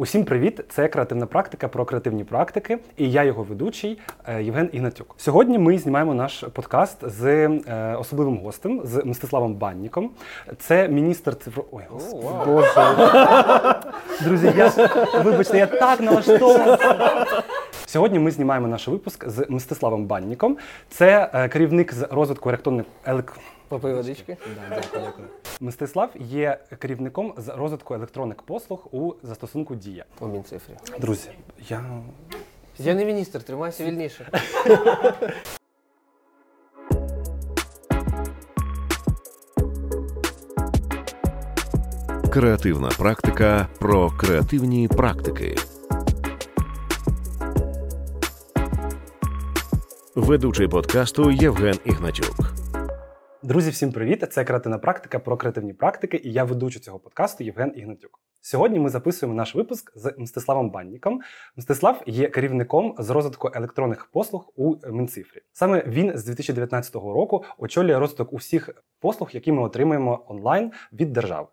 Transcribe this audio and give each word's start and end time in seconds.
Усім 0.00 0.24
привіт! 0.24 0.60
Це 0.68 0.88
креативна 0.88 1.26
практика 1.26 1.68
про 1.68 1.84
креативні 1.84 2.24
практики, 2.24 2.78
і 2.96 3.10
я 3.10 3.24
його 3.24 3.42
ведучий 3.42 3.98
е, 4.26 4.42
Євген 4.42 4.70
Ігнатюк. 4.72 5.14
Сьогодні 5.16 5.58
ми 5.58 5.78
знімаємо 5.78 6.14
наш 6.14 6.44
подкаст 6.52 7.08
з 7.08 7.24
е, 7.26 7.96
особливим 8.00 8.38
гостем 8.38 8.80
з 8.84 9.04
Мстиславом 9.04 9.54
Банніком. 9.54 10.10
Це 10.58 10.88
міністр 10.88 11.36
цифро... 11.36 11.64
Ой, 11.72 11.82
господи, 11.88 12.44
Боже. 12.46 12.94
Друзі, 14.24 14.52
я 14.56 14.72
вибачте, 15.24 15.58
я 15.58 15.66
так 15.66 16.00
налаштований. 16.00 16.76
Сьогодні 17.86 18.18
ми 18.18 18.30
знімаємо 18.30 18.68
наш 18.68 18.88
випуск 18.88 19.28
з 19.28 19.46
Мстиславом 19.48 20.06
Банніком. 20.06 20.56
Це 20.90 21.30
е, 21.34 21.48
керівник 21.48 21.94
з 21.94 22.02
розвитку 22.10 22.48
електронних 22.48 22.86
елек... 23.04 23.32
Попий 23.68 23.94
водички. 23.94 24.36
Да, 24.70 24.76
дякую, 24.76 25.04
дякую. 25.04 25.28
Мстислав 25.60 26.10
є 26.14 26.58
керівником 26.78 27.34
з 27.36 27.48
розвитку 27.48 27.94
електронних 27.94 28.42
послуг 28.42 28.86
у 28.92 29.12
застосунку 29.22 29.74
Дія. 29.74 30.04
У 30.20 30.26
Мінцифрі. 30.26 30.74
Друзі, 30.98 31.30
я 31.68 32.02
Я 32.78 32.94
не 32.94 33.04
міністр, 33.04 33.42
тримайся 33.42 33.84
вільніше. 33.84 34.30
Креативна 42.32 42.88
практика 42.88 43.68
про 43.78 44.10
креативні 44.10 44.88
практики. 44.88 45.56
Ведучий 50.14 50.68
подкасту 50.68 51.30
Євген 51.30 51.78
Ігнатюк. 51.84 52.57
Друзі, 53.48 53.70
всім 53.70 53.92
привіт! 53.92 54.32
Це 54.32 54.44
креативна 54.44 54.78
практика 54.78 55.18
про 55.18 55.36
креативні 55.36 55.72
практики, 55.72 56.20
і 56.24 56.32
я 56.32 56.44
ведучий 56.44 56.82
цього 56.82 56.98
подкасту 56.98 57.44
Євген 57.44 57.72
Ігнатюк. 57.76 58.20
Сьогодні 58.40 58.78
ми 58.78 58.88
записуємо 58.88 59.36
наш 59.36 59.54
випуск 59.54 59.92
з 59.98 60.14
Мстиславом 60.18 60.70
Банніком. 60.70 61.20
Мстислав 61.56 62.02
є 62.06 62.28
керівником 62.28 62.94
з 62.98 63.10
розвитку 63.10 63.50
електронних 63.54 64.06
послуг 64.06 64.52
у 64.56 64.76
Мінцифрі. 64.90 65.40
Саме 65.52 65.84
він 65.86 66.18
з 66.18 66.24
2019 66.24 66.94
року 66.94 67.44
очолює 67.58 67.98
розвиток 67.98 68.32
усіх 68.32 68.70
послуг, 69.00 69.28
які 69.32 69.52
ми 69.52 69.62
отримуємо 69.62 70.24
онлайн 70.28 70.72
від 70.92 71.12
держави. 71.12 71.46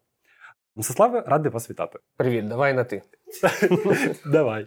Мстиславе, 0.76 1.24
радий 1.28 1.52
вас 1.52 1.70
вітати. 1.70 2.00
Привіт, 2.18 2.48
давай 2.48 2.74
на 2.74 2.84
ти. 2.84 3.02
Давай. 4.26 4.66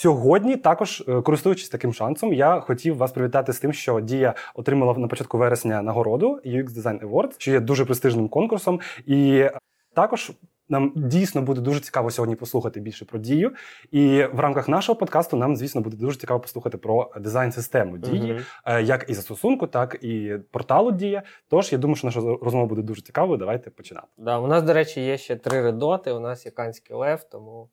Сьогодні, 0.00 0.56
також 0.56 1.04
е, 1.08 1.22
користуючись 1.22 1.68
таким 1.68 1.92
шансом, 1.92 2.32
я 2.32 2.60
хотів 2.60 2.96
вас 2.96 3.12
привітати 3.12 3.52
з 3.52 3.60
тим, 3.60 3.72
що 3.72 4.00
Дія 4.00 4.34
отримала 4.54 4.94
на 4.98 5.08
початку 5.08 5.38
вересня 5.38 5.82
нагороду 5.82 6.40
UX 6.46 6.68
Design 6.68 7.10
Awards, 7.10 7.34
що 7.38 7.50
є 7.50 7.60
дуже 7.60 7.84
престижним 7.84 8.28
конкурсом. 8.28 8.80
І 9.06 9.44
також 9.94 10.32
нам 10.68 10.92
дійсно 10.96 11.42
буде 11.42 11.60
дуже 11.60 11.80
цікаво 11.80 12.10
сьогодні 12.10 12.36
послухати 12.36 12.80
більше 12.80 13.04
про 13.04 13.18
дію. 13.18 13.52
І 13.90 14.24
в 14.32 14.40
рамках 14.40 14.68
нашого 14.68 14.96
подкасту 14.98 15.36
нам, 15.36 15.56
звісно, 15.56 15.80
буде 15.80 15.96
дуже 15.96 16.18
цікаво 16.18 16.40
послухати 16.40 16.78
про 16.78 17.10
дизайн-систему 17.20 17.98
дії, 17.98 18.32
Мгм. 18.66 18.84
як 18.84 19.04
і 19.08 19.14
застосунку, 19.14 19.66
так 19.66 19.98
і 20.02 20.36
порталу 20.50 20.92
Дія. 20.92 21.22
Тож 21.48 21.72
я 21.72 21.78
думаю, 21.78 21.96
що 21.96 22.06
наша 22.06 22.20
розмова 22.20 22.66
буде 22.66 22.82
дуже 22.82 23.02
цікавою. 23.02 23.38
Давайте 23.38 23.70
починати. 23.70 24.06
Да, 24.18 24.38
у 24.38 24.46
нас, 24.46 24.62
до 24.62 24.72
речі, 24.72 25.00
є 25.00 25.18
ще 25.18 25.36
три 25.36 25.62
редоти. 25.62 26.12
У 26.12 26.20
нас 26.20 26.46
є 26.46 26.52
канський 26.52 26.96
лев, 26.96 27.24
тому 27.24 27.68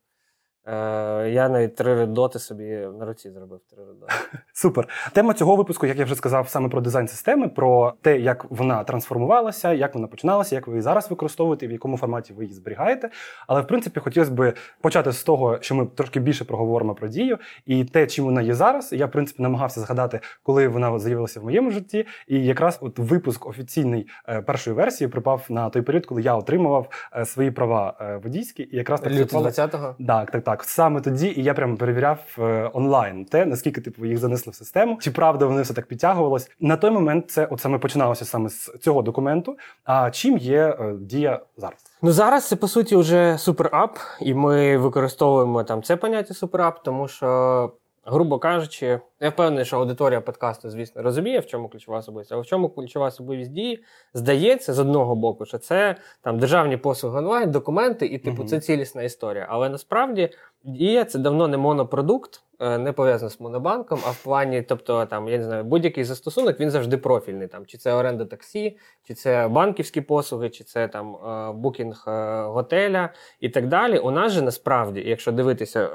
е, 0.68 1.30
я 1.30 1.48
навіть 1.48 1.76
три 1.76 1.94
редоти 1.94 2.38
собі 2.38 2.64
на 2.98 3.06
руці 3.06 3.30
зробив 3.30 3.60
три 3.70 3.84
редоти. 3.84 4.12
Супер. 4.52 4.88
Тема 5.12 5.34
цього 5.34 5.56
випуску, 5.56 5.86
як 5.86 5.98
я 5.98 6.04
вже 6.04 6.14
сказав, 6.14 6.48
саме 6.48 6.68
про 6.68 6.80
дизайн 6.80 7.08
системи, 7.08 7.48
про 7.48 7.92
те, 8.02 8.18
як 8.18 8.46
вона 8.50 8.84
трансформувалася, 8.84 9.72
як 9.72 9.94
вона 9.94 10.06
починалася, 10.06 10.54
як 10.54 10.66
ви 10.66 10.72
її 10.72 10.82
зараз 10.82 11.10
використовуєте, 11.10 11.66
в 11.66 11.72
якому 11.72 11.96
форматі 11.96 12.32
ви 12.32 12.44
її 12.44 12.54
зберігаєте. 12.54 13.10
Але 13.46 13.60
в 13.60 13.66
принципі 13.66 14.00
хотілося 14.00 14.32
б 14.32 14.52
почати 14.80 15.12
з 15.12 15.22
того, 15.22 15.58
що 15.60 15.74
ми 15.74 15.86
трошки 15.86 16.20
більше 16.20 16.44
проговоримо 16.44 16.94
про 16.94 17.08
дію 17.08 17.38
і 17.66 17.84
те, 17.84 18.06
чим 18.06 18.24
вона 18.24 18.42
є 18.42 18.54
зараз. 18.54 18.92
Я 18.92 19.06
в 19.06 19.10
принципі 19.10 19.42
намагався 19.42 19.80
згадати, 19.80 20.20
коли 20.42 20.68
вона 20.68 20.98
з'явилася 20.98 21.40
в 21.40 21.44
моєму 21.44 21.70
житті. 21.70 22.06
І 22.26 22.44
якраз 22.44 22.78
от 22.80 22.98
випуск 22.98 23.46
офіційний 23.46 24.06
е, 24.28 24.42
першої 24.42 24.76
версії 24.76 25.08
припав 25.08 25.46
на 25.48 25.70
той 25.70 25.82
період, 25.82 26.06
коли 26.06 26.22
я 26.22 26.34
отримував 26.34 27.08
е, 27.16 27.24
свої 27.24 27.50
права 27.50 28.18
водійські, 28.24 28.68
і 28.72 28.76
якраз 28.76 29.00
так 29.00 29.12
20-го? 29.12 29.94
так, 30.06 30.30
так, 30.30 30.44
так. 30.44 30.57
Саме 30.64 31.00
тоді, 31.00 31.34
і 31.36 31.42
я 31.42 31.54
прямо 31.54 31.76
перевіряв 31.76 32.18
е, 32.38 32.70
онлайн 32.74 33.24
те, 33.24 33.46
наскільки 33.46 33.80
типу 33.80 34.06
їх 34.06 34.18
занесли 34.18 34.50
в 34.50 34.54
систему, 34.54 34.98
чи 35.00 35.10
правда 35.10 35.46
вони 35.46 35.62
все 35.62 35.74
так 35.74 35.86
підтягувалось. 35.86 36.50
На 36.60 36.76
той 36.76 36.90
момент 36.90 37.30
це 37.30 37.46
от 37.46 37.60
саме 37.60 37.78
починалося 37.78 38.24
саме 38.24 38.48
з 38.48 38.72
цього 38.80 39.02
документу. 39.02 39.56
А 39.84 40.10
чим 40.10 40.38
є 40.38 40.76
е, 40.80 40.94
дія 41.00 41.40
зараз? 41.56 41.78
Ну 42.02 42.12
зараз 42.12 42.48
це 42.48 42.56
по 42.56 42.68
суті 42.68 42.96
вже 42.96 43.38
суперап, 43.38 43.98
і 44.20 44.34
ми 44.34 44.78
використовуємо 44.78 45.64
там 45.64 45.82
це 45.82 45.96
поняття 45.96 46.34
суперап, 46.34 46.82
тому 46.82 47.08
що, 47.08 47.72
грубо 48.10 48.38
кажучи, 48.38 49.00
я 49.20 49.28
впевнений, 49.28 49.64
що 49.64 49.78
аудиторія 49.78 50.20
подкасту, 50.20 50.70
звісно, 50.70 51.02
розуміє, 51.02 51.40
в 51.40 51.46
чому 51.46 51.68
ключова 51.68 51.98
особливість, 51.98 52.32
але 52.32 52.42
в 52.42 52.46
чому 52.46 52.68
ключова 52.68 53.06
особливість 53.06 53.52
дії, 53.52 53.84
здається, 54.14 54.74
з 54.74 54.78
одного 54.78 55.14
боку, 55.14 55.46
що 55.46 55.58
це 55.58 55.96
там 56.22 56.38
державні 56.38 56.76
послуги 56.76 57.18
онлайн, 57.18 57.50
документи, 57.50 58.06
і 58.06 58.18
типу 58.18 58.40
угу. 58.40 58.48
це 58.48 58.60
цілісна 58.60 59.02
історія. 59.02 59.46
Але 59.50 59.68
насправді 59.68 60.30
дія 60.64 61.04
це 61.04 61.18
давно 61.18 61.48
не 61.48 61.56
монопродукт, 61.56 62.42
е, 62.60 62.78
не 62.78 62.92
пов'язаний 62.92 63.30
з 63.30 63.40
монобанком, 63.40 64.00
а 64.06 64.10
в 64.10 64.22
плані, 64.22 64.62
тобто 64.62 65.06
там 65.06 65.28
я 65.28 65.38
не 65.38 65.44
знаю, 65.44 65.64
будь-який 65.64 66.04
застосунок 66.04 66.60
він 66.60 66.70
завжди 66.70 66.96
профільний. 66.96 67.48
Там 67.48 67.66
чи 67.66 67.78
це 67.78 67.92
оренда 67.92 68.24
таксі, 68.24 68.76
чи 69.04 69.14
це 69.14 69.48
банківські 69.48 70.00
послуги, 70.00 70.50
чи 70.50 70.64
це 70.64 70.88
там 70.88 71.16
е, 71.16 71.52
букінг 71.52 72.04
е, 72.08 72.42
готеля 72.42 73.08
і 73.40 73.48
так 73.48 73.68
далі. 73.68 73.98
У 73.98 74.10
нас 74.10 74.32
же 74.32 74.42
насправді, 74.42 75.02
якщо 75.06 75.32
дивитися 75.32 75.88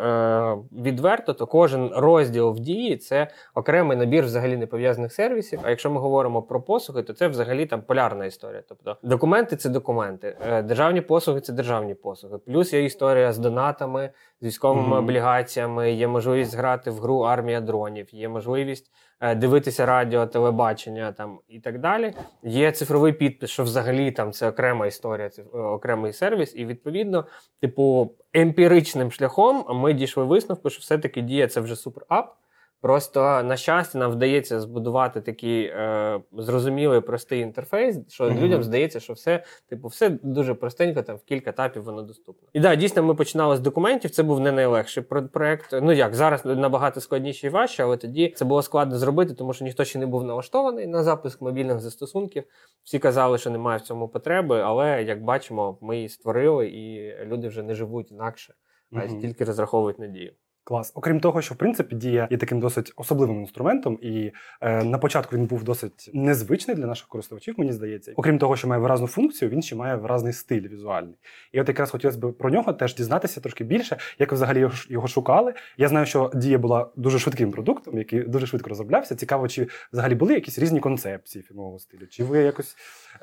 відверто, 0.72 1.34
то 1.34 1.48
кожен 1.48 1.92
розділ 1.96 2.52
в 2.52 2.60
дії 2.60 2.98
це 2.98 3.28
окремий 3.56 3.98
набір 3.98 4.26
взагалі 4.26 4.58
не 4.58 4.68
пов'язаних 4.68 5.14
сервісів. 5.14 5.60
А 5.64 5.70
якщо 5.70 5.92
ми 5.92 6.00
говоримо 6.00 6.42
про 6.42 6.62
послуги, 6.62 7.04
то 7.04 7.14
це 7.14 7.28
взагалі 7.28 7.66
там 7.66 7.82
полярна 7.82 8.26
історія. 8.26 8.64
Тобто 8.70 8.98
документи 9.04 9.56
це 9.56 9.70
документи, 9.70 10.38
державні 10.64 11.02
послуги 11.02 11.42
це 11.42 11.54
державні 11.54 11.96
послуги. 11.96 12.38
Плюс 12.38 12.74
є 12.74 12.84
історія 12.84 13.34
з 13.34 13.38
донатами, 13.38 14.10
з 14.44 14.46
військовими 14.46 14.88
Мгм. 14.88 14.98
облігаціями, 14.98 15.92
є 15.92 16.08
можливість 16.08 16.56
грати 16.56 16.92
в 16.92 17.00
гру 17.00 17.20
армія 17.20 17.62
дронів, 17.62 18.16
є 18.16 18.30
можливість 18.30 18.92
е, 19.20 19.36
дивитися 19.36 19.86
радіо, 19.86 20.28
телебачення 20.28 21.12
там 21.12 21.40
і 21.48 21.60
так 21.60 21.80
далі. 21.80 22.14
Є 22.44 22.72
цифровий 22.72 23.14
підпис, 23.14 23.50
що 23.50 23.64
взагалі 23.64 24.12
там 24.12 24.32
це 24.32 24.50
окрема 24.50 24.88
історія, 24.88 25.30
це 25.30 25.42
е, 25.42 25.58
окремий 25.58 26.14
сервіс, 26.14 26.56
і 26.56 26.66
відповідно, 26.66 27.26
типу, 27.62 28.12
емпіричним 28.34 29.12
шляхом 29.12 29.66
ми 29.70 29.94
дійшли 29.94 30.24
висновку, 30.24 30.70
що 30.70 30.80
все-таки 30.80 31.22
дія 31.22 31.48
це 31.48 31.62
вже 31.62 31.76
суперап. 31.76 32.36
Просто 32.84 33.44
на 33.44 33.58
щастя, 33.58 34.00
нам 34.00 34.12
вдається 34.12 34.60
збудувати 34.62 35.22
такий 35.22 35.64
е, 35.66 36.20
зрозумілий 36.32 37.02
простий 37.02 37.40
інтерфейс, 37.40 37.98
що 38.08 38.24
Мгм. 38.24 38.40
людям 38.40 38.64
здається, 38.64 39.00
що 39.00 39.14
все, 39.14 39.44
типу, 39.70 39.88
все 39.88 40.10
дуже 40.10 40.54
простенько, 40.54 41.02
там 41.02 41.16
в 41.16 41.24
кілька 41.24 41.50
етапів 41.50 41.84
воно 41.84 42.02
доступно. 42.02 42.48
І 42.54 42.60
да, 42.60 42.76
дійсно, 42.76 43.04
ми 43.04 43.16
починали 43.16 43.58
з 43.58 43.60
документів. 43.60 44.12
Це 44.12 44.24
був 44.24 44.40
не 44.40 44.52
найлегший 44.52 45.04
про- 45.04 45.28
проект. 45.28 45.70
Ну 45.82 45.92
як 45.92 46.16
зараз 46.16 46.46
набагато 46.46 47.02
складніше 47.02 47.48
і 47.48 47.50
важче, 47.50 47.84
але 47.84 47.98
тоді 47.98 48.34
це 48.38 48.46
було 48.46 48.62
складно 48.62 48.98
зробити, 48.98 49.34
тому 49.34 49.54
що 49.54 49.66
ніхто 49.66 49.84
ще 49.84 50.00
не 50.00 50.06
був 50.06 50.24
налаштований 50.24 50.88
на 50.88 51.04
запуск 51.04 51.42
мобільних 51.42 51.80
застосунків. 51.80 52.44
Всі 52.84 53.00
казали, 53.00 53.38
що 53.38 53.50
немає 53.50 53.78
в 53.78 53.82
цьому 53.82 54.08
потреби, 54.08 54.62
але 54.62 55.04
як 55.04 55.24
бачимо, 55.24 55.78
ми 55.82 55.96
її 55.96 56.10
створили, 56.10 56.68
і 56.68 57.16
люди 57.26 57.48
вже 57.48 57.64
не 57.64 57.76
живуть 57.76 58.12
інакше, 58.12 58.54
а 58.94 58.96
Мгм. 59.06 59.22
тільки 59.22 59.44
розраховують 59.46 60.00
надію. 60.00 60.34
Клас. 60.66 60.92
Окрім 60.96 61.20
того, 61.20 61.42
що 61.42 61.54
в 61.54 61.58
принципі 61.58 61.96
дія 61.96 62.28
є 62.32 62.38
таким 62.38 62.60
досить 62.60 62.94
особливим 62.96 63.40
інструментом, 63.40 64.00
і 64.02 64.32
е, 64.62 64.84
на 64.84 64.98
початку 64.98 65.36
він 65.36 65.46
був 65.46 65.64
досить 65.64 66.12
незвичний 66.14 66.78
для 66.78 66.86
наших 66.86 67.08
користувачів, 67.08 67.56
мені 67.58 67.72
здається. 67.72 68.14
Окрім 68.16 68.38
того, 68.40 68.56
що 68.56 68.68
має 68.68 68.82
виразну 68.82 69.08
функцію, 69.08 69.52
він 69.52 69.62
ще 69.62 69.76
має 69.76 69.96
виразний 69.96 70.34
стиль 70.34 70.68
візуальний. 70.68 71.16
І 71.52 71.62
от 71.62 71.68
якраз 71.68 71.92
хотілося 71.92 72.20
б 72.20 72.32
про 72.32 72.50
нього 72.50 72.74
теж 72.74 72.96
дізнатися 72.96 73.42
трошки 73.42 73.64
більше, 73.64 73.98
як 74.20 74.32
ви 74.32 74.36
взагалі 74.36 74.60
його, 74.60 74.74
його 74.90 75.08
шукали. 75.08 75.54
Я 75.78 75.88
знаю, 75.88 76.06
що 76.06 76.32
дія 76.36 76.58
була 76.58 76.90
дуже 76.96 77.20
швидким 77.20 77.52
продуктом, 77.52 77.98
який 77.98 78.22
дуже 78.22 78.48
швидко 78.48 78.70
розроблявся. 78.70 79.16
Цікаво, 79.16 79.48
чи 79.48 79.68
взагалі 79.94 80.16
були 80.16 80.34
якісь 80.34 80.60
різні 80.60 80.80
концепції 80.80 81.44
фірмового 81.44 81.80
стилю, 81.80 82.08
чи 82.08 82.24
ви 82.24 82.38
якось 82.38 82.76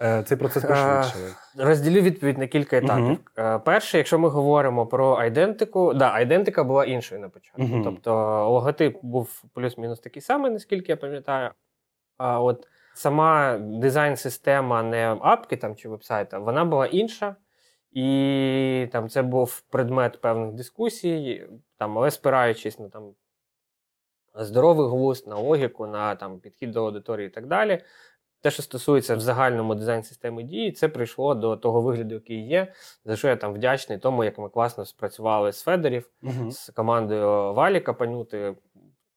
е, 0.03 0.23
цей 0.27 0.39
процес 0.39 0.65
пришвидшили? 0.65 1.31
Розділю 1.59 2.01
відповідь 2.01 2.39
на 2.39 2.47
кілька 2.47 2.77
етапів. 2.77 3.19
Е, 3.39 3.59
Перше, 3.59 3.99
якщо 3.99 4.19
ми 4.19 4.29
говоримо 4.29 4.87
про 4.87 5.15
айдентику, 5.15 5.95
да, 5.95 6.11
айдентика 6.11 6.65
була 6.65 6.85
іншою 6.85 7.21
початку. 7.31 7.63
Мгм. 7.63 7.85
Тобто 7.85 8.13
логотип 8.51 8.99
був 9.03 9.45
плюс-мінус 9.55 10.01
такий 10.01 10.23
самий, 10.23 10.51
наскільки 10.51 10.93
я 10.93 10.97
пам'ятаю. 10.97 11.51
А 12.17 12.41
от 12.41 12.69
сама 12.95 13.59
дизайн-система 13.59 14.83
не 14.83 15.17
апки 15.21 15.57
там 15.57 15.77
чи 15.77 15.89
вебсайта, 15.89 16.39
вона 16.39 16.65
була 16.65 16.87
інша. 16.87 17.37
І 17.93 18.89
там 18.93 19.09
це 19.09 19.23
був 19.23 19.61
предмет 19.61 20.21
певних 20.21 20.55
дискусій, 20.55 21.47
там, 21.77 21.99
але 21.99 22.11
спираючись 22.11 22.79
на 22.79 22.89
там 22.89 23.15
здоровий 24.35 24.89
глузд, 24.89 25.27
на 25.27 25.37
логіку, 25.37 25.87
на 25.87 26.15
там, 26.15 26.41
підхід 26.41 26.71
до 26.71 26.85
аудиторії 26.85 27.27
і 27.27 27.31
так 27.31 27.47
далі. 27.47 27.83
Те, 28.43 28.51
що 28.51 28.63
стосується 28.63 29.17
в 29.17 29.21
загальному 29.21 29.75
дизайн 29.75 30.03
системи 30.03 30.43
дії, 30.43 30.73
це 30.73 30.89
прийшло 30.89 31.35
до 31.35 31.57
того 31.57 31.83
вигляду, 31.83 32.15
який 32.15 32.47
є. 32.47 32.73
За 33.05 33.17
що 33.17 33.29
я 33.29 33.37
там 33.37 33.55
вдячний 33.55 33.99
тому, 33.99 34.25
як 34.25 34.39
ми 34.39 34.49
класно 34.49 34.85
спрацювали 34.85 35.53
з 35.53 35.63
Федерів, 35.63 36.11
Угу. 36.23 36.51
з 36.51 36.71
командою 36.71 37.55
Валі 37.55 37.81
Капанюти, 37.81 38.55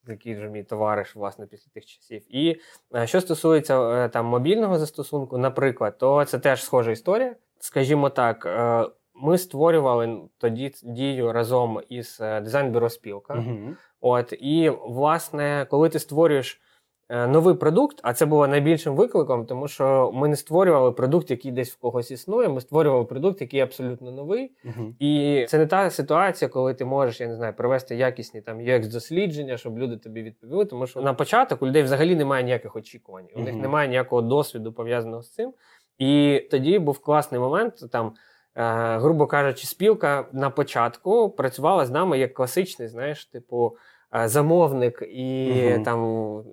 який 0.08 0.36
вже 0.36 0.48
мій 0.48 0.64
товариш, 0.64 1.16
власне, 1.16 1.46
після 1.46 1.72
тих 1.74 1.86
часів. 1.86 2.36
І 2.36 2.60
е, 2.96 3.08
що 3.08 3.22
стосується 3.22 3.90
е, 3.90 4.10
там 4.10 4.25
мобільного 4.25 4.80
застосунку, 4.80 5.38
наприклад, 5.38 5.98
то 5.98 6.25
це 6.25 6.40
теж 6.40 6.64
схожа 6.64 6.92
історія. 6.92 7.36
Скажімо 7.60 8.10
так, 8.10 8.46
е, 8.46 8.86
ми 9.16 9.38
створювали 9.38 10.22
тоді 10.38 10.74
дію 10.84 11.34
разом 11.34 11.81
із 11.90 12.20
дизайн-бюро 12.20 12.90
спілка. 12.90 13.34
Угу. 13.34 13.75
От 14.02 14.34
і 14.40 14.70
власне, 14.70 15.68
коли 15.70 15.90
ти 15.90 16.00
створюєш 16.00 16.62
новий 17.09 17.55
продукт, 17.55 18.00
а 18.03 18.13
це 18.13 18.25
було 18.25 18.47
найбільшим 18.47 18.95
викликом, 18.95 19.45
тому 19.45 19.67
що 19.67 20.11
ми 20.13 20.27
не 20.27 20.35
створювали 20.35 20.91
продукт, 20.91 21.31
який 21.31 21.51
десь 21.51 21.71
в 21.71 21.77
когось 21.77 22.11
існує. 22.11 22.50
Ми 22.50 22.61
створювали 22.61 23.05
продукт, 23.05 23.41
який 23.41 23.59
абсолютно 23.59 24.11
новий. 24.11 24.51
Угу. 24.65 24.94
І 25.00 25.45
це 25.50 25.57
не 25.57 25.67
та 25.67 25.89
ситуація, 25.89 26.50
коли 26.50 26.73
ти 26.73 26.85
можеш, 26.85 27.21
я 27.21 27.27
не 27.27 27.35
знаю, 27.35 27.53
провести 27.53 27.95
якісні 27.95 28.41
там 28.41 28.59
UX 28.59 28.91
дослідження, 28.91 29.57
щоб 29.57 29.79
люди 29.79 29.97
тобі 29.97 30.23
відповіли. 30.23 30.65
Тому 30.65 30.88
що 30.88 31.01
на 31.01 31.13
початок 31.13 31.61
у 31.61 31.67
людей 31.67 31.83
взагалі 31.83 32.15
немає 32.15 32.44
ніяких 32.44 32.75
очікувань, 32.75 33.25
у 33.35 33.39
них 33.39 33.55
немає 33.55 33.88
ніякого 33.88 34.21
досвіду 34.21 34.73
пов'язаного 34.73 35.23
з 35.23 35.33
цим. 35.33 35.53
І 35.97 36.41
тоді 36.51 36.79
був 36.79 37.00
класний 37.00 37.41
момент 37.41 37.91
там. 37.91 38.13
Е, 38.55 38.97
грубо 38.97 39.27
кажучи, 39.27 39.67
спілка 39.67 40.25
на 40.31 40.50
початку 40.50 41.29
працювала 41.29 41.85
з 41.85 41.91
нами 41.91 42.19
як 42.19 42.33
класичний, 42.33 42.88
знаєш, 42.88 43.25
типу, 43.25 43.77
е, 43.77 43.79
замовник 44.25 45.04
і 45.12 45.51
Мгм. 45.71 45.83
там 45.83 46.00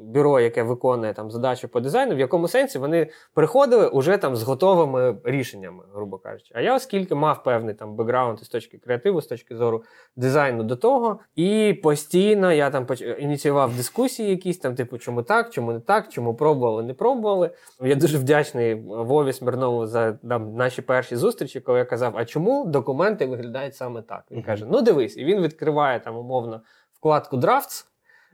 бюро, 0.03 0.41
яке 0.41 0.63
виконує 0.63 1.13
там 1.15 1.31
задачу 1.31 1.69
по 1.69 1.81
дизайну, 1.81 2.15
в 2.15 2.19
якому 2.19 2.49
сенсі 2.49 2.79
вони 2.79 3.11
приходили 3.35 3.89
уже 3.89 4.17
там 4.17 4.37
з 4.37 4.43
готовими 4.43 5.17
рішеннями, 5.25 5.85
грубо 5.95 6.19
кажучи. 6.19 6.53
А 6.55 6.61
я, 6.61 6.77
оскільки 6.77 7.15
мав 7.15 7.43
певний 7.43 7.75
там 7.75 7.95
бекграунд 7.97 8.39
з 8.41 8.49
точки 8.49 8.79
креативу, 8.79 9.21
з 9.23 9.27
точки 9.27 9.57
зору 9.57 9.83
дизайну 10.17 10.63
до 10.63 10.77
того, 10.77 11.19
і 11.37 11.81
постійно 11.83 12.53
я 12.53 12.71
там 12.71 12.87
поч- 12.87 13.19
ініціював 13.19 13.77
дискусії, 13.77 14.31
якісь 14.31 14.59
там, 14.59 14.75
типу, 14.75 14.99
чому 14.99 15.23
так, 15.23 15.51
чому 15.51 15.73
не 15.73 15.81
так, 15.81 16.09
чому 16.09 16.35
пробували, 16.35 16.83
не 16.83 16.95
пробували. 16.95 17.51
Я 17.83 17.95
дуже 17.95 18.19
вдячний 18.19 18.75
Вові 18.85 19.33
Смірнову 19.33 19.87
за 19.87 20.13
там, 20.13 20.55
наші 20.55 20.83
перші 20.83 21.17
зустрічі, 21.17 21.61
коли 21.61 21.79
я 21.79 21.85
казав, 21.85 22.13
а 22.17 22.25
чому 22.25 22.65
документи 22.65 23.27
виглядають 23.27 23.75
саме 23.77 24.03
так? 24.03 24.25
Він 24.31 24.39
Мгм. 24.39 24.47
каже: 24.47 24.67
Ну 24.71 24.83
дивись, 24.83 25.17
і 25.17 25.25
він 25.25 25.41
відкриває 25.41 26.01
там 26.01 26.17
умовно 26.17 26.61
вкладку 27.01 27.37
Drafts, 27.39 27.87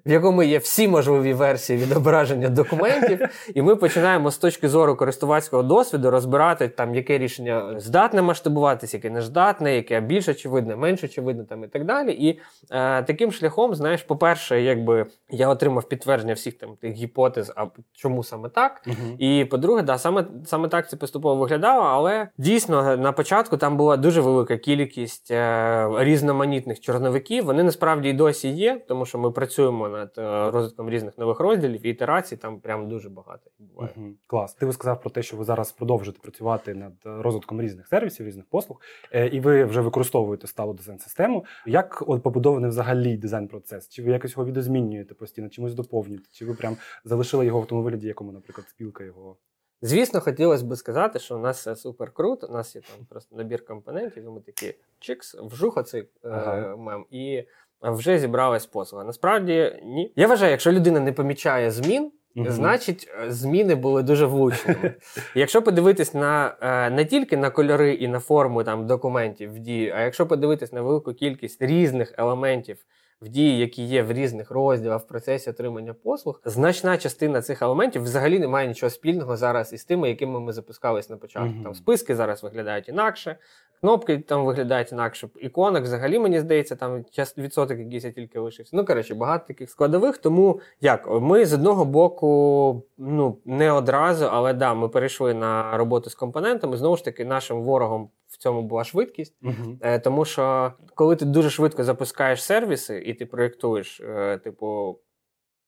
в 0.06 0.10
якому 0.10 0.42
є 0.42 0.58
всі 0.58 0.88
можливі 0.88 1.32
версії 1.32 1.78
відображення 1.78 2.48
документів, 2.48 3.20
і 3.54 3.62
ми 3.62 3.76
починаємо 3.76 4.30
з 4.30 4.38
точки 4.38 4.68
зору 4.68 4.96
користувацького 4.96 5.62
досвіду 5.62 6.10
розбирати, 6.10 6.68
там, 6.68 6.94
яке 6.94 7.18
рішення 7.18 7.74
здатне 7.80 8.22
масштабуватися, 8.22 8.96
яке 8.96 9.10
не 9.10 9.22
здатне, 9.22 9.76
яке 9.76 10.00
більш 10.00 10.28
очевидне, 10.28 10.76
менш 10.76 11.04
очевидне 11.04 11.44
там, 11.44 11.64
і 11.64 11.68
так 11.68 11.84
далі. 11.84 12.12
І 12.12 12.40
е, 12.70 13.02
таким 13.02 13.32
шляхом, 13.32 13.74
знаєш, 13.74 14.02
по-перше, 14.02 14.62
якби 14.62 15.06
я 15.30 15.48
отримав 15.48 15.88
підтвердження 15.88 16.34
всіх 16.34 16.58
там 16.58 16.76
тих 16.80 16.92
гіпотез, 16.92 17.52
а 17.56 17.66
чому 17.92 18.22
саме 18.22 18.48
так. 18.48 18.82
Угу. 18.86 19.16
І 19.18 19.44
по-друге, 19.44 19.82
да, 19.82 19.98
саме, 19.98 20.24
саме 20.44 20.68
так 20.68 20.90
це 20.90 20.96
поступово 20.96 21.36
виглядало, 21.36 21.82
але 21.82 22.28
дійсно 22.38 22.96
на 22.96 23.12
початку 23.12 23.56
там 23.56 23.76
була 23.76 23.96
дуже 23.96 24.20
велика 24.20 24.56
кількість 24.56 25.30
е, 25.30 25.88
різноманітних 25.98 26.80
чорновиків. 26.80 27.44
Вони 27.44 27.62
насправді 27.62 28.08
і 28.08 28.12
досі 28.12 28.48
є, 28.48 28.80
тому 28.88 29.06
що 29.06 29.18
ми 29.18 29.30
працюємо 29.30 29.95
над 29.96 30.14
е, 30.18 30.50
розвитком 30.50 30.90
різних 30.90 31.18
нових 31.18 31.40
розділів 31.40 31.86
і 31.86 31.90
ітерацій 31.90 32.36
там 32.36 32.60
прям 32.60 32.88
дуже 32.88 33.08
багато 33.08 33.50
буває. 33.58 33.90
Угу. 33.96 34.06
Клас. 34.26 34.54
Ти 34.54 34.66
ви 34.66 34.72
сказав 34.72 35.00
про 35.00 35.10
те, 35.10 35.22
що 35.22 35.36
ви 35.36 35.44
зараз 35.44 35.72
продовжуєте 35.72 36.20
працювати 36.22 36.74
над 36.74 36.92
е, 37.06 37.22
розвитком 37.22 37.62
різних 37.62 37.88
сервісів, 37.88 38.26
різних 38.26 38.46
послуг, 38.46 38.80
е, 39.12 39.26
і 39.26 39.40
ви 39.40 39.64
вже 39.64 39.80
використовуєте 39.80 40.46
сталу 40.46 40.74
дизайн-систему. 40.74 41.44
Як 41.66 42.04
от 42.06 42.22
побудований 42.22 42.70
взагалі 42.70 43.16
дизайн-процес? 43.16 43.88
Чи 43.88 44.02
ви 44.02 44.10
якось 44.10 44.30
його 44.30 44.44
відозмінюєте 44.44 45.14
постійно, 45.14 45.48
чимось 45.48 45.74
доповнюєте? 45.74 46.28
Чи 46.32 46.44
ви 46.44 46.54
прям 46.54 46.76
залишили 47.04 47.46
його 47.46 47.60
в 47.60 47.66
тому 47.66 47.82
вигляді, 47.82 48.06
якому, 48.06 48.32
наприклад, 48.32 48.68
спілка 48.68 49.04
його? 49.04 49.36
Звісно, 49.82 50.20
хотілося 50.20 50.64
б 50.64 50.76
сказати, 50.76 51.18
що 51.18 51.36
у 51.36 51.38
нас 51.38 51.58
все 51.58 51.76
супер 51.76 52.12
круто. 52.12 52.46
У 52.46 52.52
нас 52.52 52.76
є 52.76 52.82
там 52.82 53.06
просто 53.08 53.36
набір 53.36 53.64
компонентів, 53.64 54.24
і 54.24 54.28
ми 54.28 54.40
такі 54.40 54.74
чикс, 54.98 55.34
вжух 55.34 55.76
оцей 55.76 56.08
е, 56.24 56.76
мем, 56.76 57.06
і 57.10 57.44
вже 57.82 58.18
зібралась 58.18 58.66
послуга. 58.66 59.04
Насправді 59.04 59.80
ні. 59.84 60.12
Я 60.16 60.26
вважаю, 60.26 60.50
якщо 60.50 60.72
людина 60.72 61.00
не 61.00 61.12
помічає 61.12 61.70
змін, 61.70 62.12
Мгм. 62.36 62.50
Значить, 62.50 63.08
е, 63.24 63.32
зміни 63.32 63.74
були 63.74 64.02
дуже 64.02 64.26
влучними. 64.26 64.94
Якщо 65.34 65.62
подивитись 65.62 66.14
на 66.14 66.56
е, 66.60 66.90
не 66.90 67.04
тільки 67.04 67.36
на 67.36 67.50
кольори 67.50 67.94
і 67.94 68.08
на 68.08 68.20
форму 68.20 68.64
там 68.64 68.86
документів 68.86 69.54
в 69.54 69.58
дії, 69.58 69.90
а 69.96 70.00
якщо 70.00 70.26
подивитись 70.26 70.72
на 70.72 70.82
велику 70.82 71.14
кількість 71.14 71.62
різних 71.62 72.14
елементів 72.18 72.78
в 73.22 73.28
дії, 73.28 73.58
які 73.58 73.82
є 73.82 74.02
в 74.02 74.12
різних 74.12 74.50
розділах 74.50 75.02
в 75.02 75.06
процесі 75.06 75.50
отримання 75.50 75.94
послуг, 75.94 76.40
значна 76.44 76.98
частина 76.98 77.42
цих 77.42 77.62
елементів 77.62 78.02
взагалі 78.02 78.38
не 78.38 78.48
має 78.48 78.68
нічого 78.68 78.90
спільного 78.90 79.36
зараз 79.36 79.72
із 79.72 79.84
тими, 79.84 80.08
якими 80.08 80.40
ми 80.40 80.52
запускались 80.52 81.10
на 81.10 81.16
початку. 81.16 81.48
Мгм. 81.48 81.62
Там 81.62 81.74
списки 81.74 82.14
зараз 82.14 82.42
виглядають 82.42 82.88
інакше. 82.88 83.36
Кнопки 83.80 84.18
там 84.18 84.44
виглядають 84.44 84.92
інакше. 84.92 85.28
Іконок 85.36 85.82
взагалі, 85.82 86.18
мені 86.18 86.40
здається, 86.40 86.76
там 86.76 87.04
відсоток 87.38 87.78
якийсь 87.78 88.04
я 88.04 88.12
тільки 88.12 88.38
лишився. 88.38 88.76
Ну, 88.76 88.84
коротше, 88.84 89.14
багато 89.14 89.46
таких 89.46 89.70
складових. 89.70 90.18
Тому 90.18 90.60
як 90.80 91.08
ми 91.10 91.46
з 91.46 91.52
одного 91.54 91.84
боку, 91.84 92.82
ну 92.98 93.38
не 93.44 93.72
одразу, 93.72 94.26
але 94.32 94.52
да, 94.52 94.74
ми 94.74 94.88
перейшли 94.88 95.34
на 95.34 95.76
роботу 95.76 96.10
з 96.10 96.14
компонентами. 96.14 96.76
Знову 96.76 96.96
ж 96.96 97.04
таки, 97.04 97.24
нашим 97.24 97.62
ворогом 97.62 98.10
в 98.28 98.36
цьому 98.36 98.62
була 98.62 98.84
швидкість. 98.84 99.34
Е, 99.80 99.98
Тому 99.98 100.24
що 100.24 100.72
коли 100.94 101.16
ти 101.16 101.24
дуже 101.24 101.50
швидко 101.50 101.84
запускаєш 101.84 102.44
сервіси 102.44 102.98
і 103.06 103.14
ти 103.14 103.26
проєктуєш, 103.26 104.00
е, 104.00 104.38
типу, 104.38 104.98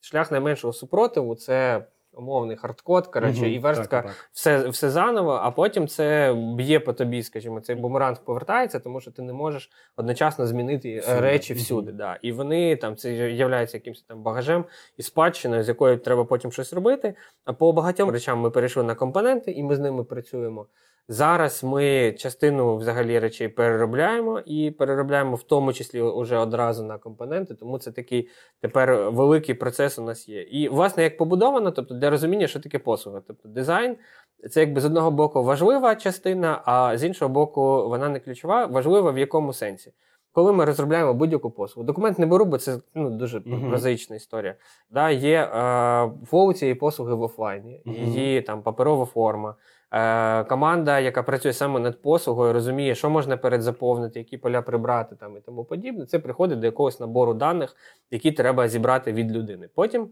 шлях 0.00 0.31
найменшого 0.31 0.72
супротиву 0.72 1.34
це 1.34 1.87
умовний 2.12 2.56
хардкод, 2.56 3.06
коротше, 3.06 3.50
і 3.50 3.58
верстка 3.58 4.10
все, 4.32 4.69
все 4.69 4.90
заново, 4.90 5.32
а 5.43 5.50
потім 5.50 5.88
це 5.88 6.34
б'є 6.56 6.81
по 6.81 6.93
тобі, 6.93 7.22
скажімо, 7.22 7.60
цей 7.60 7.76
бумеранг 7.76 8.25
повертається, 8.25 8.78
тому 8.78 9.00
що 9.00 9.10
ти 9.10 9.22
не 9.22 9.32
можеш 9.32 9.70
одночасно 9.96 10.46
змінити 10.46 10.93
е, 10.93 10.99
Всюди. 10.99 11.20
речі 11.20 11.55
всюди. 11.55 11.64
всюди. 11.64 11.93
Да. 11.93 12.19
І 12.22 12.32
вони 12.32 12.76
там 12.76 12.96
це 12.96 13.12
являється 13.14 13.76
якимось 13.76 14.02
там 14.02 14.22
багажем 14.22 14.64
і 14.96 15.02
спадщиною, 15.02 15.62
з 15.64 15.69
якою 15.69 15.99
треба 15.99 16.25
потім 16.25 16.52
щось 16.52 16.72
робити. 16.72 17.14
А 17.44 17.52
по 17.52 17.72
багатьом 17.72 18.10
речам 18.10 18.40
ми 18.40 18.50
перейшли 18.50 18.82
на 18.82 18.94
компоненти, 18.94 19.50
і 19.50 19.62
ми 19.62 19.76
з 19.76 19.78
ними 19.78 20.05
працюємо. 20.05 20.66
Зараз 21.10 21.65
ми 21.65 22.12
частину 22.12 22.77
взагалі 22.77 23.19
речей 23.19 23.48
переробляємо 23.48 24.41
і 24.46 24.70
переробляємо 24.70 25.36
в 25.36 25.43
тому 25.43 25.72
числі 25.72 26.00
уже 26.00 26.36
одразу 26.36 26.84
на 26.84 26.98
компоненти, 26.98 27.55
тому 27.55 27.79
це 27.79 27.93
такий 27.93 28.29
тепер 28.60 29.10
великий 29.10 29.55
процес 29.55 29.98
у 29.98 30.03
нас 30.03 30.29
є. 30.29 30.43
І 30.43 30.69
власне 30.69 31.03
як 31.03 31.17
побудовано, 31.17 31.70
тобто 31.70 31.94
для 31.94 32.10
розуміння, 32.10 32.46
що 32.46 32.60
таке 32.60 32.79
послуга. 32.79 33.20
Тобто 33.27 33.48
дизайн 33.48 33.96
це 34.50 34.60
якби 34.60 34.81
з 34.81 34.84
одного 34.84 35.10
боку 35.10 35.43
важлива 35.43 35.96
частина, 35.96 36.62
а 36.65 36.98
з 36.98 37.05
іншого 37.05 37.29
боку, 37.29 37.88
вона 37.88 38.08
не 38.08 38.20
ключова, 38.20 38.67
важлива 38.67 39.10
в 39.10 39.19
якому 39.19 39.53
сенсі. 39.53 39.93
Коли 40.32 40.53
ми 40.53 40.65
розробляємо 40.65 41.15
будь-яку 41.15 41.50
послугу, 41.50 41.86
документ 41.86 42.19
не 42.19 42.27
беру, 42.27 42.44
бо 42.44 42.58
це 42.58 42.79
ну, 42.94 43.10
дуже 43.10 43.43
Мгм. 43.44 43.69
прозаїчна 43.69 44.17
історія. 44.17 44.55
Да, 44.91 45.10
є 45.10 45.43
е, 45.43 46.10
flow 46.27 46.53
цієї 46.53 46.74
послуги 46.74 47.15
в 47.15 47.22
офлайні, 47.22 47.82
Мгм. 47.84 47.96
її 47.96 48.43
там 48.43 48.62
паперова 48.62 49.05
форма. 49.05 49.55
Е, 49.92 50.44
команда, 50.44 51.00
яка 51.00 51.22
працює 51.22 51.52
саме 51.52 51.80
над 51.80 52.02
послугою, 52.02 52.52
розуміє, 52.52 52.94
що 52.94 53.10
можна 53.10 53.36
передзаповнити, 53.36 54.18
які 54.18 54.38
поля 54.38 54.62
прибрати 54.62 55.16
там 55.16 55.36
і 55.36 55.40
тому 55.40 55.64
подібне. 55.64 56.06
Це 56.06 56.18
приходить 56.18 56.60
до 56.60 56.66
якогось 56.66 57.00
набору 57.00 57.34
даних, 57.34 57.76
які 58.10 58.32
треба 58.32 58.68
зібрати 58.68 59.12
від 59.12 59.32
людини. 59.32 59.68
Потім, 59.74 60.10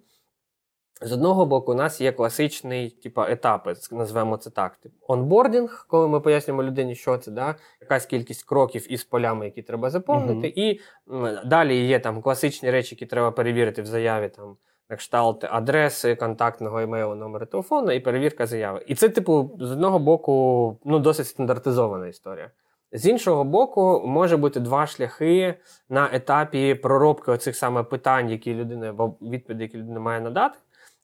з 1.03 1.13
одного 1.13 1.47
боку, 1.47 1.73
у 1.73 1.75
нас 1.75 2.01
є 2.01 2.13
класичний 2.13 2.91
типу, 2.91 3.23
етапи, 3.23 3.75
називаємо 3.93 4.37
це 4.37 4.51
так. 4.51 4.77
Типу, 4.77 4.97
онбордінг, 5.09 5.87
коли 5.89 6.09
ми 6.09 6.21
пояснюємо 6.21 6.63
людині, 6.63 6.95
що 6.95 7.19
це, 7.19 7.31
да? 7.31 7.55
якась 7.81 8.07
кількість 8.07 8.45
кроків 8.45 8.93
із 8.93 9.05
полями, 9.05 9.45
які 9.45 9.63
треба 9.63 9.91
заповнити. 9.91 10.35
Мгм. 10.35 10.53
І 10.55 10.81
м, 11.11 11.49
далі 11.49 11.87
є 11.87 12.01
там 12.01 12.23
класичні 12.23 12.71
речі, 12.71 12.95
які 12.95 13.07
треба 13.07 13.31
перевірити 13.31 13.83
в 13.83 13.87
заяві. 13.87 14.29
Там, 14.29 14.57
на 14.91 14.97
кшталт 14.97 15.45
адреси, 15.45 16.15
контактного 16.15 16.81
емейлу, 16.81 17.15
номеру 17.15 17.47
телефону 17.47 17.93
і 17.93 18.01
перевірка 18.01 18.47
заяви. 18.47 18.83
І 18.87 18.95
це, 18.95 19.09
типу, 19.09 19.57
з 19.61 19.71
одного 19.73 19.99
боку, 19.99 20.79
ну, 20.85 20.99
досить 20.99 21.27
стандартизована 21.27 22.07
історія. 22.07 22.51
З 22.93 23.07
іншого 23.07 23.45
боку, 23.45 24.03
може 24.07 24.37
бути 24.37 24.61
два 24.61 24.87
шляхи 24.87 25.55
на 25.89 26.11
етапі 26.13 26.75
проробки 26.75 27.31
оцих 27.31 27.57
саме 27.57 27.83
питань, 27.83 28.31
які 28.31 28.55
людина 28.55 28.91
або 28.91 29.17
відповіді, 29.23 29.63
які 29.63 29.79
людина 29.79 30.01
має 30.01 30.21
надати. 30.21 30.59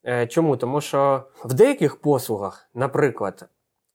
Е, 0.06 0.26
Чому? 0.26 0.56
Тому 0.56 0.80
що 0.80 1.22
в 1.44 1.54
деяких 1.54 2.00
послугах, 2.00 2.68
наприклад, 2.74 3.48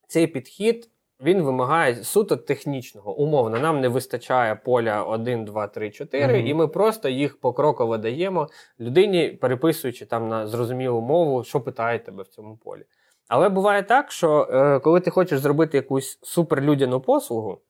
цей 0.08 0.28
підхід 0.28 0.90
він 1.24 1.42
вимагає 1.42 1.96
суто 1.96 2.36
технічного. 2.38 3.16
Умовно, 3.16 3.60
нам 3.60 3.82
не 3.82 3.88
вистачає 3.88 4.56
поля 4.56 5.04
1, 5.04 5.46
2, 5.46 5.68
3, 5.68 5.92
4, 5.92 6.38
Мгм. 6.38 6.48
і 6.48 6.54
ми 6.54 6.68
просто 6.68 7.10
їх 7.10 7.40
покроково 7.40 7.98
даємо 7.98 8.48
людині, 8.80 9.30
переписуючи 9.30 10.06
там 10.06 10.28
на 10.30 10.48
зрозумілу 10.48 11.02
мову, 11.02 11.44
що 11.44 11.62
питає 11.62 12.00
тебе 12.00 12.24
в 12.24 12.28
цьому 12.28 12.58
полі. 12.58 12.84
Але 13.28 13.50
буває 13.50 13.84
так, 13.84 14.12
що 14.12 14.48
е, 14.52 14.80
коли 14.80 15.00
ти 15.00 15.12
хочеш 15.12 15.40
зробити 15.40 15.78
якусь 15.78 16.20
суперлюдяну 16.22 17.02
послугу, 17.02 17.62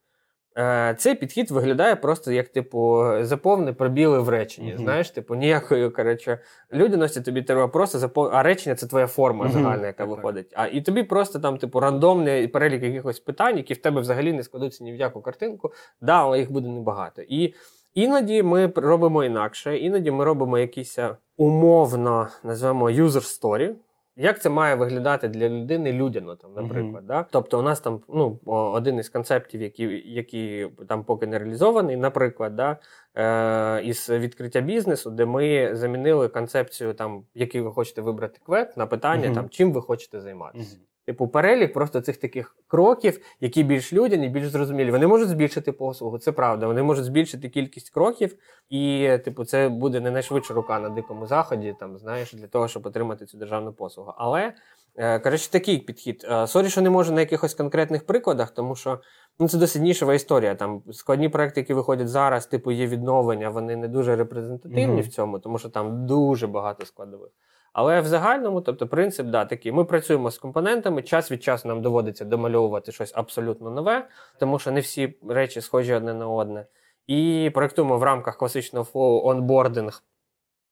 цей 0.96 1.14
підхід 1.14 1.50
виглядає 1.50 1.96
просто 1.96 2.32
як, 2.32 2.48
типу, 2.48 3.04
заповни 3.20 3.72
пробіли 3.72 4.18
в 4.18 4.28
реченні. 4.28 4.68
Мгм. 4.68 4.78
Знаєш, 4.78 5.10
типу, 5.10 5.34
ніякої 5.34 5.90
коротше, 5.90 6.38
людяності 6.72 7.20
тобі 7.20 7.42
треба 7.42 7.68
просто 7.68 7.98
запов... 7.98 8.30
а 8.32 8.42
речення 8.42 8.74
це 8.76 8.86
твоя 8.86 9.06
форма 9.06 9.44
Мгм. 9.44 9.52
загальна, 9.52 9.86
яка 9.86 10.06
так. 10.06 10.16
виходить. 10.16 10.52
А 10.54 10.66
і 10.66 10.80
тобі 10.80 11.02
просто 11.02 11.38
там, 11.38 11.58
типу, 11.58 11.80
рандомний 11.80 12.48
перелік 12.48 12.82
якихось 12.82 13.20
питань, 13.20 13.56
які 13.56 13.74
в 13.74 13.76
тебе 13.76 14.00
взагалі 14.00 14.32
не 14.32 14.42
складуться 14.42 14.84
ні 14.84 14.92
в 14.92 14.96
яку 14.96 15.20
картинку. 15.20 15.72
Да, 16.00 16.22
але 16.22 16.38
їх 16.38 16.52
буде 16.52 16.68
небагато. 16.68 17.22
І 17.28 17.54
іноді 17.94 18.42
ми 18.42 18.72
робимо 18.76 19.24
інакше, 19.24 19.78
іноді 19.78 20.10
ми 20.10 20.24
робимо 20.24 20.58
якісь 20.58 20.98
е, 20.98 21.16
умовно 21.36 22.28
назвемо 22.44 22.90
user 22.90 23.40
story. 23.40 23.74
Як 24.20 24.40
це 24.40 24.50
має 24.50 24.74
виглядати 24.74 25.28
для 25.28 25.48
людини 25.48 25.92
людяно, 25.92 26.36
там, 26.36 26.54
наприклад. 26.54 27.06
Да? 27.06 27.26
Тобто, 27.30 27.58
у 27.58 27.62
нас 27.62 27.80
там 27.80 28.00
ну, 28.08 28.38
один 28.46 28.98
із 28.98 29.08
концептів, 29.08 29.62
які, 29.62 30.02
які 30.06 30.68
там 30.88 31.04
поки 31.04 31.26
не 31.26 31.38
реалізований, 31.38 31.96
наприклад, 31.96 32.56
да? 32.56 32.76
е, 33.14 33.82
із 33.84 34.10
відкриття 34.10 34.60
бізнесу, 34.60 35.10
де 35.10 35.24
ми 35.26 35.76
замінили 35.76 36.28
концепцію, 36.28 36.94
там, 36.94 37.24
який 37.34 37.60
ви 37.60 37.72
хочете 37.72 38.00
вибрати 38.02 38.40
квет, 38.46 38.76
на 38.76 38.86
питання, 38.86 39.26
Мгм. 39.26 39.34
там, 39.34 39.48
чим 39.48 39.72
ви 39.72 39.82
хочете 39.82 40.20
займатися. 40.20 40.76
Мгм. 40.76 40.84
Типу, 41.08 41.28
перелік 41.28 41.72
просто 41.72 42.00
цих 42.00 42.16
таких 42.16 42.56
кроків, 42.66 43.20
які 43.40 43.62
більш 43.62 43.92
людяні, 43.92 44.28
більш 44.28 44.48
зрозумілі. 44.48 44.90
Вони 44.90 45.06
можуть 45.06 45.28
збільшити 45.28 45.72
послугу, 45.72 46.18
це 46.18 46.32
правда. 46.32 46.66
Вони 46.66 46.82
можуть 46.82 47.04
збільшити 47.04 47.48
кількість 47.48 47.90
кроків, 47.90 48.34
і, 48.70 49.10
типу, 49.24 49.44
це 49.44 49.68
буде 49.68 50.00
не 50.00 50.10
найшвидша 50.10 50.54
рука 50.54 50.80
на 50.80 50.88
дикому 50.88 51.26
заході, 51.26 51.74
там, 51.80 51.98
знаєш, 51.98 52.32
для 52.32 52.46
того, 52.46 52.68
щоб 52.68 52.86
отримати 52.86 53.26
цю 53.26 53.38
державну 53.38 53.72
послугу. 53.72 54.12
Але, 54.16 54.52
е, 54.96 55.18
коротше, 55.18 55.50
такий 55.50 55.78
підхід. 55.78 56.26
Е, 56.30 56.46
Sorry, 56.46 56.68
що 56.68 56.80
не 56.80 56.90
можу 56.90 57.12
на 57.12 57.20
якихось 57.20 57.54
конкретних 57.54 58.06
прикладах, 58.06 58.50
тому 58.50 58.76
що 58.76 59.00
ну, 59.38 59.48
це 59.48 59.58
досить 59.58 59.82
нішева 59.82 60.14
історія. 60.14 60.54
Там 60.54 60.82
складні 60.92 61.28
проекти, 61.28 61.60
які 61.60 61.74
виходять 61.74 62.08
зараз, 62.08 62.46
типу, 62.46 62.70
є 62.70 62.86
відновлення, 62.86 63.48
вони 63.48 63.76
не 63.76 63.88
дуже 63.88 64.16
репрезентативні 64.16 64.86
Мгм. 64.86 65.00
в 65.00 65.08
цьому, 65.08 65.38
тому 65.38 65.58
що 65.58 65.68
там 65.68 66.06
дуже 66.06 66.46
багато 66.46 66.86
складових. 66.86 67.30
Але 67.72 68.00
в 68.00 68.06
загальному, 68.06 68.60
тобто, 68.60 68.86
принцип, 68.86 69.26
да, 69.26 69.44
такий. 69.44 69.72
Ми 69.72 69.84
працюємо 69.84 70.30
з 70.30 70.38
компонентами, 70.38 71.02
час 71.02 71.32
від 71.32 71.42
часу 71.42 71.68
нам 71.68 71.82
доводиться 71.82 72.24
домальовувати 72.24 72.92
щось 72.92 73.12
абсолютно 73.14 73.70
нове, 73.70 74.08
тому 74.38 74.58
що 74.58 74.70
не 74.70 74.80
всі 74.80 75.18
речі 75.28 75.60
схожі 75.60 75.94
одне 75.94 76.14
на 76.14 76.28
одне. 76.28 76.66
І 77.06 77.50
проєктуємо 77.54 77.98
в 77.98 78.02
рамках 78.02 78.36
класичного 78.36 78.84
flow 78.84 79.28
onboarding 79.28 80.02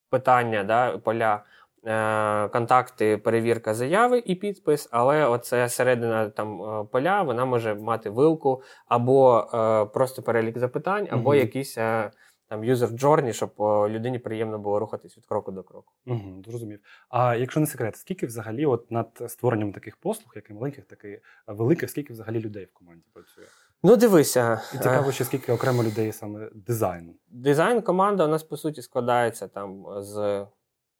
питання, 0.09 0.63
да, 0.63 0.97
поля, 0.97 1.43
е, 1.85 2.47
контакти, 2.47 3.17
перевірка 3.17 3.73
заяви 3.73 4.23
і 4.25 4.35
підпис. 4.35 4.89
Але 4.91 5.25
оце 5.25 5.69
середина 5.69 6.29
там 6.29 6.61
е, 6.61 6.85
поля, 6.91 7.21
вона 7.21 7.45
може 7.45 7.75
мати 7.75 8.09
вилку 8.09 8.61
або 8.87 9.47
е, 9.53 9.85
просто 9.85 10.21
перелік 10.21 10.57
запитань, 10.57 11.07
або 11.11 11.29
Мгм. 11.29 11.39
якийсь 11.39 11.77
е, 11.77 12.11
там 12.49 12.61
user 12.63 12.91
journey, 12.91 13.33
щоб 13.33 13.53
людині 13.89 14.19
приємно 14.19 14.59
було 14.59 14.79
рухатись 14.79 15.17
від 15.17 15.25
кроку 15.25 15.51
до 15.51 15.63
кроку. 15.63 15.93
Угу, 16.05 16.43
зрозумів. 16.45 16.79
А 17.09 17.35
якщо 17.35 17.59
не 17.59 17.65
секрет, 17.67 17.95
скільки 17.95 18.25
взагалі 18.25 18.65
от 18.65 18.91
над 18.91 19.23
створенням 19.27 19.73
таких 19.73 19.97
послуг, 19.97 20.31
як 20.35 20.49
і 20.49 20.53
маленьких, 20.53 20.85
так 20.85 21.05
і 21.05 21.19
великих, 21.47 21.89
скільки 21.89 22.13
взагалі 22.13 22.39
людей 22.39 22.65
в 22.65 22.73
команді 22.73 23.03
працює? 23.13 23.45
Ну, 23.83 23.95
дивися, 23.95 24.61
І 24.73 24.77
цікаво, 24.77 25.11
ще 25.11 25.23
скільки 25.23 25.51
окремо 25.51 25.83
людей 25.83 26.11
саме 26.11 26.49
дизайну. 26.55 27.13
дизайн 27.27 27.81
команда 27.81 28.25
у 28.25 28.27
нас 28.27 28.43
по 28.43 28.57
суті 28.57 28.81
складається 28.81 29.47
там 29.47 29.85
з 29.97 30.45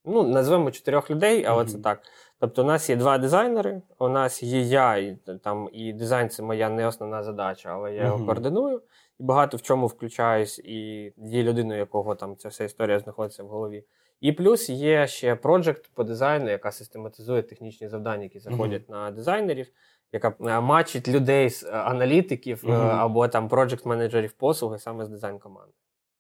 ну, 0.06 0.24
назвемо 0.24 0.72
чотирьох 0.72 1.10
людей, 1.12 1.46
але 1.46 1.64
Мгм. 1.64 1.72
це 1.72 1.78
так. 1.80 2.02
Тобто, 2.40 2.64
у 2.64 2.66
нас 2.66 2.90
є 2.90 2.96
два 2.96 3.18
дизайнери, 3.18 3.82
у 4.00 4.10
нас 4.10 4.44
є 4.44 4.62
я, 4.62 4.98
і 4.98 5.18
там 5.44 5.70
і 5.74 5.94
дизайн 5.94 6.30
це 6.30 6.44
моя 6.44 6.70
не 6.70 6.88
основна 6.88 7.24
задача, 7.24 7.70
але 7.70 7.94
я 7.94 8.06
його 8.06 8.26
координую 8.26 8.82
і 9.20 9.24
багато 9.24 9.58
в 9.58 9.62
чому 9.62 9.88
включаюсь, 9.88 10.60
і 10.60 11.14
є 11.18 11.44
людиною, 11.44 11.80
якого 11.80 12.16
там 12.16 12.38
ця 12.38 12.50
вся 12.50 12.64
історія 12.64 13.00
знаходиться 13.00 13.44
в 13.44 13.48
голові. 13.48 13.84
І 14.22 14.32
плюс 14.32 14.70
є 14.70 15.08
ще 15.08 15.36
проджект 15.36 15.92
по 15.94 16.04
дизайну, 16.04 16.50
яка 16.50 16.72
систематизує 16.72 17.44
технічні 17.44 17.88
завдання, 17.88 18.24
які 18.24 18.40
заходять 18.40 18.90
на 18.90 19.12
дизайнерів, 19.12 19.68
яка 20.12 20.36
е, 20.42 20.60
мачить 20.62 21.08
людей 21.08 21.50
з 21.50 21.64
е, 21.64 21.70
аналітиків 21.72 22.62
Мгм. 22.64 22.76
або 22.76 23.28
там 23.28 23.50
проджект-менеджерів 23.50 24.34
послуги 24.38 24.80
саме 24.80 25.06
з 25.06 25.10
дизайн 25.10 25.40
команди. 25.40 25.74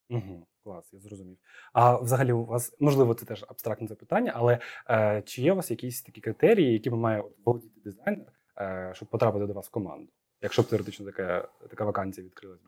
Угу, 0.10 0.48
клас, 0.64 0.94
я 0.94 1.00
зрозумів. 1.00 1.38
А 1.74 1.96
взагалі 1.96 2.32
у 2.32 2.46
вас, 2.46 2.76
можливо, 2.80 3.14
це 3.14 3.26
теж 3.26 3.46
абстрактне 3.48 3.88
запитання, 3.88 4.32
але 4.36 4.60
е, 4.90 5.22
чи 5.26 5.42
є 5.42 5.54
у 5.54 5.56
вас 5.56 5.72
якісь 5.72 6.02
такі 6.02 6.22
критерії, 6.22 6.74
якими 6.74 6.98
має 6.98 7.24
володіти 7.46 7.82
дизайнер, 7.84 8.28
е, 8.58 8.92
щоб 8.94 9.10
потрапити 9.10 9.46
до 9.46 9.54
вас 9.54 9.68
в 9.68 9.72
команду? 9.72 10.12
Якщо 10.42 10.62
б 10.62 10.66
теоретично 10.66 11.06
така, 11.06 11.48
така 11.70 11.86
вакансія 11.86 12.26
відкрилась 12.26 12.62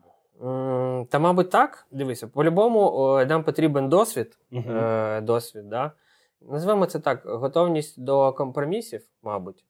Та, 1.10 1.18
мабуть, 1.18 1.50
так. 1.50 1.86
Дивися, 1.90 2.28
по-любому 2.28 3.24
нам 3.28 3.44
потрібен 3.44 3.88
досвід. 3.88 4.38
Е, 4.52 5.20
досвід 5.20 5.68
да? 5.68 5.92
Назвемо 6.40 6.86
це 6.86 7.00
так: 7.00 7.22
готовність 7.24 8.02
до 8.02 8.32
компромісів, 8.32 9.02
мабуть. 9.22 9.64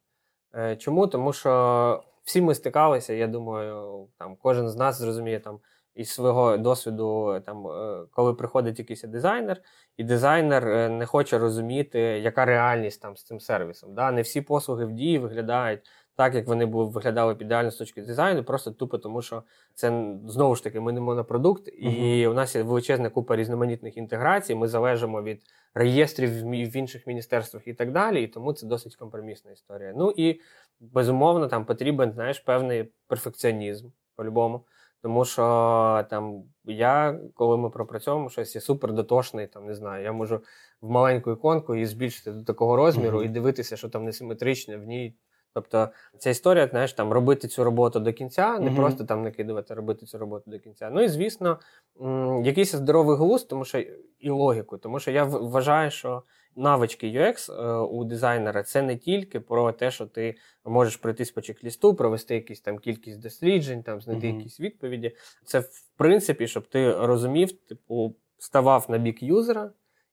Е, 0.55 0.77
чому? 0.77 1.07
Тому 1.07 1.33
що 1.33 2.03
всі 2.23 2.43
ми 2.43 2.55
стикалися, 2.55 3.13
я 3.13 3.27
думаю, 3.27 4.07
там 4.19 4.37
кожен 4.43 4.69
з 4.69 4.77
нас 4.77 4.99
зрозуміє 4.99 5.41
там 5.41 5.59
із 5.95 6.11
свого 6.11 6.57
досвіду, 6.57 7.41
там, 7.47 7.67
е, 7.67 8.07
коли 8.11 8.35
приходить 8.35 8.79
якийсь 8.79 9.03
дизайнер, 9.03 9.61
і 9.97 10.05
дизайнер 10.05 10.91
не 10.91 11.07
хоче 11.07 11.39
розуміти, 11.39 12.01
яка 12.01 12.45
реальність 12.45 13.03
там 13.03 13.17
з 13.17 13.25
цим 13.25 13.41
сервісом. 13.41 13.95
Да? 13.95 14.11
Не 14.11 14.23
всі 14.23 14.41
послуги 14.41 14.85
в 14.85 14.93
дії 14.93 15.19
виглядають 15.19 15.81
так, 16.17 16.35
як 16.35 16.47
вони 16.47 16.67
б 16.67 16.71
виглядали 16.71 17.35
б 17.35 17.43
ідеально 17.43 17.71
з 17.71 17.77
точки 17.77 18.03
дизайну, 18.03 18.45
просто 18.45 18.71
тупо 18.71 18.99
тому, 18.99 19.23
що 19.23 19.43
це 19.75 20.15
знову 20.27 20.55
ж 20.55 20.65
таки 20.65 20.81
ми 20.81 20.93
не 20.93 21.01
монопродукт, 21.01 21.69
і 21.69 22.27
у 22.27 22.35
нас 22.35 22.57
є 22.57 22.63
величезна 22.63 23.11
купа 23.11 23.37
різноманітних 23.37 23.97
інтеграцій. 23.97 24.55
Ми 24.55 24.69
залежимо 24.69 25.23
від 25.23 25.43
реєстрів 25.75 26.31
в 26.45 26.77
інших 26.77 27.07
міністерствах 27.07 27.69
і 27.69 27.75
так 27.75 27.93
далі. 27.93 28.23
І 28.23 28.27
тому 28.27 28.53
це 28.53 28.67
досить 28.67 28.97
компромісна 28.97 29.51
історія. 29.51 29.93
Ну 29.97 30.13
і 30.17 30.41
безумовно 30.81 31.47
там 31.47 31.65
потрібен 31.65 32.13
знаєш 32.13 32.39
певний 32.41 32.93
перфекціонізм 33.07 33.89
по-любому. 34.17 34.65
Тому 35.03 35.25
що 35.25 36.07
там 36.11 36.43
я, 36.65 37.21
коли 37.35 37.57
ми 37.57 37.71
пропрацьовуємо 37.71 38.31
щось, 38.31 38.55
я 38.55 38.61
супер 38.61 38.93
дотошний, 38.93 39.47
там 39.47 39.67
не 39.67 39.75
знаю, 39.75 40.05
я 40.05 40.13
можу 40.13 40.43
в 40.81 40.91
маленьку 40.91 41.33
іконку 41.33 41.75
її 41.75 41.87
збільшити 41.87 42.33
до 42.33 42.45
такого 42.45 42.77
розміру 42.77 43.19
Мгм. 43.19 43.27
і 43.27 43.29
дивитися, 43.29 43.77
що 43.77 43.89
там 43.89 44.05
несиметричне 44.05 44.77
в 44.77 44.85
ній. 44.85 45.15
Тобто 45.55 45.89
ця 46.19 46.31
історія, 46.31 46.67
знаєш, 46.67 46.93
там 46.93 47.13
робити 47.13 47.49
цю 47.49 47.65
роботу 47.65 48.01
до 48.01 48.13
кінця, 48.13 48.59
не 48.59 48.67
Мгм. 48.67 48.77
просто 48.77 49.05
там 49.05 49.23
накидувати, 49.23 49.75
робити 49.75 50.07
цю 50.07 50.19
роботу 50.19 50.51
до 50.51 50.59
кінця. 50.59 50.91
Ну 50.91 51.03
і 51.03 51.09
звісно, 51.09 51.59
м, 52.01 52.45
якийсь 52.45 52.73
здоровий 52.75 53.17
глузд, 53.17 53.49
тому 53.49 53.65
що 53.65 53.79
і 54.19 54.31
логіку, 54.31 54.79
тому 54.79 54.99
що 55.01 55.11
я 55.11 55.25
вважаю, 55.25 55.91
що 55.91 56.23
навички 56.57 57.07
UX 57.07 57.53
е, 57.53 57.77
у 57.81 58.05
дизайнера 58.05 58.63
це 58.63 58.83
не 58.83 58.97
тільки 58.97 59.41
про 59.41 59.73
те, 59.73 59.91
що 59.91 60.07
ти 60.07 60.35
можеш 60.65 60.97
пройтись 60.97 61.31
по 61.31 61.41
чек-лісту, 61.41 61.95
провести 61.95 62.35
якісь 62.35 62.61
там 62.61 62.79
кількість 62.79 63.21
досліджень, 63.21 63.83
там 63.83 64.01
знайти 64.01 64.27
Мгм. 64.29 64.39
якісь 64.39 64.61
відповіді. 64.61 65.17
Це 65.45 65.59
в 65.61 65.83
принципі, 65.97 66.47
щоб 66.49 66.67
ти 66.69 66.93
розумів, 66.97 67.53
типу, 67.53 68.17
ставав 68.39 68.87
на 68.89 68.99
бік 68.99 69.23
юзера. 69.23 69.71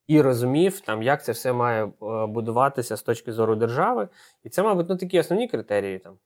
І 0.08 0.22
розумів, 0.22 0.80
там, 0.80 1.04
як 1.04 1.24
це 1.24 1.32
все 1.32 1.54
має 1.54 1.86
е, 1.86 1.92
будуватися 2.28 2.98
з 2.98 3.02
точки 3.02 3.34
зору 3.34 3.56
держави. 3.56 4.08
І 4.44 4.50
це, 4.50 4.64
мабуть, 4.64 4.90
ну, 4.90 4.98
такі 4.98 5.20
основні 5.20 5.48
критерії. 5.48 6.00
Там. 6.00 6.18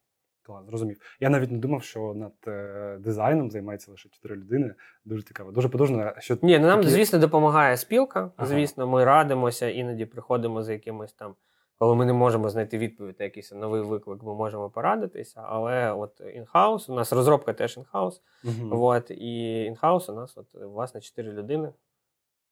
Клас, 0.44 0.66
зрозумів. 0.66 0.98
Я 1.20 1.30
навіть 1.30 1.52
не 1.52 1.58
думав, 1.58 1.84
що 1.84 2.14
над 2.14 2.34
е, 2.48 2.98
дизайном 3.00 3.52
займається 3.52 3.92
лише 3.92 4.10
чотири 4.10 4.36
людини. 4.36 4.76
Дуже 5.06 5.24
цікаво. 5.24 5.52
Дуже 5.52 5.70
потужно, 5.70 6.14
що 6.20 6.38
Ні, 6.42 6.60
ну 6.60 6.68
нам, 6.68 6.80
такі- 6.80 6.92
звісно, 6.92 7.20
допомагає 7.20 7.78
спілка. 7.78 8.32
Ага. 8.36 8.48
Звісно, 8.48 8.88
ми 8.88 9.06
радимося, 9.06 9.70
іноді 9.70 10.06
приходимо 10.06 10.64
за 10.64 10.74
якимось 10.74 11.14
там, 11.14 11.36
коли 11.80 11.96
ми 11.96 12.06
не 12.06 12.14
можемо 12.14 12.50
знайти 12.50 12.78
відповідь 12.78 13.16
на 13.20 13.26
якийсь 13.26 13.52
новий 13.52 13.82
виклик, 13.82 14.24
ми 14.24 14.36
можемо 14.36 14.70
порадитися. 14.70 15.42
Але 15.46 15.92
от 15.92 16.22
in-house, 16.36 16.90
у 16.90 16.94
нас 16.94 17.14
розробка 17.14 17.54
теж 17.54 17.78
in-house. 17.78 18.22
Мгм. 18.44 18.82
От, 18.82 19.12
і 19.12 19.64
in-house 19.64 20.10
у 20.10 20.14
нас, 20.14 20.38
от, 20.38 20.48
власне, 20.54 21.02
чотири 21.02 21.32
людини. 21.32 21.74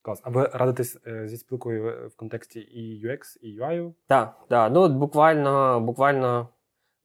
Клас. 0.02 0.22
А 0.24 0.30
ви 0.30 0.50
радитесь 0.54 0.98
е, 1.08 1.28
зі 1.28 1.38
спілкою 1.38 1.88
е, 1.88 2.08
в 2.08 2.16
контексті 2.16 2.60
і 2.60 3.08
UX, 3.08 3.38
і 3.42 3.60
UI? 3.62 3.94
Так, 4.08 4.40
так. 4.50 4.72
Ну, 4.74 4.90
буквально, 4.90 5.80
буквально 5.80 6.50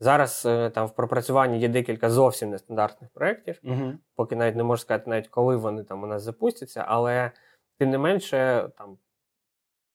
зараз 0.00 0.46
е, 0.46 0.70
там 0.70 0.86
в 0.86 0.94
пропрацюванні 0.94 1.60
є 1.60 1.68
декілька 1.68 2.10
зовсім 2.10 2.50
нестандартних 2.50 3.10
проєктів. 3.10 3.60
Угу. 3.64 3.92
поки 4.14 4.36
навіть 4.36 4.56
не 4.56 4.62
можу 4.62 4.82
сказати, 4.82 5.10
навіть 5.10 5.28
коли 5.28 5.56
вони 5.56 5.84
там 5.84 6.02
у 6.02 6.06
нас 6.06 6.22
запустяться, 6.22 6.84
але 6.88 7.30
тим 7.78 7.90
не 7.90 7.98
менше, 7.98 8.68
там, 8.78 8.98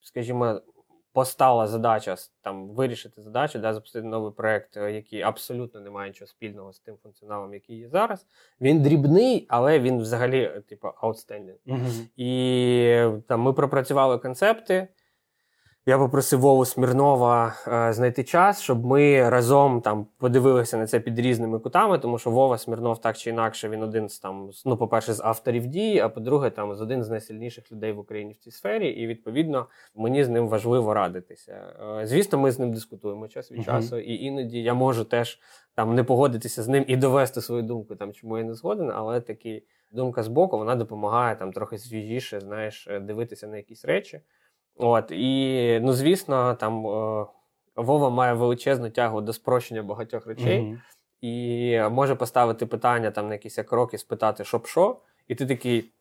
скажімо, 0.02 0.62
постала 1.14 1.68
задача 1.68 2.16
там 2.42 2.70
вирішити 2.70 3.22
задачу, 3.22 3.60
да, 3.60 3.74
запустити 3.74 4.08
новий 4.08 4.32
проект, 4.32 4.78
е, 4.78 4.92
який 4.92 5.22
абсолютно 5.22 5.80
не 5.80 5.90
має 5.90 6.10
нічого 6.10 6.28
спільного 6.28 6.74
з 6.74 6.80
тим 6.80 6.96
функціоналом, 7.04 7.54
який 7.54 7.78
є 7.78 7.90
зараз. 7.90 8.26
Він 8.62 8.82
дрібний, 8.82 9.46
але 9.50 9.80
він 9.80 10.00
взагалі, 10.00 10.42
е, 10.42 10.62
типу, 10.62 10.88
outstanding. 10.88 11.56
Угу. 11.66 11.80
І 12.18 13.22
там 13.28 13.42
ми 13.42 13.54
пропрацювали 13.54 14.18
концепти. 14.18 14.88
Я 15.90 15.98
попросив 15.98 16.40
Вову 16.40 16.66
Смірнова 16.66 17.56
е, 17.68 17.94
знайти 17.94 18.24
час, 18.24 18.62
щоб 18.62 18.86
ми 18.86 19.30
разом 19.30 19.82
там 19.82 20.08
подивилися 20.18 20.78
на 20.78 20.88
це 20.88 21.00
під 21.00 21.20
різними 21.20 21.60
кутами, 21.60 22.00
тому 22.00 22.18
що 22.18 22.32
Вова 22.32 22.58
Смірнов 22.58 23.02
так 23.02 23.18
чи 23.18 23.30
інакше 23.30 23.70
він 23.70 23.84
один 23.84 24.10
з 24.10 24.20
там, 24.20 24.50
ну, 24.66 24.78
по-перше, 24.78 25.14
з 25.14 25.22
авторів 25.22 25.68
дії, 25.68 26.00
а 26.00 26.10
по-друге, 26.10 26.50
там 26.50 26.76
з 26.76 26.82
один 26.82 27.04
з 27.04 27.10
найсильніших 27.10 27.72
людей 27.72 27.92
в 27.92 28.00
Україні 28.00 28.34
в 28.34 28.38
цій 28.38 28.52
сфері, 28.52 28.88
і 28.88 29.08
відповідно 29.08 29.68
мені 29.96 30.24
з 30.24 30.30
ним 30.30 30.48
важливо 30.48 30.94
радитися. 30.94 31.74
Е, 32.02 32.06
звісно, 32.08 32.40
ми 32.40 32.52
з 32.52 32.60
ним 32.60 32.74
дискутуємо 32.74 33.28
час 33.28 33.52
від 33.52 33.64
часу, 33.66 33.96
uh-huh. 33.96 34.02
і 34.02 34.24
іноді 34.24 34.62
я 34.62 34.74
можу 34.74 35.04
теж 35.04 35.40
там 35.76 35.96
не 35.96 36.04
погодитися 36.04 36.64
з 36.64 36.68
ним 36.68 36.86
і 36.88 36.98
довести 36.98 37.42
свою 37.42 37.64
думку, 37.64 37.96
там 37.96 38.14
чому 38.14 38.38
я 38.38 38.44
не 38.44 38.54
згоден, 38.54 38.92
але 38.96 39.22
такі 39.22 39.64
думка 39.92 40.24
з 40.24 40.28
боку 40.28 40.58
вона 40.58 40.76
допомагає 40.76 41.36
там 41.36 41.54
трохи 41.54 41.78
свіжіше, 41.78 42.40
знаєш, 42.40 42.88
е, 42.88 43.00
дивитися 43.00 43.48
на 43.48 43.58
якісь 43.58 43.86
речі. 43.86 44.22
От, 44.80 45.12
І, 45.12 45.80
ну, 45.84 45.94
звісно, 45.94 46.56
там 46.56 46.88
е, 46.88 47.26
Вова 47.76 48.10
має 48.10 48.34
величезну 48.34 48.90
тягу 48.90 49.22
до 49.22 49.34
спрощення 49.34 49.84
багатьох 49.84 50.28
речей. 50.28 50.60
mm 50.60 50.78
І 51.22 51.82
може 51.92 52.16
поставити 52.16 52.66
питання 52.66 53.12
там 53.12 53.28
на 53.28 53.34
якісь 53.34 53.56
кроки, 53.56 53.98
спитати, 53.98 54.44
що 54.44 54.58
б 54.58 54.68
що, 54.68 55.00
і 55.28 55.36
ти 55.36 55.46
такий. 55.46 55.92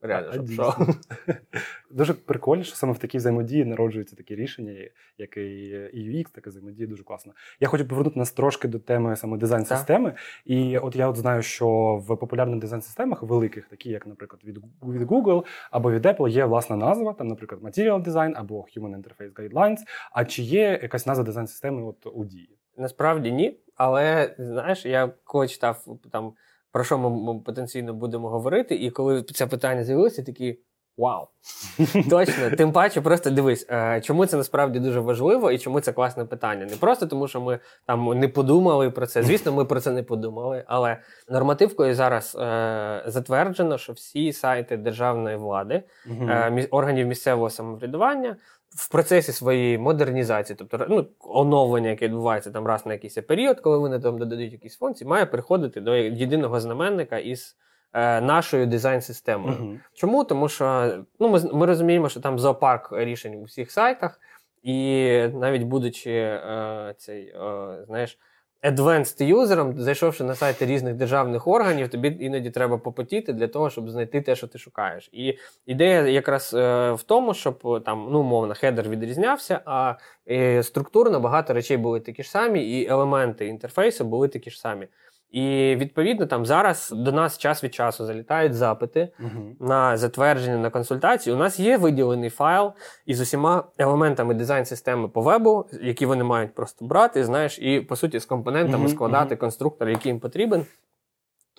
Реально, 0.00 0.32
щоб 0.32 0.50
що. 0.50 0.74
Дуже 1.90 2.14
прикольно, 2.14 2.62
що 2.62 2.76
саме 2.76 2.92
в 2.92 2.98
такій 2.98 3.18
взаємодії 3.18 3.64
народжуються 3.64 4.16
такі 4.16 4.36
рішення, 4.36 4.72
як 5.18 5.36
і 5.36 5.74
UX, 5.94 6.26
така 6.32 6.50
взаємодія 6.50 6.88
дуже 6.88 7.04
класно. 7.04 7.32
Я 7.60 7.68
хочу 7.68 7.88
повернути 7.88 8.18
нас 8.18 8.32
трошки 8.32 8.68
до 8.68 8.78
теми 8.78 9.16
саме 9.16 9.36
дизайн-системи. 9.36 10.14
І 10.44 10.78
от 10.78 10.96
я 10.96 11.08
от 11.08 11.16
знаю, 11.16 11.42
що 11.42 11.96
в 12.08 12.16
популярних 12.16 12.60
дизайн-системах 12.60 13.22
великих, 13.22 13.68
такі 13.68 13.90
як, 13.90 14.06
наприклад, 14.06 14.42
від 14.44 14.58
від 14.82 15.02
Google 15.02 15.44
або 15.70 15.92
від 15.92 16.06
Apple, 16.06 16.28
є 16.28 16.44
власна 16.44 16.76
назва, 16.76 17.12
там, 17.12 17.28
наприклад, 17.28 17.62
Material 17.62 18.04
Design 18.04 18.32
або 18.36 18.66
Human 18.76 19.02
Interface 19.02 19.32
Guidelines. 19.32 19.78
А 20.12 20.24
чи 20.24 20.42
є 20.42 20.78
якась 20.82 21.06
назва 21.06 21.24
дизайн-системи 21.24 21.82
от 21.82 22.06
у 22.14 22.24
дії? 22.24 22.58
Насправді 22.76 23.32
ні. 23.32 23.60
Але 23.74 24.34
знаєш, 24.38 24.86
я 24.86 25.10
коли 25.24 25.48
читав 25.48 25.98
там 26.12 26.32
про 26.72 26.84
що 26.84 26.98
ми 26.98 27.40
потенційно 27.40 27.94
будемо 27.94 28.28
говорити. 28.28 28.74
І 28.74 28.90
коли 28.90 29.22
це 29.22 29.46
питання 29.46 29.84
з'явилося, 29.84 30.22
такі 30.22 30.58
вау! 30.98 31.28
Точно, 32.10 32.50
тим 32.56 32.72
паче, 32.72 33.00
просто 33.00 33.30
дивись, 33.30 33.66
е, 33.70 34.00
чому 34.00 34.26
це 34.26 34.36
насправді 34.36 34.80
дуже 34.80 35.00
важливо 35.00 35.50
і 35.50 35.58
чому 35.58 35.80
це 35.80 35.92
класне 35.92 36.24
питання. 36.24 36.66
Не 36.66 36.76
просто 36.76 37.06
тому, 37.06 37.28
що 37.28 37.40
ми 37.40 37.58
там 37.86 38.18
не 38.18 38.28
подумали 38.28 38.90
про 38.90 39.06
це. 39.06 39.22
Звісно, 39.22 39.52
ми 39.52 39.64
про 39.64 39.80
це 39.80 39.90
не 39.90 40.02
подумали. 40.02 40.64
Але 40.66 40.96
нормативкою 41.28 41.94
зараз 41.94 42.36
е, 42.40 43.02
затверджено, 43.06 43.78
що 43.78 43.92
всі 43.92 44.32
сайти 44.32 44.76
державної 44.76 45.36
влади, 45.36 45.82
е, 46.06 46.68
органів 46.70 47.06
місцевого 47.06 47.50
самоврядування 47.50 48.36
в 48.70 48.88
процесі 48.88 49.32
своєї 49.32 49.78
модернізації, 49.78 50.56
тобто 50.56 50.86
ну, 50.88 51.06
оновлення, 51.20 51.88
яке 51.88 52.06
відбувається 52.06 52.50
там 52.50 52.66
раз 52.66 52.86
на 52.86 52.92
якийсь 52.92 53.14
період, 53.14 53.60
коли 53.60 53.78
вони 53.78 54.00
там 54.00 54.18
додають 54.18 54.52
якісь 54.52 54.76
функції, 54.76 55.08
має 55.08 55.26
приходити 55.26 55.80
до 55.80 55.94
єдиного 55.96 56.60
знаменника 56.60 57.18
із 57.18 57.56
е, 57.92 58.20
нашою 58.20 58.66
дизайн-системою. 58.66 59.56
Uh-huh. 59.56 59.78
Чому? 59.94 60.24
Тому 60.24 60.48
що 60.48 60.98
ну, 61.20 61.28
ми 61.28 61.40
ми 61.52 61.66
розуміємо, 61.66 62.08
що 62.08 62.20
там 62.20 62.38
зоопарк 62.38 62.92
рішень 62.92 63.34
у 63.34 63.42
всіх 63.42 63.70
сайтах, 63.70 64.20
і 64.62 65.08
навіть 65.34 65.62
будучи 65.62 66.10
е, 66.10 66.94
цей, 66.98 67.26
е, 67.26 67.84
знаєш 67.86 68.18
advanced 68.62 69.22
юзером, 69.22 69.80
зайшовши 69.80 70.24
на 70.24 70.34
сайти 70.34 70.66
різних 70.66 70.94
державних 70.94 71.46
органів, 71.46 71.88
тобі 71.88 72.16
іноді 72.20 72.50
треба 72.50 72.78
попотіти 72.78 73.32
для 73.32 73.48
того, 73.48 73.70
щоб 73.70 73.90
знайти 73.90 74.20
те, 74.20 74.36
що 74.36 74.46
ти 74.46 74.58
шукаєш. 74.58 75.10
І 75.12 75.38
ідея 75.66 76.06
якраз 76.06 76.54
е, 76.54 76.92
в 76.92 77.02
тому, 77.02 77.34
щоб 77.34 77.82
там, 77.84 78.08
ну, 78.10 78.22
мовно, 78.22 78.54
хедер 78.54 78.88
відрізнявся, 78.88 79.60
а 79.64 79.94
е, 80.30 80.62
структурно 80.62 81.20
багато 81.20 81.52
речей 81.52 81.76
були 81.76 82.00
такі 82.00 82.22
ж 82.22 82.30
самі, 82.30 82.70
і 82.70 82.88
елементи 82.88 83.46
інтерфейсу 83.46 84.04
були 84.04 84.28
такі 84.28 84.50
ж 84.50 84.60
самі. 84.60 84.88
І 85.30 85.76
відповідно 85.76 86.26
там 86.26 86.46
зараз 86.46 86.90
до 86.96 87.12
нас 87.12 87.38
час 87.38 87.64
від 87.64 87.74
часу 87.74 88.06
залітають 88.06 88.54
запити 88.54 89.12
uh 89.20 89.54
на 89.60 89.96
затвердження 89.96 90.58
на 90.58 90.70
консультації. 90.70 91.36
У 91.36 91.38
нас 91.38 91.60
є 91.60 91.76
виділений 91.76 92.30
файл 92.30 92.72
із 93.06 93.20
усіма 93.20 93.64
елементами 93.78 94.34
дизайн-системи 94.34 95.08
по 95.08 95.20
вебу, 95.20 95.66
які 95.82 96.06
вони 96.06 96.24
мають 96.24 96.54
просто 96.54 96.84
брати, 96.84 97.24
знаєш, 97.24 97.58
і 97.58 97.80
по 97.80 97.96
суті 97.96 98.18
з 98.18 98.24
компонентами 98.24 98.86
uh 98.86 98.88
складати 98.88 99.36
конструктор, 99.36 99.88
який 99.88 100.12
їм 100.12 100.20
потрібен. 100.20 100.66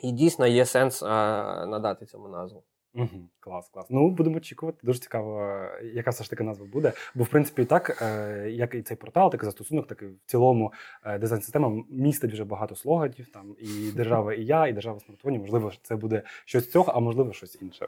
І 0.04 0.12
дійсно 0.12 0.48
є 0.48 0.66
сенс 0.66 1.04
а, 1.04 1.66
надати 1.66 2.06
цьому 2.06 2.28
назву. 2.28 2.64
Угу, 2.94 3.30
Клас, 3.40 3.70
клас. 3.70 3.86
Ну, 3.90 4.10
будемо 4.10 4.38
очікувати. 4.38 4.80
Дуже 4.84 5.00
цікаво, 5.00 5.60
яка 5.94 6.12
все 6.12 6.24
ж 6.24 6.30
таки 6.30 6.44
назва 6.44 6.66
буде. 6.66 6.94
Бо, 7.16 7.24
в 7.24 7.28
принципі, 7.28 7.66
так, 7.66 8.02
е, 8.02 8.50
як 8.50 8.76
і 8.76 8.82
цей 8.82 8.98
портал, 8.98 9.32
так 9.32 9.42
і 9.42 9.46
застосунок, 9.46 9.88
так 9.88 10.02
і 10.02 10.06
в 10.06 10.18
цілому 10.26 10.74
е, 11.04 11.20
дизайн-система 11.20 11.84
містить 11.90 12.32
вже 12.32 12.44
багато 12.44 12.76
слоганів. 12.76 13.30
Там 13.34 13.56
і 13.60 13.92
держава, 13.92 14.34
і 14.34 14.46
я, 14.46 14.68
і 14.68 14.74
держава 14.74 15.00
смартфонів. 15.00 15.42
Можливо, 15.42 15.72
це 15.82 15.96
буде 15.96 16.24
щось 16.46 16.72
цього, 16.72 16.92
а 16.92 17.00
можливо, 17.00 17.34
щось 17.34 17.62
інше. 17.62 17.88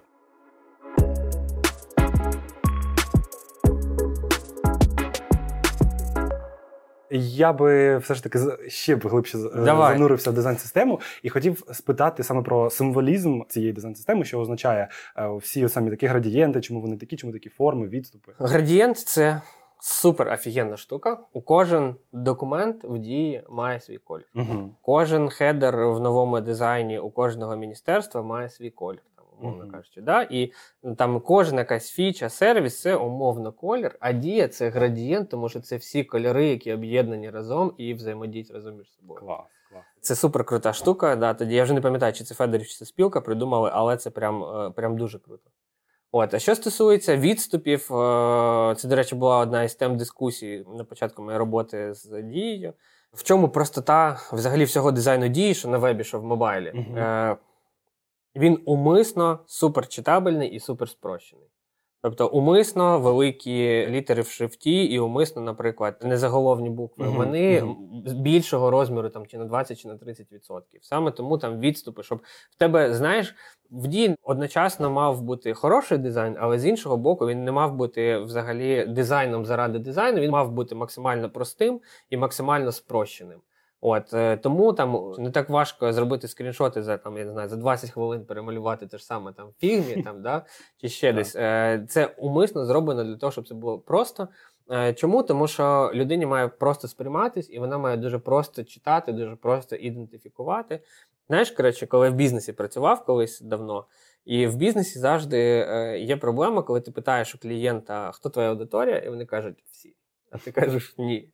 Я 7.14 7.54
би 7.54 7.98
все 7.98 8.16
ж 8.16 8.24
таки 8.24 8.40
ще 8.68 8.96
б 8.96 9.08
глибше 9.08 9.38
е, 9.38 9.62
Давай. 9.62 9.94
занурився 9.94 10.32
в 10.32 10.34
дизайн-систему 10.34 11.00
і 11.24 11.30
хотів 11.30 11.64
спитати 11.72 12.24
саме 12.24 12.42
про 12.42 12.70
символізм 12.70 13.42
цієї 13.50 13.74
дизайн-системи, 13.74 14.26
що 14.26 14.40
означає 14.40 14.90
е, 15.18 15.30
всі 15.38 15.70
самі 15.70 15.90
такі 15.90 16.08
градієнти, 16.08 16.62
чому 16.62 16.82
вони 16.82 16.98
такі, 16.98 17.16
чому 17.16 17.34
такі 17.34 17.50
форми, 17.50 17.88
відступи. 17.88 18.32
Градієнт 18.40 18.98
це 18.98 19.42
супер 19.82 20.28
офігенна 20.28 20.78
штука. 20.78 21.20
У 21.34 21.42
кожен 21.42 21.96
документ 22.12 22.84
в 22.84 22.98
дії 22.98 23.44
має 23.50 23.80
свій 23.80 23.98
колір. 23.98 24.28
Угу. 24.36 24.76
Кожен 24.82 25.30
хедер 25.30 25.88
в 25.88 26.00
новому 26.00 26.42
дизайні 26.42 27.00
у 27.00 27.10
кожного 27.10 27.56
міністерства 27.56 28.22
має 28.22 28.50
свій 28.50 28.70
колір 28.70 29.02
умовно 29.42 29.64
mm-hmm. 29.66 29.72
кажучи. 29.72 30.02
Да? 30.02 30.28
І 30.30 30.52
там 30.98 31.20
кожна 31.20 31.60
якась 31.60 31.92
фіча, 31.92 32.30
сервіс 32.30 32.82
це 32.82 32.96
умовно 32.96 33.52
колір, 33.52 33.96
а 34.00 34.12
дія 34.12 34.48
це 34.48 34.70
градієнт, 34.70 35.30
тому 35.30 35.50
що 35.50 35.60
це 35.60 35.78
всі 35.78 36.04
кольори, 36.04 36.48
які 36.48 36.74
об'єднані 36.74 37.30
разом 37.30 37.74
і 37.78 37.94
взаємодіють 37.94 38.52
разом 38.52 38.78
між 38.78 38.92
собою. 38.92 39.20
Клас, 39.20 39.40
клас. 39.72 39.84
Це 40.02 40.16
супер 40.16 40.44
крута 40.44 40.74
штука. 40.74 41.16
Да, 41.16 41.34
Тоді 41.34 41.56
я 41.56 41.64
вже 41.64 41.74
не 41.74 41.82
пам'ятаю, 41.82 42.14
чи 42.14 42.24
це 42.24 42.36
Федорів, 42.36 42.68
чи 42.68 42.76
це 42.76 42.86
спілка 42.86 43.22
придумали, 43.22 43.70
але 43.74 43.98
це 43.98 44.10
прям, 44.10 44.44
е, 44.44 44.70
прям 44.70 44.98
дуже 44.98 45.20
круто. 45.20 45.50
От, 46.12 46.34
а 46.34 46.40
що 46.40 46.56
стосується 46.56 47.18
відступів, 47.18 47.94
е, 47.96 48.76
це, 48.78 48.88
до 48.88 48.96
речі, 48.96 49.16
була 49.16 49.38
одна 49.38 49.64
із 49.64 49.76
тем 49.76 49.98
дискусії 49.98 50.66
на 50.78 50.84
початку 50.84 51.22
моєї 51.24 51.40
роботи 51.40 51.94
з 51.94 52.22
дією. 52.22 52.74
В 53.14 53.24
чому 53.24 53.50
простота 53.50 54.20
взагалі 54.32 54.64
всього 54.64 54.92
дизайну 54.92 55.28
дії, 55.28 55.54
що 55.54 55.68
на 55.68 55.78
вебі, 55.78 56.04
що 56.04 56.20
в 56.20 56.24
мобайлі? 56.24 56.72
Uh-huh. 56.72 57.36
Він 58.36 58.62
умисно 58.66 59.40
суперчитабельний 59.46 60.50
і 60.50 60.60
суперспрощений. 60.60 61.48
Тобто 62.04 62.28
умисно 62.28 63.00
великі 63.00 63.88
літери 63.88 64.22
в 64.22 64.28
шрифті, 64.28 64.84
і 64.84 65.00
умисно, 65.00 65.42
наприклад, 65.42 66.00
незаголовні 66.04 66.70
букви, 66.70 67.06
uh-huh, 67.06 67.16
вони 67.16 67.62
uh-huh. 67.62 68.22
більшого 68.22 68.72
розміру 68.72 69.10
там 69.10 69.26
чи 69.26 69.38
на 69.38 69.46
20, 69.46 69.80
чи 69.80 69.88
на 69.88 69.94
30%. 69.94 70.62
Саме 70.82 71.12
тому 71.12 71.38
там 71.38 71.60
відступи, 71.60 72.04
щоб 72.04 72.22
в 72.52 72.56
тебе, 72.58 72.94
знаєш, 72.94 73.36
в 73.72 73.88
дії 73.88 74.16
одночасно 74.24 74.92
мав 74.92 75.22
бути 75.22 75.54
хороший 75.54 75.98
дизайн, 75.98 76.36
але 76.40 76.60
з 76.60 76.66
іншого 76.66 76.98
боку, 76.98 77.28
він 77.28 77.44
не 77.44 77.52
мав 77.52 77.76
бути 77.76 78.18
взагалі 78.18 78.86
дизайном 78.86 79.46
заради 79.46 79.80
дизайну. 79.80 80.22
Він 80.22 80.32
мав 80.32 80.52
бути 80.52 80.76
максимально 80.76 81.30
простим 81.30 81.82
і 82.10 82.18
максимально 82.18 82.72
спрощеним. 82.72 83.40
От 83.84 84.14
е, 84.14 84.38
тому 84.38 84.74
там 84.74 85.14
не 85.18 85.32
так 85.32 85.50
важко 85.50 85.94
зробити 85.94 86.28
скріншоти 86.28 86.84
за 86.84 86.98
там, 86.98 87.18
я 87.18 87.26
не 87.26 87.32
знаю, 87.32 87.50
за 87.50 87.56
20 87.56 87.90
хвилин 87.90 88.26
перемалювати 88.26 88.88
те 88.88 88.98
ж 88.98 89.06
саме 89.06 89.34
там 89.34 89.48
в 89.48 89.54
фігмі, 89.60 90.04
там 90.04 90.22
да 90.22 90.46
чи 90.82 90.90
ще 90.90 91.14
десь. 91.14 91.36
Е, 91.36 91.86
це 91.90 92.06
умисно 92.18 92.66
зроблено 92.66 93.04
для 93.04 93.18
того, 93.18 93.32
щоб 93.32 93.48
це 93.48 93.54
було 93.54 93.80
просто. 93.80 94.28
Е, 94.72 94.94
чому? 94.94 95.24
Тому 95.24 95.48
що 95.48 95.92
людині 95.94 96.26
має 96.26 96.48
просто 96.48 96.88
сприйматись, 96.88 97.50
і 97.50 97.60
вона 97.60 97.78
має 97.78 97.98
дуже 97.98 98.20
просто 98.20 98.64
читати, 98.64 99.12
дуже 99.12 99.36
просто 99.36 99.76
ідентифікувати. 99.76 100.80
Знаєш, 101.28 101.52
коротше, 101.52 101.88
коли 101.88 102.10
в 102.10 102.14
бізнесі 102.14 102.54
працював 102.54 103.06
колись 103.06 103.42
давно, 103.42 103.86
і 104.26 104.48
в 104.48 104.56
бізнесі 104.56 105.00
завжди 105.00 105.38
є 106.00 106.18
проблема, 106.18 106.62
коли 106.62 106.82
ти 106.82 106.92
питаєш 106.92 107.36
у 107.36 107.38
клієнта, 107.38 108.12
хто 108.12 108.30
твоя 108.30 108.50
аудиторія, 108.50 108.98
і 108.98 109.10
вони 109.10 109.26
кажуть 109.26 109.64
всі. 109.72 109.96
А 110.32 110.38
ти 110.38 110.52
кажеш 110.52 110.96
ні. 110.98 111.30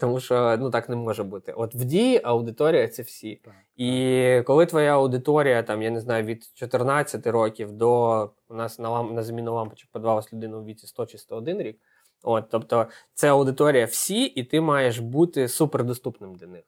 Тому 0.00 0.20
що 0.20 0.56
ну 0.60 0.70
так 0.70 0.88
не 0.88 0.96
може 0.96 1.22
бути. 1.24 1.52
От 1.52 1.74
в 1.74 1.84
дії 1.84 2.20
аудиторія 2.24 2.88
це 2.88 3.02
всі. 3.02 3.40
І 3.76 4.42
коли 4.46 4.66
твоя 4.66 4.94
аудиторія, 4.94 5.62
там, 5.62 5.82
я 5.82 5.90
не 5.90 6.00
знаю, 6.00 6.24
від 6.24 6.50
14 6.54 7.26
років 7.26 7.72
до 7.72 8.30
у 8.48 8.54
нас 8.54 8.78
на 8.78 8.90
лам, 8.90 9.14
на 9.14 9.22
заміну 9.22 9.54
лампочок 9.54 9.90
подавалась 9.90 10.32
людина 10.32 10.58
у 10.58 10.64
віці 10.64 10.86
100 10.86 11.06
чи 11.06 11.18
101 11.18 11.62
рік. 11.62 11.78
От, 12.22 12.44
Тобто 12.50 12.86
це 13.14 13.30
аудиторія 13.30 13.84
всі, 13.84 14.24
і 14.24 14.44
ти 14.44 14.60
маєш 14.60 14.98
бути 14.98 15.48
супердоступним 15.48 16.34
для 16.34 16.46
них. 16.46 16.64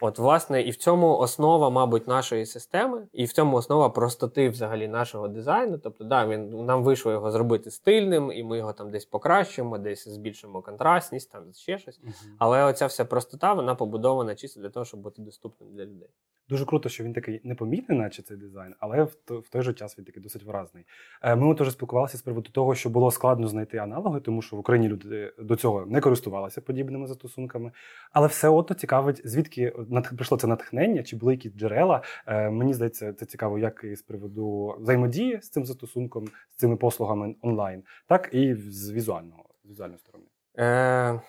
От, 0.00 0.18
власне, 0.18 0.62
і 0.62 0.70
в 0.70 0.76
цьому 0.76 1.18
основа, 1.18 1.70
мабуть, 1.70 2.08
нашої 2.08 2.46
системи, 2.46 3.06
і 3.12 3.24
в 3.24 3.32
цьому 3.32 3.56
основа 3.56 3.88
простоти 3.88 4.48
взагалі 4.48 4.88
нашого 4.88 5.28
дизайну. 5.28 5.78
Тобто, 5.78 6.04
да, 6.04 6.26
він 6.26 6.64
нам 6.64 6.82
вийшло 6.82 7.12
його 7.12 7.30
зробити 7.30 7.70
стильним, 7.70 8.32
і 8.32 8.42
ми 8.42 8.58
його 8.58 8.72
там 8.72 8.90
десь 8.90 9.04
покращимо, 9.04 9.78
десь 9.78 10.08
збільшимо 10.08 10.62
контрастність, 10.62 11.32
там 11.32 11.42
ще 11.52 11.78
щось. 11.78 12.00
Але 12.38 12.64
оця 12.64 12.86
вся 12.86 13.04
простота 13.04 13.52
вона 13.52 13.74
побудована 13.74 14.34
чисто 14.34 14.60
для 14.60 14.68
того, 14.68 14.84
щоб 14.84 15.00
бути 15.00 15.22
доступним 15.22 15.74
для 15.74 15.84
людей. 15.84 16.08
Дуже 16.48 16.66
круто, 16.66 16.88
що 16.88 17.04
він 17.04 17.12
такий 17.12 17.40
непомітний, 17.44 17.98
наче 17.98 18.22
цей 18.22 18.36
дизайн, 18.36 18.74
але 18.78 19.02
в 19.02 19.14
той, 19.14 19.38
в 19.38 19.48
той 19.48 19.62
же 19.62 19.72
час 19.72 19.98
він 19.98 20.04
такий 20.04 20.22
досить 20.22 20.42
виразний. 20.42 20.84
Е, 21.22 21.36
Ми 21.36 21.54
теж 21.54 21.72
спілкувалися 21.72 22.18
з 22.18 22.22
приводу 22.22 22.50
того, 22.50 22.74
що 22.74 22.90
було 22.90 23.10
складно 23.10 23.48
знайти 23.48 23.78
аналоги, 23.78 24.20
тому 24.20 24.42
що 24.42 24.56
в 24.56 24.58
Україні 24.58 24.88
люди 24.88 25.32
до 25.38 25.56
цього 25.56 25.86
не 25.86 26.00
користувалися 26.00 26.60
подібними 26.60 27.06
застосунками. 27.06 27.72
Але 28.12 28.26
все 28.26 28.48
одно 28.48 28.76
цікавить, 28.76 29.20
звідки 29.24 29.72
прийшло 30.16 30.38
це 30.38 30.46
натхнення, 30.46 31.02
чи 31.02 31.16
були 31.16 31.32
якісь 31.32 31.52
джерела. 31.52 32.02
Е, 32.26 32.50
Мені 32.50 32.74
здається, 32.74 33.12
це 33.12 33.26
цікаво 33.26 33.58
як 33.58 33.84
і 33.84 33.96
з 33.96 34.02
приводу 34.02 34.76
взаємодії 34.80 35.40
з 35.42 35.50
цим 35.50 35.64
застосунком, 35.64 36.26
з 36.26 36.56
цими 36.56 36.76
послугами 36.76 37.34
онлайн, 37.42 37.82
так 38.06 38.28
і 38.32 38.54
з 38.54 38.90
візуального 38.90 39.44
з 39.64 39.70
візуальної 39.70 39.98
сторони. 39.98 40.24
Е, 40.58 41.20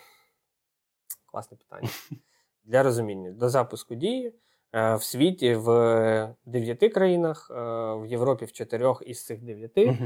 Класне 1.26 1.58
питання. 1.58 1.90
Для 2.64 2.84
розуміння. 2.84 3.32
До 3.32 3.50
запуску 3.50 3.96
дії 3.96 4.34
е, 4.74 4.96
в 4.96 5.04
світі 5.04 5.56
в 5.56 6.36
дев'яти 6.46 6.90
країнах, 6.90 7.52
е, 7.52 7.54
в 7.96 8.06
Європі 8.06 8.46
в 8.46 8.52
чотирьох 8.52 9.04
із 9.06 9.26
цих 9.26 9.42
дев'яти 9.42 10.00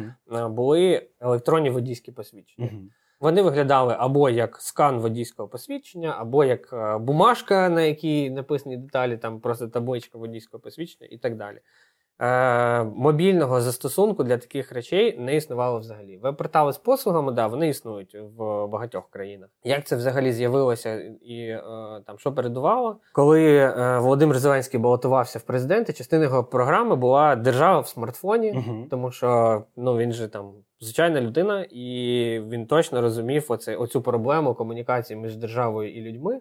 були 0.50 1.10
електронні 1.20 1.70
водійські 1.70 2.12
посвідчення. 2.12 2.72
Вони 3.20 3.42
виглядали 3.42 3.96
або 4.00 4.30
як 4.30 4.62
скан 4.62 5.00
водійського 5.00 5.50
посвідчення, 5.50 6.16
або 6.18 6.44
як 6.44 6.74
е, 6.74 6.98
бумажка, 6.98 7.70
на 7.70 7.82
якій 7.82 8.30
написані 8.30 8.78
деталі, 8.78 9.18
там 9.18 9.40
просто 9.40 9.68
табличка 9.68 10.18
водійського 10.18 10.62
посвідчення 10.62 11.08
і 11.12 11.18
так 11.18 11.36
далі. 11.36 11.60
Е, 12.20 12.84
мобільного 12.84 13.62
застосунку 13.62 14.24
для 14.24 14.38
таких 14.38 14.72
речей 14.72 15.18
не 15.20 15.36
існувало 15.36 15.80
взагалі. 15.80 16.18
Веб-портали 16.18 16.74
з 16.74 16.78
послугами, 16.78 17.32
да, 17.32 17.48
вони 17.48 17.70
існують 17.70 18.18
в 18.38 18.68
багатьох 18.68 19.10
країнах. 19.10 19.50
Як 19.64 19.86
це 19.86 19.96
взагалі 19.96 20.32
з'явилося 20.32 20.96
і 21.22 21.38
е, 21.38 21.62
там 22.06 22.18
що 22.18 22.34
передувало? 22.34 23.00
Коли 23.14 23.56
е, 23.56 24.00
Володимир 24.00 24.40
Зеленський 24.40 24.80
балотувався 24.80 25.40
в 25.40 25.42
президенти, 25.42 25.94
частина 25.94 26.24
його 26.24 26.44
програми 26.44 26.96
була 26.96 27.36
держава 27.36 27.80
в 27.80 27.88
смартфоні. 27.88 28.54
Мгм. 28.54 28.88
Тому 28.90 29.12
що 29.12 29.64
ну 29.76 29.98
він 29.98 30.12
же 30.12 30.28
там 30.28 30.52
звичайна 30.80 31.22
людина, 31.22 31.66
і 31.70 32.40
він 32.50 32.68
точно 32.68 33.02
розумів 33.02 33.46
оце, 33.48 33.76
оцю 33.76 34.02
проблему 34.02 34.54
комунікації 34.54 35.20
між 35.20 35.36
державою 35.36 35.94
і 35.94 36.02
людьми. 36.02 36.40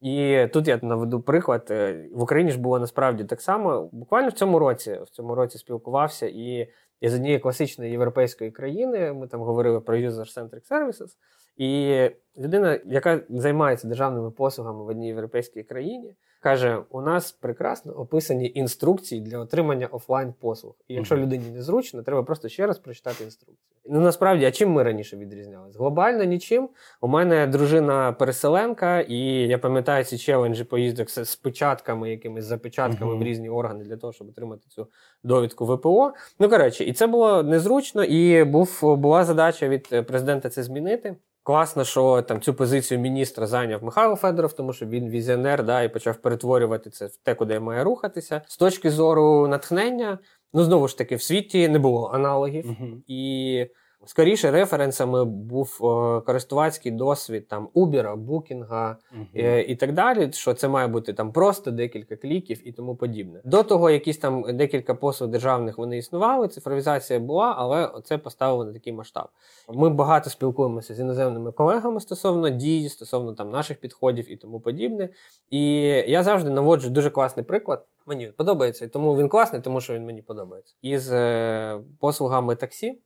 І 0.00 0.46
тут 0.52 0.68
я 0.68 0.78
наведу 0.82 1.20
приклад. 1.20 1.68
Е, 1.70 2.08
В 2.12 2.22
Україні 2.22 2.50
ж 2.50 2.60
було 2.60 2.78
насправді 2.78 3.24
так 3.24 3.40
само. 3.40 3.88
Буквально 3.92 4.28
в 4.28 4.32
цьому 4.32 4.58
році 4.58 4.98
в 5.02 5.10
цьому 5.10 5.34
році 5.34 5.58
спілкувався 5.58 6.26
і 6.26 6.68
я 7.00 7.10
з 7.10 7.14
однієї 7.14 7.38
класичної 7.38 7.90
європейської 7.90 8.50
країни. 8.50 9.12
Ми 9.12 9.26
там 9.26 9.40
говорили 9.40 9.80
про 9.80 9.96
user-centric 9.96 10.70
services. 10.70 11.16
І 11.56 12.00
людина, 12.38 12.80
яка 12.84 13.20
займається 13.28 13.88
державними 13.88 14.30
послугами 14.30 14.84
в 14.84 14.86
одній 14.86 15.08
європейській 15.08 15.62
країні, 15.62 16.14
каже: 16.40 16.78
у 16.90 17.00
нас 17.00 17.32
прекрасно 17.32 17.92
описані 17.92 18.52
інструкції 18.54 19.20
для 19.20 19.38
отримання 19.38 19.86
офлайн 19.86 20.34
послуг. 20.40 20.74
І 20.88 20.94
якщо 20.94 21.16
людині 21.16 21.50
незручно, 21.50 22.02
треба 22.02 22.22
просто 22.22 22.48
ще 22.48 22.66
раз 22.66 22.78
прочитати 22.78 23.24
інструкції. 23.24 23.70
Ну 23.92 24.00
насправді, 24.00 24.44
а 24.44 24.50
чим 24.50 24.70
ми 24.72 24.82
раніше 24.82 25.16
відрізнялись? 25.16 25.76
Глобально 25.76 26.24
нічим. 26.24 26.68
У 27.00 27.08
мене 27.08 27.46
дружина 27.46 28.12
переселенка, 28.12 29.00
і 29.00 29.16
я 29.48 29.58
пам'ятаю 29.58 30.04
ці 30.04 30.18
челенджі 30.18 30.64
поїздок 30.64 31.10
з, 31.10 31.36
печатками, 31.36 32.10
якимись 32.10 32.44
запечатками 32.44 33.10
Мгм. 33.10 33.20
в 33.20 33.24
різні 33.24 33.48
органи 33.48 33.84
для 33.84 33.96
того, 33.96 34.12
щоб 34.12 34.28
отримати 34.28 34.68
цю 34.68 34.88
довідку 35.24 35.66
ВПО. 35.66 36.12
Ну 36.38 36.48
коротше, 36.48 36.84
і 36.84 36.92
це 36.92 37.06
було 37.06 37.42
незручно, 37.42 38.04
і 38.04 38.44
був 38.44 38.96
була 38.96 39.24
задача 39.24 39.68
від 39.68 40.06
президента 40.06 40.48
це 40.48 40.62
змінити. 40.62 41.16
Класно, 41.42 41.84
що 41.84 42.22
там 42.22 42.40
цю 42.40 42.54
позицію 42.54 43.00
міністра 43.00 43.46
зайняв 43.46 43.84
Михайло 43.84 44.16
Федоров, 44.16 44.52
тому 44.52 44.72
що 44.72 44.86
він 44.86 45.08
візіонер, 45.08 45.64
да, 45.64 45.82
і 45.82 45.92
почав 45.92 46.16
перетворювати 46.16 46.90
це 46.90 47.06
в 47.06 47.16
те, 47.16 47.34
куди 47.34 47.60
має 47.60 47.84
рухатися. 47.84 48.42
З 48.46 48.56
точки 48.56 48.90
зору 48.90 49.48
натхнення, 49.48 50.18
ну 50.52 50.64
знову 50.64 50.88
ж 50.88 50.98
таки, 50.98 51.16
в 51.16 51.22
світі 51.22 51.68
не 51.68 51.78
було 51.78 52.10
аналогів. 52.14 52.66
Мгм. 52.66 53.02
І 53.06 53.66
скоріше 54.04 54.50
референсами 54.50 55.24
був 55.24 55.78
е, 55.80 56.20
користувацький 56.20 56.92
досвід 56.92 57.48
там 57.48 57.68
Uber, 57.74 58.26
Booking 58.26 58.96
е, 59.36 59.62
і 59.62 59.76
так 59.76 59.92
далі. 59.92 60.32
Що 60.32 60.54
це 60.54 60.68
має 60.68 60.88
бути 60.88 61.12
там 61.12 61.32
просто 61.32 61.70
декілька 61.70 62.16
кліків 62.16 62.68
і 62.68 62.72
тому 62.72 62.96
подібне. 62.96 63.40
До 63.44 63.62
того 63.62 63.90
якісь 63.90 64.18
там 64.18 64.44
декілька 64.56 64.94
послуг 64.94 65.30
державних 65.30 65.78
вони 65.78 65.98
існували. 65.98 66.48
Цифровізація 66.48 67.18
була, 67.18 67.54
але 67.58 67.90
це 68.04 68.18
поставило 68.18 68.64
на 68.64 68.72
такий 68.72 68.92
масштаб. 68.92 69.28
Ми 69.68 69.90
багато 69.90 70.30
спілкуємося 70.30 70.94
з 70.94 71.00
іноземними 71.00 71.52
колегами 71.52 72.00
стосовно 72.00 72.50
дій, 72.50 72.88
стосовно 72.88 73.32
там 73.34 73.50
наших 73.50 73.80
підходів 73.80 74.32
і 74.32 74.36
тому 74.36 74.60
подібне. 74.60 75.08
І 75.50 75.62
я 76.06 76.22
завжди 76.22 76.50
наводжу 76.50 76.88
дуже 76.90 77.10
класний 77.10 77.44
приклад. 77.44 77.86
Мені 78.06 78.26
подобається, 78.26 78.88
тому 78.88 79.16
він 79.16 79.28
класний, 79.28 79.62
тому 79.62 79.80
що 79.80 79.94
він 79.94 80.04
мені 80.04 80.22
подобається. 80.22 80.74
Із 80.82 81.12
е, 81.12 81.80
послугами 82.00 82.56
таксі 82.56 82.98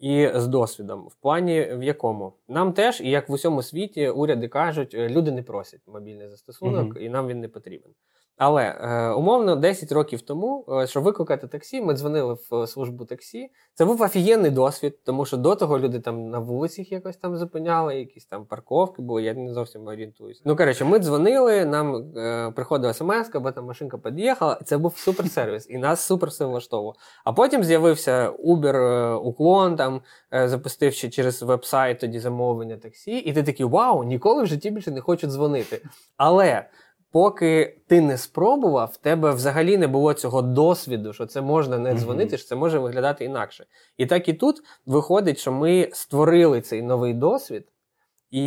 і 0.00 0.30
з 0.34 0.46
досвідом. 0.46 1.08
В 1.08 1.14
плані 1.14 1.68
в 1.72 1.82
якому 1.82 2.32
нам 2.48 2.72
теж, 2.72 3.00
і 3.00 3.10
як 3.10 3.28
в 3.28 3.32
усьому 3.32 3.62
світі, 3.62 4.08
уряди 4.08 4.48
кажуть, 4.48 4.94
е, 4.94 5.08
люди 5.08 5.30
не 5.30 5.42
просять 5.42 5.80
мобільний 5.86 6.28
застосунок, 6.28 6.84
угу. 6.84 6.98
і 6.98 7.08
нам 7.08 7.28
він 7.28 7.40
не 7.40 7.48
потрібен. 7.48 7.90
Але 8.38 8.62
е, 8.62 9.10
умовно 9.10 9.56
10 9.56 9.92
років 9.92 10.20
тому, 10.20 10.64
е, 10.68 10.86
щоб 10.86 11.02
викликати 11.02 11.46
таксі, 11.46 11.80
ми 11.80 11.94
дзвонили 11.94 12.36
в 12.50 12.66
службу 12.66 13.04
таксі. 13.04 13.50
Це 13.74 13.84
був 13.84 14.02
офігенний 14.02 14.50
досвід, 14.50 14.98
тому 15.04 15.24
що 15.24 15.36
до 15.36 15.54
того 15.54 15.78
люди 15.78 16.00
там 16.00 16.30
на 16.30 16.38
вулицях 16.38 16.92
якось 16.92 17.16
там 17.16 17.36
зупиняли, 17.36 17.96
якісь 17.96 18.26
там 18.26 18.44
парковки 18.46 19.02
були, 19.02 19.22
я 19.22 19.34
не 19.34 19.54
зовсім 19.54 19.86
орієнтуюся. 19.86 20.42
Ну 20.44 20.56
коротше, 20.56 20.84
ми 20.84 20.98
дзвонили, 20.98 21.64
нам 21.64 22.12
е, 22.16 22.52
приходила 22.56 22.94
смс, 22.94 23.30
або 23.32 23.50
там 23.50 23.64
машинка 23.64 23.98
під'їхала. 23.98 24.60
Це 24.64 24.78
був 24.78 24.98
суперсервіс, 24.98 25.66
і 25.70 25.78
нас 25.78 26.00
супер 26.00 26.28
все 26.28 26.44
влаштовувало. 26.44 26.94
А 27.24 27.32
потім 27.32 27.64
з'явився 27.64 28.30
Uber, 28.30 28.76
е, 28.76 29.14
уклон, 29.14 29.76
там 29.76 30.00
е, 30.34 30.48
запустив 30.48 30.92
ще 30.92 31.08
через 31.08 31.42
веб-сайт 31.42 32.00
тоді 32.00 32.18
замовлення 32.18 32.76
таксі, 32.76 33.18
і 33.18 33.32
ти 33.32 33.42
такий 33.42 33.66
вау, 33.66 34.04
ніколи 34.04 34.42
в 34.42 34.46
житті 34.46 34.70
більше 34.70 34.90
не 34.90 35.00
хочу 35.00 35.26
дзвонити. 35.26 35.82
Але 36.16 36.66
поки 37.12 37.80
ти 37.86 38.00
не 38.00 38.18
спробував, 38.18 38.90
в 38.92 38.96
тебе 38.96 39.30
взагалі 39.30 39.76
не 39.76 39.86
було 39.86 40.14
цього 40.14 40.42
досвіду, 40.42 41.12
що 41.12 41.26
це 41.26 41.40
можна 41.40 41.78
не 41.78 41.94
дзвонити, 41.94 42.38
що 42.38 42.48
це 42.48 42.56
може 42.56 42.78
виглядати 42.78 43.24
інакше. 43.24 43.66
І 43.96 44.06
так 44.06 44.28
і 44.28 44.34
тут 44.34 44.56
виходить, 44.86 45.38
що 45.38 45.52
ми 45.52 45.90
створили 45.92 46.60
цей 46.60 46.82
новий 46.82 47.14
досвід. 47.14 47.68
І 48.30 48.44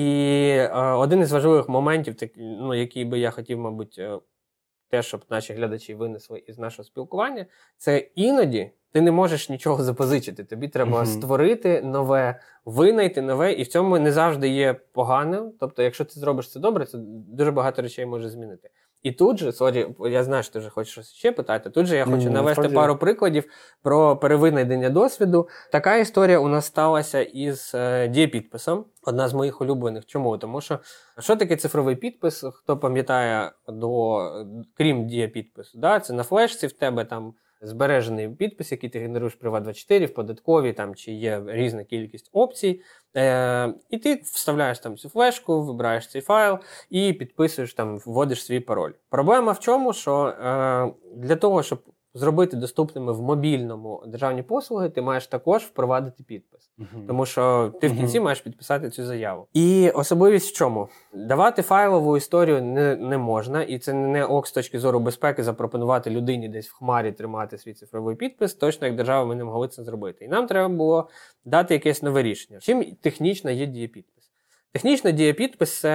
е, 0.58 0.92
один 0.92 1.20
із 1.20 1.32
важливих 1.32 1.70
моментів, 1.70 2.16
так, 2.16 2.32
ну, 2.38 2.74
який 2.74 3.06
би 3.06 3.20
я 3.20 3.32
хотів, 3.32 3.60
мабуть, 3.60 3.96
е, 4.00 4.20
те, 4.92 5.04
щоб 5.04 5.22
наші 5.30 5.54
глядачі 5.54 5.94
винесли 5.96 6.44
із 6.48 6.60
нашого 6.60 6.84
спілкування, 6.84 7.46
це 7.78 7.98
іноді 8.16 8.72
ти 8.92 9.02
не 9.02 9.12
можеш 9.12 9.50
нічого 9.50 9.84
запозичити. 9.84 10.44
Тобі 10.44 10.68
треба 10.68 10.98
Мгм. 10.98 11.06
створити 11.06 11.82
нове, 11.82 12.40
винайти 12.66 13.22
нове, 13.22 13.54
і 13.54 13.64
в 13.64 13.68
цьому 13.68 14.00
не 14.00 14.12
завжди 14.12 14.50
є 14.50 14.74
поганим. 14.74 15.54
Тобто, 15.60 15.84
якщо 15.84 16.06
ти 16.06 16.20
зробиш 16.20 16.52
це 16.52 16.60
добре, 16.60 16.86
це 16.86 16.98
дуже 17.28 17.52
багато 17.52 17.82
речей 17.82 18.06
може 18.06 18.30
змінити. 18.30 18.70
І 19.04 19.12
тут 19.12 19.38
же, 19.38 19.52
sorry, 19.52 19.88
я 20.00 20.24
знаю, 20.24 20.44
що 20.44 20.54
ти 20.54 20.60
вже 20.60 20.70
хочеш 20.70 20.92
щось 20.92 21.14
ще 21.14 21.32
питати. 21.32 21.70
Тут 21.70 21.86
же 21.86 21.96
я 21.96 22.06
хочу 22.06 22.18
mm, 22.18 22.30
навести 22.30 22.54
справді. 22.54 22.76
пару 22.76 22.98
прикладів 22.98 23.44
про 23.82 24.18
перевинайдення 24.18 24.90
досвіду. 24.90 25.50
Така 25.72 25.96
історія 25.96 26.40
у 26.40 26.48
нас 26.48 26.66
сталася 26.66 27.22
із 27.22 27.72
е, 27.76 28.08
Дія.Підписом. 28.08 28.86
Одна 29.04 29.28
з 29.28 29.34
моїх 29.34 29.62
улюблених. 29.62 30.06
Чому? 30.06 30.38
Тому 30.38 30.62
що 30.62 30.80
що 31.20 31.36
таке 31.36 31.56
цифровий 31.56 31.96
підпис? 31.96 32.44
Хто 32.54 32.78
пам'ятає 32.78 33.52
до 33.68 34.20
крім 34.78 35.08
дієпідпису? 35.08 35.80
Да? 35.80 36.00
Це 36.00 36.14
на 36.14 36.24
флешці 36.24 36.68
в 36.68 36.72
тебе 36.72 37.06
там 37.06 37.34
збережений 37.62 38.30
підпис, 38.30 38.72
який 38.72 38.90
ти 38.90 39.00
генеруєш 39.00 39.38
в 39.42 39.46
Приват24, 39.46 40.06
в 40.06 40.14
податковій, 40.14 40.74
там 40.74 40.96
чи 40.96 41.12
є 41.12 41.44
різна 41.48 41.84
кількість 41.84 42.30
опцій. 42.34 42.82
Е, 43.18 43.74
і 43.90 43.98
ти 43.98 44.16
вставляєш 44.16 44.80
там 44.80 44.98
цю 44.98 45.10
флешку, 45.10 45.62
вибираєш 45.62 46.08
цей 46.08 46.22
файл 46.22 46.58
і 46.90 47.14
підписуєш 47.14 47.74
там, 47.74 48.00
вводиш 48.00 48.46
свій 48.46 48.60
пароль. 48.60 48.92
Проблема 49.10 49.52
в 49.52 49.60
чому, 49.60 49.94
що 49.94 50.26
е, 50.26 50.94
для 51.16 51.36
того, 51.36 51.64
щоб 51.64 51.84
зробити 52.14 52.58
доступними 52.58 53.14
в 53.14 53.22
мобільному 53.22 54.04
державні 54.08 54.44
послуги, 54.44 54.90
ти 54.90 55.02
маєш 55.02 55.28
також 55.28 55.64
впровадити 55.64 56.24
підпис. 56.24 56.72
Мгм. 56.78 57.08
Тому 57.08 57.26
що 57.26 57.74
ти 57.82 57.88
в 57.88 57.98
кінці 57.98 58.18
Мгм. 58.18 58.26
маєш 58.26 58.42
підписати 58.42 58.90
цю 58.90 59.06
заяву. 59.06 59.48
І 59.54 59.90
особливість 59.90 60.50
в 60.54 60.58
чому? 60.58 60.88
Давати 61.14 61.62
файлову 61.62 62.18
історію 62.18 62.62
не, 62.64 62.96
не 62.96 63.18
можна, 63.18 63.64
і 63.64 63.80
це 63.80 63.94
не 63.94 64.26
ок 64.26 64.48
з 64.48 64.52
точки 64.52 64.80
зору 64.80 65.00
безпеки 65.00 65.44
запропонувати 65.44 66.10
людині 66.10 66.50
десь 66.50 66.70
в 66.70 66.76
хмарі 66.76 67.12
тримати 67.12 67.58
свій 67.58 67.74
цифровий 67.74 68.16
підпис, 68.16 68.54
точно 68.54 68.88
як 68.88 68.96
держава 68.96 69.26
ми 69.26 69.36
не 69.36 69.44
могли 69.44 69.68
це 69.68 69.84
зробити. 69.84 70.26
І 70.26 70.28
нам 70.28 70.48
треба 70.48 70.70
було 70.70 71.10
дати 71.46 71.74
якесь 71.74 72.04
нове 72.04 72.24
рішення. 72.24 72.60
Чим 72.60 72.86
технічно 73.02 73.52
є 73.52 73.66
дієпідпис? 73.66 74.21
Технічно 74.74 75.12
дієпідпис 75.12 75.80
це 75.80 75.90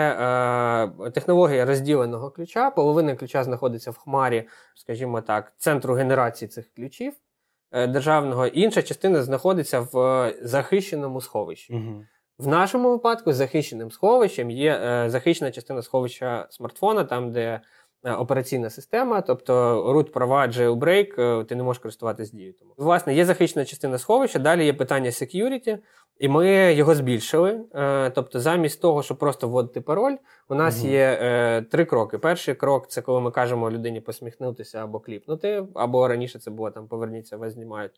е, 1.06 1.10
технологія 1.10 1.64
розділеного 1.64 2.30
ключа. 2.30 2.70
Половина 2.70 3.16
ключа 3.16 3.44
знаходиться 3.44 3.90
в 3.90 3.96
хмарі, 3.96 4.48
скажімо 4.74 5.20
так, 5.20 5.52
центру 5.56 5.94
генерації 5.94 6.48
цих 6.48 6.74
ключів 6.74 7.12
е, 7.72 7.86
державного. 7.86 8.46
Інша 8.46 8.82
частина 8.82 9.22
знаходиться 9.22 9.80
в 9.80 9.98
е, 9.98 10.34
захищеному 10.42 11.20
сховищі. 11.20 11.74
Угу. 11.74 12.04
В 12.38 12.46
нашому 12.46 12.90
випадку 12.90 13.32
захищеним 13.32 13.90
сховищем 13.90 14.50
є 14.50 14.80
е, 14.84 15.10
захищена 15.10 15.50
частина 15.50 15.82
сховища 15.82 16.46
смартфона, 16.50 17.04
там, 17.04 17.32
де 17.32 17.60
е, 18.04 18.12
операційна 18.12 18.70
система, 18.70 19.20
тобто 19.20 19.52
root 19.92 20.10
права, 20.10 20.46
jailbreak, 20.46 21.20
е, 21.40 21.44
ти 21.44 21.56
не 21.56 21.62
можеш 21.62 21.82
користуватись 21.82 22.30
дією. 22.30 22.52
Тому, 22.52 22.72
власне, 22.76 23.14
є 23.14 23.24
захищена 23.24 23.64
частина 23.64 23.98
сховища, 23.98 24.38
далі 24.38 24.64
є 24.64 24.72
питання 24.72 25.10
security, 25.10 25.78
і 26.18 26.28
ми 26.28 26.74
його 26.74 26.94
збільшили. 26.94 27.60
Е, 27.74 28.10
тобто, 28.10 28.40
замість 28.40 28.80
того, 28.80 29.02
щоб 29.02 29.18
просто 29.18 29.48
вводити 29.48 29.80
пароль, 29.80 30.16
у 30.48 30.54
нас 30.54 30.82
Мгм. 30.82 30.92
є 30.92 31.18
е, 31.22 31.62
три 31.62 31.84
кроки. 31.84 32.18
Перший 32.18 32.54
крок 32.54 32.88
це 32.88 33.02
коли 33.02 33.20
ми 33.20 33.30
кажемо 33.30 33.70
людині 33.70 34.00
посміхнутися 34.00 34.84
або 34.84 35.00
кліпнути, 35.00 35.66
або 35.74 36.08
раніше 36.08 36.38
це 36.38 36.50
було 36.50 36.70
там 36.70 36.88
поверніться, 36.88 37.36
вас 37.36 37.52
знімають. 37.52 37.92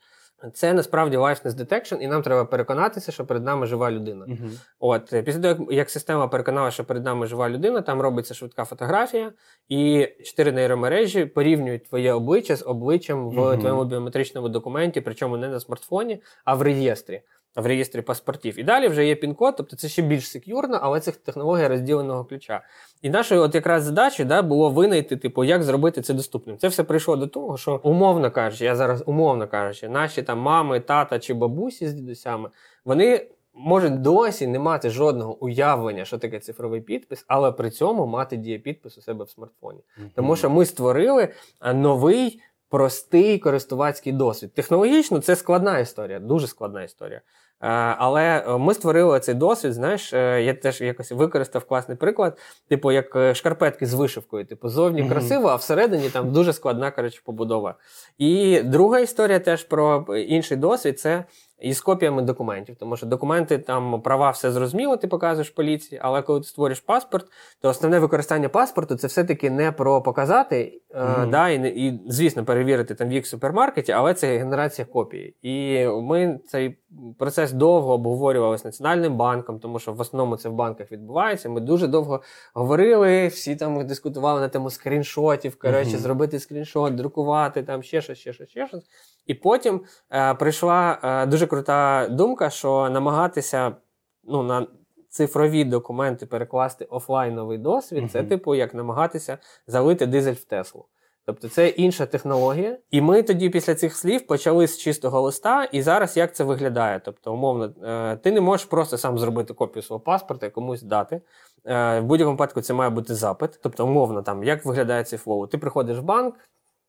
Це 0.55 0.73
насправді 0.73 1.17
liveness 1.17 1.55
detection, 1.55 1.97
і 1.97 2.07
нам 2.07 2.23
треба 2.23 2.45
переконатися, 2.45 3.13
що 3.13 3.27
перед 3.27 3.45
нами 3.45 3.67
жива 3.67 3.91
людина. 3.91 4.25
Угу. 4.29 4.51
От 4.79 5.13
е, 5.13 5.23
після 5.23 5.55
того, 5.55 5.73
як, 5.73 5.91
система 5.91 6.29
переконала, 6.29 6.71
що 6.71 6.85
перед 6.85 7.05
нами 7.05 7.27
жива 7.27 7.49
людина, 7.49 7.81
там 7.83 8.01
робиться 8.01 8.35
швидка 8.35 8.65
фотографія, 8.65 9.33
і 9.69 10.09
чотири 10.25 10.53
нейромережі 10.53 11.25
порівнюють 11.27 11.89
твоє 11.89 12.13
обличчя 12.13 12.57
з 12.57 12.63
обличчям 12.67 13.31
в 13.31 13.33
Мгм. 13.33 13.59
твоєму 13.59 13.85
біометричному 13.85 14.49
документі, 14.49 15.01
причому 15.01 15.37
не 15.37 15.49
на 15.49 15.61
смартфоні, 15.61 16.23
а 16.45 16.55
в 16.55 16.63
реєстрі. 16.63 17.23
В 17.57 17.67
реєстрі 17.67 18.03
паспортів. 18.03 18.59
І 18.59 18.63
далі 18.63 18.89
вже 18.89 19.07
є 19.07 19.15
пін-код, 19.15 19.55
тобто 19.57 19.77
це 19.77 19.89
ще 19.89 20.03
більш 20.03 20.31
сек'юрно, 20.31 20.79
але 20.83 21.01
це 21.01 21.11
технологія 21.11 21.69
розділеного 21.69 22.25
ключа. 22.25 22.61
І 23.03 23.11
нашою 23.11 23.43
от 23.43 23.55
якраз 23.55 23.85
задачею 23.85 24.29
да, 24.29 24.43
було 24.43 24.71
винайти, 24.71 25.17
типу, 25.17 25.45
як 25.45 25.63
зробити 25.63 26.03
це 26.03 26.15
доступним. 26.15 26.59
Це 26.59 26.69
все 26.69 26.85
прийшло 26.85 27.17
до 27.17 27.27
того, 27.27 27.57
що 27.57 27.81
умовно 27.83 28.31
кажучи, 28.31 28.65
я 28.65 28.77
зараз 28.77 29.03
умовно 29.07 29.49
кажучи, 29.49 29.89
наші 29.89 30.23
там 30.23 30.39
мами, 30.39 30.81
тата 30.81 31.19
чи 31.19 31.35
бабусі 31.35 31.89
з 31.89 31.95
дідусями, 31.95 32.49
вони 32.85 33.27
можуть 33.55 34.03
досі 34.03 34.47
не 34.47 34.59
мати 34.59 34.91
жодного 34.91 35.45
уявлення, 35.45 36.05
що 36.05 36.19
таке 36.19 36.39
цифровий 36.41 36.81
підпис, 36.81 37.25
але 37.29 37.53
при 37.53 37.71
цьому 37.71 38.07
мати 38.07 38.37
дієпідпис 38.37 38.99
у 38.99 39.01
себе 39.01 39.25
в 39.25 39.31
смартфоні. 39.31 39.81
Тому 40.15 40.37
що 40.37 40.51
ми 40.51 40.65
створили 40.65 41.29
новий. 41.75 42.41
Простий 42.71 43.39
користувацький 43.39 44.13
досвід. 44.13 44.55
Технологічно 44.55 45.19
це 45.21 45.37
складна 45.37 45.79
історія, 45.79 46.19
дуже 46.21 46.47
складна 46.47 46.83
історія. 46.83 47.21
Е, 47.61 47.69
Але 47.99 48.45
е, 48.49 48.59
ми 48.59 48.75
створили 48.75 49.21
цей 49.21 49.35
досвід. 49.35 49.73
Знаєш, 49.73 50.13
е, 50.13 50.43
я 50.43 50.55
теж 50.55 50.81
якось 50.81 51.13
використав 51.13 51.65
класний 51.65 51.97
приклад, 51.97 52.39
типу, 52.69 52.93
як 52.93 53.37
шкарпетки 53.37 53.87
з 53.87 53.95
вишивкою. 53.95 54.47
Типу, 54.47 54.69
зовні 54.69 55.01
Мгм. 55.03 55.11
красиво, 55.11 55.49
а 55.49 55.55
всередині 55.55 56.11
там 56.11 56.33
дуже 56.33 56.53
складна 56.53 56.91
коротше, 56.91 57.21
побудова. 57.25 57.75
І 58.19 58.63
друга 58.63 59.01
історія 59.01 59.39
теж 59.39 59.65
про 59.65 60.17
інший 60.17 60.57
досвід 60.57 61.01
це 61.01 61.25
із 61.61 61.81
копіями 61.81 62.23
документів. 62.23 62.77
Тому 62.81 62.97
що 62.97 63.07
документи 63.07 63.59
там 63.59 64.03
права 64.03 64.31
все 64.31 64.53
зрозуміло, 64.53 64.97
ти 64.97 65.09
показуєш 65.09 65.51
поліції, 65.51 66.01
але 66.05 66.23
коли 66.23 66.41
ти 66.41 66.47
створюєш 66.47 66.81
паспорт, 66.81 67.27
то 67.61 67.69
основне 67.69 67.99
використання 67.99 68.49
паспорту 68.49 68.97
це 68.97 69.07
все-таки 69.07 69.51
не 69.51 69.73
про 69.73 70.03
показати, 70.03 70.81
е, 70.91 71.27
да, 71.27 71.49
і, 71.49 71.87
і, 71.87 72.01
звісно, 72.09 72.45
перевірити 72.45 72.95
там 72.95 73.09
вік 73.09 73.25
в 73.25 73.29
супермаркеті, 73.29 73.93
але 73.93 74.15
це 74.15 74.39
генерація 74.39 74.87
копій. 74.87 75.35
І 75.43 75.87
ми 75.87 76.41
цей 76.47 76.79
процес 77.19 77.53
довго 77.53 77.93
обговорювали 77.93 78.59
з 78.59 78.65
Національним 78.65 79.17
банком, 79.17 79.59
тому 79.59 79.79
що 79.79 79.93
в 79.93 80.01
основному 80.01 80.37
це 80.37 80.49
в 80.49 80.53
банках 80.53 80.93
відбувається. 80.93 81.49
Ми 81.49 81.61
дуже 81.61 81.87
довго 81.87 82.23
говорили, 82.55 83.27
всі 83.27 83.57
там 83.57 83.87
дискутували 83.87 84.41
на 84.41 84.49
тему 84.49 84.71
скріншотів, 84.71 85.59
коротше, 85.59 85.91
Мгм. 85.91 85.99
зробити 85.99 86.39
скріншот, 86.41 86.95
друкувати, 86.95 87.63
там 87.63 87.83
ще 87.83 88.01
щось, 88.01 88.19
ще 88.19 88.33
щось, 88.33 88.49
ще 88.49 88.69
щось. 88.69 88.85
І 89.27 89.35
потім 89.35 89.81
е, 90.13 90.35
прийшла 90.35 90.99
е, 91.03 91.27
дуже 91.27 91.47
крута 91.49 92.09
думка, 92.11 92.51
що 92.51 92.91
намагатися 92.91 93.77
ну, 94.25 94.43
на 94.43 94.67
цифрові 95.09 95.65
документи 95.65 96.27
перекласти 96.27 96.85
офлайновий 96.85 97.59
досвід, 97.59 98.13
це 98.13 98.23
типу 98.23 98.55
як 98.55 98.75
намагатися 98.75 99.39
залити 99.67 100.07
дизель 100.07 100.35
в 100.35 100.45
Теслу. 100.45 100.85
Тобто 101.27 101.49
це 101.49 101.69
інша 101.69 102.07
технологія. 102.07 102.79
І 102.91 103.01
ми 103.01 103.23
тоді 103.23 103.51
після 103.51 103.75
цих 103.75 103.97
слів 103.97 104.27
почали 104.27 104.67
з 104.67 104.79
чистого 104.79 105.21
листа, 105.21 105.65
і 105.65 105.83
зараз 105.83 106.17
як 106.17 106.35
це 106.35 106.45
виглядає? 106.45 107.01
Тобто, 107.05 107.35
умовно, 107.35 107.73
е, 107.85 108.17
ти 108.17 108.33
не 108.33 108.41
можеш 108.41 108.67
просто 108.67 108.99
сам 108.99 109.19
зробити 109.19 109.55
копію 109.55 109.83
свого 109.83 110.01
паспорта 110.01 110.47
і 110.47 110.51
комусь 110.51 110.83
дати. 110.83 111.21
Е, 111.65 112.01
В 112.01 112.05
будь-якому 112.05 112.35
випадку 112.35 112.61
це 112.61 112.75
має 112.75 112.91
бути 112.91 113.15
запит. 113.15 113.61
Тобто, 113.63 113.87
умовно, 113.87 114.23
там, 114.23 114.45
як 114.45 114.65
виглядає 114.65 115.05
цей 115.05 115.19
flow? 115.19 115.47
Ти 115.47 115.59
приходиш 115.59 115.99
в 115.99 116.03
банк, 116.03 116.35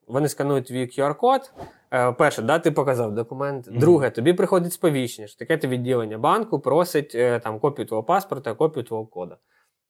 вони 0.10 0.30
сканують 0.30 0.66
твій 0.66 0.86
QR-код. 0.86 1.52
Е, 1.94 2.12
Перше, 2.12 2.42
да, 2.42 2.60
ти 2.60 2.72
показав 2.72 3.16
документ. 3.16 3.68
Друге, 3.72 4.10
тобі 4.10 4.34
приходить 4.34 4.74
сповіщення, 4.74 5.28
що 5.28 5.46
таке 5.46 5.68
відділення 5.68 6.18
банку 6.18 6.60
просить 6.60 7.16
е, 7.16 7.40
там 7.40 7.60
копію 7.60 7.86
твого 7.86 8.04
паспорта, 8.04 8.54
копію 8.54 8.84
твого 8.84 9.06
кода. 9.06 9.38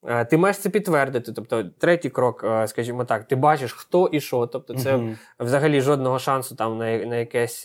Е, 0.07 0.25
Ти 0.25 0.37
маєш 0.37 0.57
це 0.57 0.69
підтвердити. 0.69 1.31
Тобто, 1.31 1.63
третій 1.63 2.09
крок, 2.09 2.45
скажімо 2.65 3.05
так, 3.05 3.23
ти 3.23 3.35
бачиш, 3.35 3.73
хто 3.73 4.07
і 4.07 4.19
що. 4.19 4.47
Тобто, 4.47 4.75
це 4.75 4.99
взагалі 5.39 5.81
жодного 5.81 6.19
шансу 6.19 6.55
там 6.55 6.77
на, 6.77 6.97
на 6.97 7.15
якесь 7.15 7.63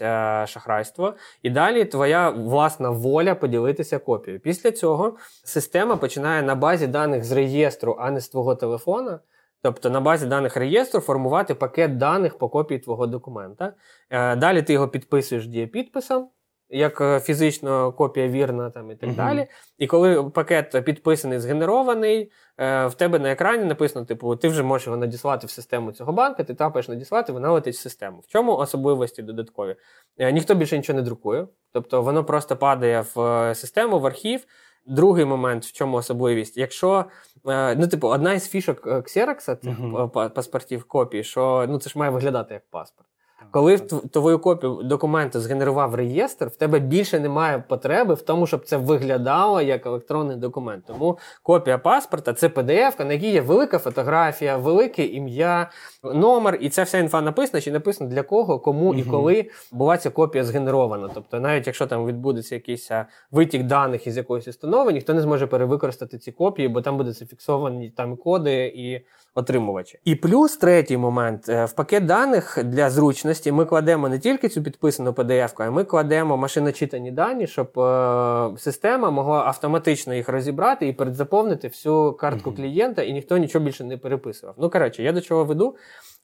шахрайство. 0.51 1.15
І 1.43 1.51
далі 1.51 1.85
твоя 1.85 2.31
власна 2.31 2.91
воля 2.91 3.35
поділитися 3.35 3.99
копією. 3.99 4.41
Після 4.41 4.71
цього 4.71 5.17
система 5.45 5.97
починає 5.97 6.43
на 6.43 6.55
базі 6.55 6.87
даних 6.87 7.25
з 7.25 7.33
реєстру, 7.33 7.97
а 8.01 8.11
не 8.11 8.21
з 8.21 8.29
твого 8.29 8.55
телефона. 8.55 9.19
Тобто 9.65 9.91
на 9.91 10.01
базі 10.01 10.27
даних 10.27 10.57
реєстру 10.57 11.01
формувати 11.01 11.55
пакет 11.55 11.97
даних 11.97 12.39
по 12.39 12.49
копії 12.49 12.81
твого 12.81 13.07
документа. 13.07 13.73
Е, 14.11 14.37
Далі 14.37 14.63
ти 14.63 14.73
його 14.73 14.89
підписуєш 14.89 15.47
дієпідписом, 15.47 16.29
як 16.71 17.01
е, 17.01 17.21
фізично 17.21 17.93
копія 17.93 18.29
вірна 18.29 18.71
там 18.71 18.91
і 18.91 18.97
так 18.97 19.09
Мгм. 19.09 19.17
далі. 19.17 19.47
І 19.79 19.87
коли 19.87 20.31
пакет 20.31 20.85
підписаний, 20.85 21.39
згенерований, 21.39 22.31
е, 22.59 22.87
в 22.87 22.95
тебе 22.95 23.19
на 23.19 23.33
екрані 23.33 23.65
написано: 23.65 24.07
типу, 24.07 24.37
ти 24.37 24.49
вже 24.49 24.63
можеш 24.63 24.87
його 24.87 24.97
надіслати 24.99 25.47
в 25.47 25.51
систему 25.51 25.93
цього 25.93 26.13
банка, 26.13 26.45
ти 26.45 26.55
тапаєш 26.55 26.89
надіслати, 26.89 27.33
вона 27.33 27.53
летить 27.53 27.75
в 27.75 27.79
систему. 27.79 28.19
В 28.19 28.27
чому 28.27 28.57
особливості 28.57 29.23
додаткові? 29.23 29.77
Ніхто 30.19 30.55
більше 30.55 30.77
нічого 30.77 30.97
не 30.97 31.03
друкує, 31.03 31.47
тобто 31.73 32.03
воно 32.03 32.25
просто 32.25 32.57
падає 32.57 33.05
в 33.15 33.55
систему, 33.55 33.99
в 33.99 34.07
архів. 34.07 34.47
Другий 34.87 35.25
момент, 35.25 35.65
в 35.65 35.73
чому 35.73 35.97
особливість, 35.97 36.57
якщо 36.57 37.05
ну, 37.45 37.89
типу, 37.89 38.09
одна 38.09 38.33
із 38.33 38.49
фішок 38.49 39.05
ксерокса, 39.05 39.53
Xerox, 39.53 39.57
цих 39.57 39.79
е, 40.17 40.29
паспортів 40.29 40.85
копій, 40.85 41.25
що 41.25 41.67
ну 41.69 41.79
це 41.79 41.91
ж 41.91 41.99
має 41.99 42.11
виглядати 42.11 42.55
як 42.55 42.71
паспорт. 42.71 43.09
Коли 43.51 43.79
твою 44.13 44.39
копію 44.39 44.83
документу 44.83 45.41
згенерував 45.41 45.95
реєстр, 45.95 46.47
в 46.47 46.57
тебе 46.57 46.79
більше 46.79 47.21
немає 47.21 47.65
потреби 47.69 48.15
в 48.15 48.23
тому, 48.23 48.47
щоб 48.47 48.65
це 48.65 48.77
виглядало 48.77 49.61
як 49.61 49.87
електронний 49.87 50.37
документ. 50.37 50.85
Тому 50.87 51.19
копія 51.43 51.79
паспорта 51.79 52.33
це 52.33 52.49
PDF, 52.49 53.05
на 53.05 53.13
якій 53.13 53.31
є 53.31 53.41
велика 53.41 53.79
фотографія, 53.79 54.57
велике 54.57 55.05
ім'я, 55.07 55.71
номер, 56.03 56.59
і 56.61 56.69
ця 56.69 56.83
вся 56.83 56.99
інфа 56.99 57.21
написана, 57.21 57.61
чи 57.61 57.73
написано 57.73 58.11
для 58.11 58.23
кого, 58.23 58.59
кому 58.59 58.95
і 58.95 59.03
коли 59.03 59.51
була 59.73 59.97
ця 59.97 60.11
копія 60.11 60.45
згенерована. 60.45 61.11
Тобто, 61.15 61.41
навіть 61.41 61.67
якщо 61.67 61.87
там 61.87 62.07
відбудеться 62.07 62.55
якийсь 62.55 62.91
витік 63.31 63.63
даних 63.63 64.07
із 64.07 64.17
якоїсь 64.17 64.49
установи, 64.49 64.93
ніхто 64.93 65.15
не 65.15 65.21
зможе 65.21 65.47
перевикористати 65.47 66.19
ці 66.19 66.33
копії, 66.33 66.69
бо 66.69 66.81
там 66.81 66.97
будуть 66.97 67.15
зафіксовані 67.15 67.91
там 67.91 68.17
коди 68.17 68.73
і 68.77 69.01
отримувачі. 69.35 69.99
І 70.05 70.15
плюс 70.15 70.57
третій 70.57 70.97
момент 70.97 71.49
Е, 71.49 71.65
в 71.65 71.73
пакет 71.73 72.07
даних 72.07 72.59
для 72.65 72.91
зручності 72.91 73.53
ми 73.53 73.65
кладемо 73.65 74.09
не 74.09 74.19
тільки 74.19 74.49
цю 74.49 74.63
підписану 74.63 75.11
PDF, 75.11 75.55
а 75.59 75.71
ми 75.71 75.85
кладемо 75.85 76.37
машиночитані 76.37 77.11
дані, 77.11 77.47
щоб 77.47 77.79
е, 77.79 78.59
система 78.59 79.11
могла 79.11 79.45
автоматично 79.45 80.15
їх 80.15 80.29
розібрати 80.29 80.89
і 80.89 80.93
передзаповнити 80.93 81.69
всю 81.69 82.13
картку 82.13 82.53
клієнта, 82.53 83.03
і 83.03 83.13
ніхто 83.13 83.37
нічого 83.37 83.65
більше 83.65 83.85
не 83.85 83.97
переписував. 83.97 84.55
Ну 84.59 84.71
коротше, 84.71 85.03
я 85.03 85.13
до 85.13 85.21
чого 85.21 85.45
веду, 85.45 85.77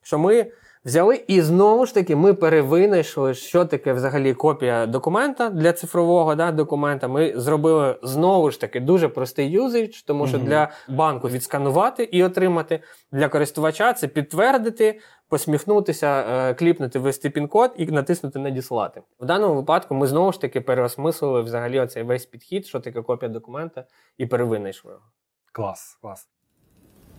що 0.03 0.19
ми. 0.19 0.47
Взяли 0.85 1.25
і 1.27 1.41
знову 1.41 1.87
ж 1.87 1.95
таки 1.95 2.17
ми 2.17 2.35
перевинайшли, 2.35 3.35
що 3.35 3.65
таке 3.65 3.93
взагалі 3.93 4.35
копія 4.35 4.87
документа 4.87 5.51
для 5.51 5.73
цифрового 5.73 6.35
да, 6.35 6.53
документа. 6.53 7.09
Ми 7.09 7.33
зробили 7.37 7.99
знову 8.03 8.51
ж 8.51 8.61
таки 8.61 8.81
дуже 8.81 9.09
простий 9.09 9.51
юзич, 9.51 10.03
тому 10.03 10.27
що 10.27 10.39
для 10.39 10.71
банку 10.89 11.29
відсканувати 11.29 12.05
і 12.05 12.25
отримати, 12.25 12.83
для 13.13 13.29
користувача 13.29 13.93
це 13.93 14.09
підтвердити, 14.09 15.01
посміхнутися, 15.29 16.25
е, 16.29 16.55
кліпнути, 16.55 16.99
ввести 16.99 17.31
пін-код 17.31 17.73
і 17.77 17.87
натиснути 17.87 18.39
надіслати. 18.39 19.03
В 19.21 19.27
даному 19.27 19.55
випадку 19.55 19.95
ми 19.95 20.07
знову 20.07 20.33
ж 20.33 20.41
таки 20.41 20.61
переосмислили 20.61 21.43
взагалі 21.43 21.81
оцей 21.81 22.03
весь 22.03 22.27
підхід, 22.27 22.67
що 22.67 22.81
таке 22.81 23.03
копія 23.03 23.33
документа, 23.33 23.85
і 24.19 24.27
перевинайшли 24.27 24.91
його. 24.91 25.05
Клас, 25.53 25.99
клас. 26.03 26.40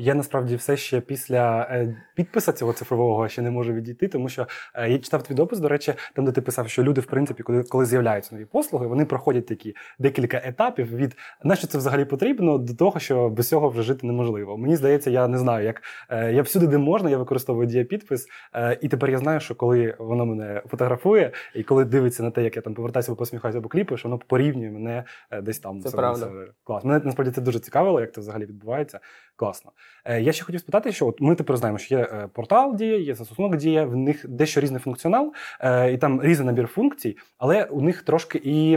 Я 0.00 0.14
насправді 0.14 0.56
все 0.56 0.76
ще 0.76 1.00
після 1.00 1.62
е, 1.62 2.04
підпису 2.14 2.52
цього 2.52 2.72
цифрового 2.72 3.28
ще 3.28 3.42
не 3.42 3.50
можу 3.50 3.72
відійти, 3.72 4.08
тому 4.08 4.28
що 4.28 4.46
е, 4.74 4.90
я 4.90 4.98
читав 4.98 5.22
твій 5.22 5.34
допис, 5.34 5.58
до 5.58 5.68
речі, 5.68 5.94
там, 6.14 6.24
де 6.24 6.32
ти 6.32 6.40
писав, 6.40 6.68
що 6.68 6.82
люди, 6.82 7.00
в 7.00 7.06
принципі, 7.06 7.42
коли 7.42 7.62
коли 7.62 7.86
з'являються 7.86 8.34
нові 8.34 8.44
послуги, 8.44 8.86
вони 8.86 9.04
проходять 9.04 9.46
такі 9.46 9.74
декілька 9.98 10.40
етапів 10.44 10.96
від 10.96 11.16
на 11.44 11.56
що 11.56 11.66
це 11.66 11.78
взагалі 11.78 12.04
потрібно, 12.04 12.58
до 12.58 12.74
того, 12.74 13.00
що 13.00 13.28
без 13.28 13.48
цього 13.48 13.68
вже 13.68 13.82
жити 13.82 14.06
неможливо. 14.06 14.56
Мені 14.56 14.76
здається, 14.76 15.10
я 15.10 15.28
не 15.28 15.38
знаю, 15.38 15.64
як 15.64 15.82
е, 16.08 16.32
я 16.32 16.42
всюди, 16.42 16.66
де 16.66 16.78
можна, 16.78 17.10
я 17.10 17.18
використовую 17.18 17.66
дієпідпис, 17.66 18.26
і 18.80 18.88
тепер 18.88 19.10
я 19.10 19.18
знаю, 19.18 19.40
що 19.40 19.54
коли 19.54 19.94
воно 19.98 20.26
мене 20.26 20.62
фотографує, 20.66 21.32
і 21.54 21.62
коли 21.62 21.84
дивиться 21.84 22.22
на 22.22 22.30
те, 22.30 22.42
як 22.42 22.56
я 22.56 22.62
там 22.62 22.74
повертаюся 22.74 23.12
або 23.12 23.18
посміхаюся 23.18 23.58
або 23.58 23.68
кліпиш, 23.68 24.04
воно 24.04 24.18
порівнює 24.18 24.70
мене 24.70 25.04
десь 25.42 25.58
там. 25.58 25.80
Це 25.80 25.90
правда. 25.90 26.30
Клас. 26.64 26.84
Мене 26.84 27.00
насправді 27.04 27.34
це 27.34 27.40
дуже 27.40 27.60
цікавило, 27.60 28.00
як 28.00 28.14
це 28.14 28.20
взагалі 28.20 28.46
відбувається. 28.46 29.00
Класно. 29.38 29.72
Е, 30.04 30.20
я 30.22 30.32
ще 30.32 30.44
хотів 30.44 30.60
спитати, 30.60 30.92
що 30.92 31.06
от 31.06 31.20
ми 31.20 31.34
тепер 31.34 31.56
знаємо, 31.56 31.78
що 31.78 31.94
є 31.94 32.00
е, 32.00 32.28
портал 32.32 32.76
дія, 32.76 32.98
є 32.98 33.14
застосунок 33.14 33.56
дія, 33.56 33.84
в 33.84 33.96
них 33.96 34.28
дещо 34.28 34.60
різний 34.60 34.80
функціонал, 34.80 35.32
е, 35.60 35.92
і 35.92 35.98
там 35.98 36.22
різний 36.22 36.46
набір 36.46 36.66
функцій, 36.66 37.16
але 37.38 37.64
у 37.64 37.80
них 37.80 38.02
трошки 38.02 38.40
і 38.44 38.76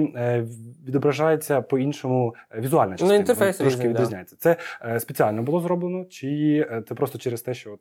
відображається 0.88 1.62
по-іншому 1.62 2.36
візуальна 2.58 2.93
частина. 2.93 3.13
Ну, 3.13 3.19
інтерфейс 3.19 3.58
трошки 3.58 3.76
різний, 3.76 3.93
відрізняється. 3.93 4.36
Це 4.39 4.58
спеціально 5.00 5.43
було 5.43 5.60
зроблено, 5.60 6.06
чи 6.06 6.65
це 6.88 6.95
просто 6.95 7.17
через 7.17 7.41
те, 7.41 7.54
що 7.54 7.71
от 7.74 7.80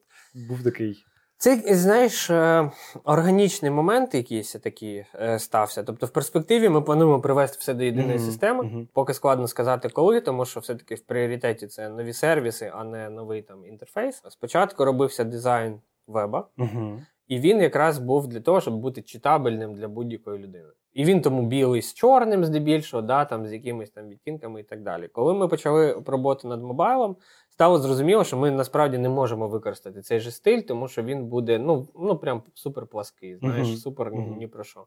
був 0.48 0.64
такий. 0.64 1.04
Це, 1.42 1.56
знаєш, 1.74 2.30
е, 2.30 2.70
органічний 3.04 3.70
момент 3.70 4.14
якийсь 4.14 4.52
такий 4.52 5.04
е, 5.14 5.38
стався. 5.38 5.82
Тобто, 5.82 6.06
в 6.06 6.10
перспективі 6.10 6.68
ми 6.68 6.82
плануємо 6.82 7.20
привести 7.20 7.58
все 7.60 7.74
до 7.74 7.84
єдиної 7.84 8.18
mm-hmm. 8.18 8.26
системи. 8.26 8.64
Mm-hmm. 8.64 8.86
Поки 8.92 9.14
складно 9.14 9.48
сказати, 9.48 9.88
коли, 9.88 10.20
тому 10.20 10.44
що 10.44 10.60
все-таки 10.60 10.94
в 10.94 11.00
пріоритеті 11.00 11.66
це 11.66 11.88
нові 11.88 12.12
сервіси, 12.12 12.72
а 12.74 12.84
не 12.84 13.10
новий 13.10 13.42
там 13.42 13.66
інтерфейс. 13.66 14.22
Спочатку 14.28 14.84
робився 14.84 15.24
дизайн 15.24 15.80
веба, 16.06 16.48
mm-hmm. 16.58 16.98
і 17.28 17.38
він 17.38 17.60
якраз 17.60 17.98
був 17.98 18.28
для 18.28 18.40
того, 18.40 18.60
щоб 18.60 18.76
бути 18.76 19.02
читабельним 19.02 19.74
для 19.74 19.88
будь-якої 19.88 20.38
людини. 20.38 20.68
І 20.92 21.04
він 21.04 21.20
тому 21.20 21.42
білий 21.42 21.82
з 21.82 21.94
чорним, 21.94 22.44
здебільшого, 22.44 23.02
да, 23.02 23.24
там 23.24 23.46
з 23.46 23.52
якимись 23.52 23.90
там 23.90 24.08
відтінками 24.08 24.60
і 24.60 24.62
так 24.64 24.82
далі. 24.82 25.08
Коли 25.08 25.34
ми 25.34 25.48
почали 25.48 26.02
роботу 26.06 26.48
над 26.48 26.62
мобайлом, 26.62 27.16
стало 27.50 27.78
зрозуміло, 27.78 28.24
що 28.24 28.36
ми 28.36 28.50
насправді 28.50 28.98
не 28.98 29.08
можемо 29.08 29.48
використати 29.48 30.00
цей 30.02 30.20
же 30.20 30.30
стиль, 30.30 30.60
тому 30.60 30.88
що 30.88 31.02
він 31.02 31.26
буде 31.26 31.58
ну, 31.58 31.88
ну 31.94 32.16
прям 32.16 32.42
супер 32.54 32.86
плаский, 32.86 33.36
знаєш, 33.36 33.68
uh-huh. 33.68 33.76
супер 33.76 34.06
uh-huh. 34.12 34.38
ні 34.38 34.46
про 34.46 34.64
що. 34.64 34.84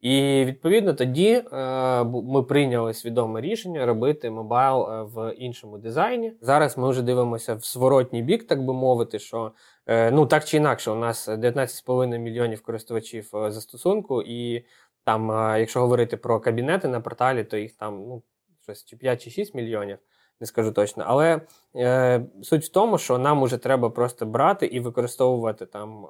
І 0.00 0.44
відповідно 0.44 0.94
тоді 0.94 1.42
е, 1.52 2.04
ми 2.04 2.42
прийняли 2.42 2.94
свідоме 2.94 3.40
рішення 3.40 3.86
робити 3.86 4.30
мобайл 4.30 4.92
е, 4.92 5.02
в 5.02 5.34
іншому 5.38 5.78
дизайні. 5.78 6.32
Зараз 6.40 6.78
ми 6.78 6.90
вже 6.90 7.02
дивимося 7.02 7.54
в 7.54 7.60
зворотній 7.60 8.22
бік, 8.22 8.46
так 8.46 8.64
би 8.64 8.72
мовити, 8.72 9.18
що 9.18 9.52
е, 9.86 10.10
ну 10.10 10.26
так 10.26 10.44
чи 10.44 10.56
інакше, 10.56 10.90
у 10.90 10.94
нас 10.94 11.28
19,5 11.28 12.18
мільйонів 12.18 12.62
користувачів 12.62 13.30
е, 13.36 13.50
застосунку, 13.50 14.22
і 14.22 14.64
там, 15.06 15.30
е, 15.30 15.60
якщо 15.60 15.80
говорити 15.80 16.16
про 16.16 16.40
кабінети 16.40 16.88
на 16.88 17.00
порталі, 17.00 17.44
то 17.44 17.56
їх 17.56 17.72
там 17.72 18.04
ну 18.08 18.22
щось 18.62 18.84
чи 18.84 18.96
5 18.96 19.22
чи 19.22 19.30
6 19.30 19.54
мільйонів 19.54 19.98
не 20.40 20.46
скажу 20.46 20.72
точно. 20.72 21.04
Але 21.06 21.40
е, 21.76 22.26
суть 22.42 22.64
в 22.64 22.68
тому, 22.68 22.98
що 22.98 23.18
нам 23.18 23.42
уже 23.42 23.58
треба 23.58 23.90
просто 23.90 24.26
брати 24.26 24.66
і 24.66 24.80
використовувати 24.80 25.66
там 25.66 26.04
е, 26.04 26.08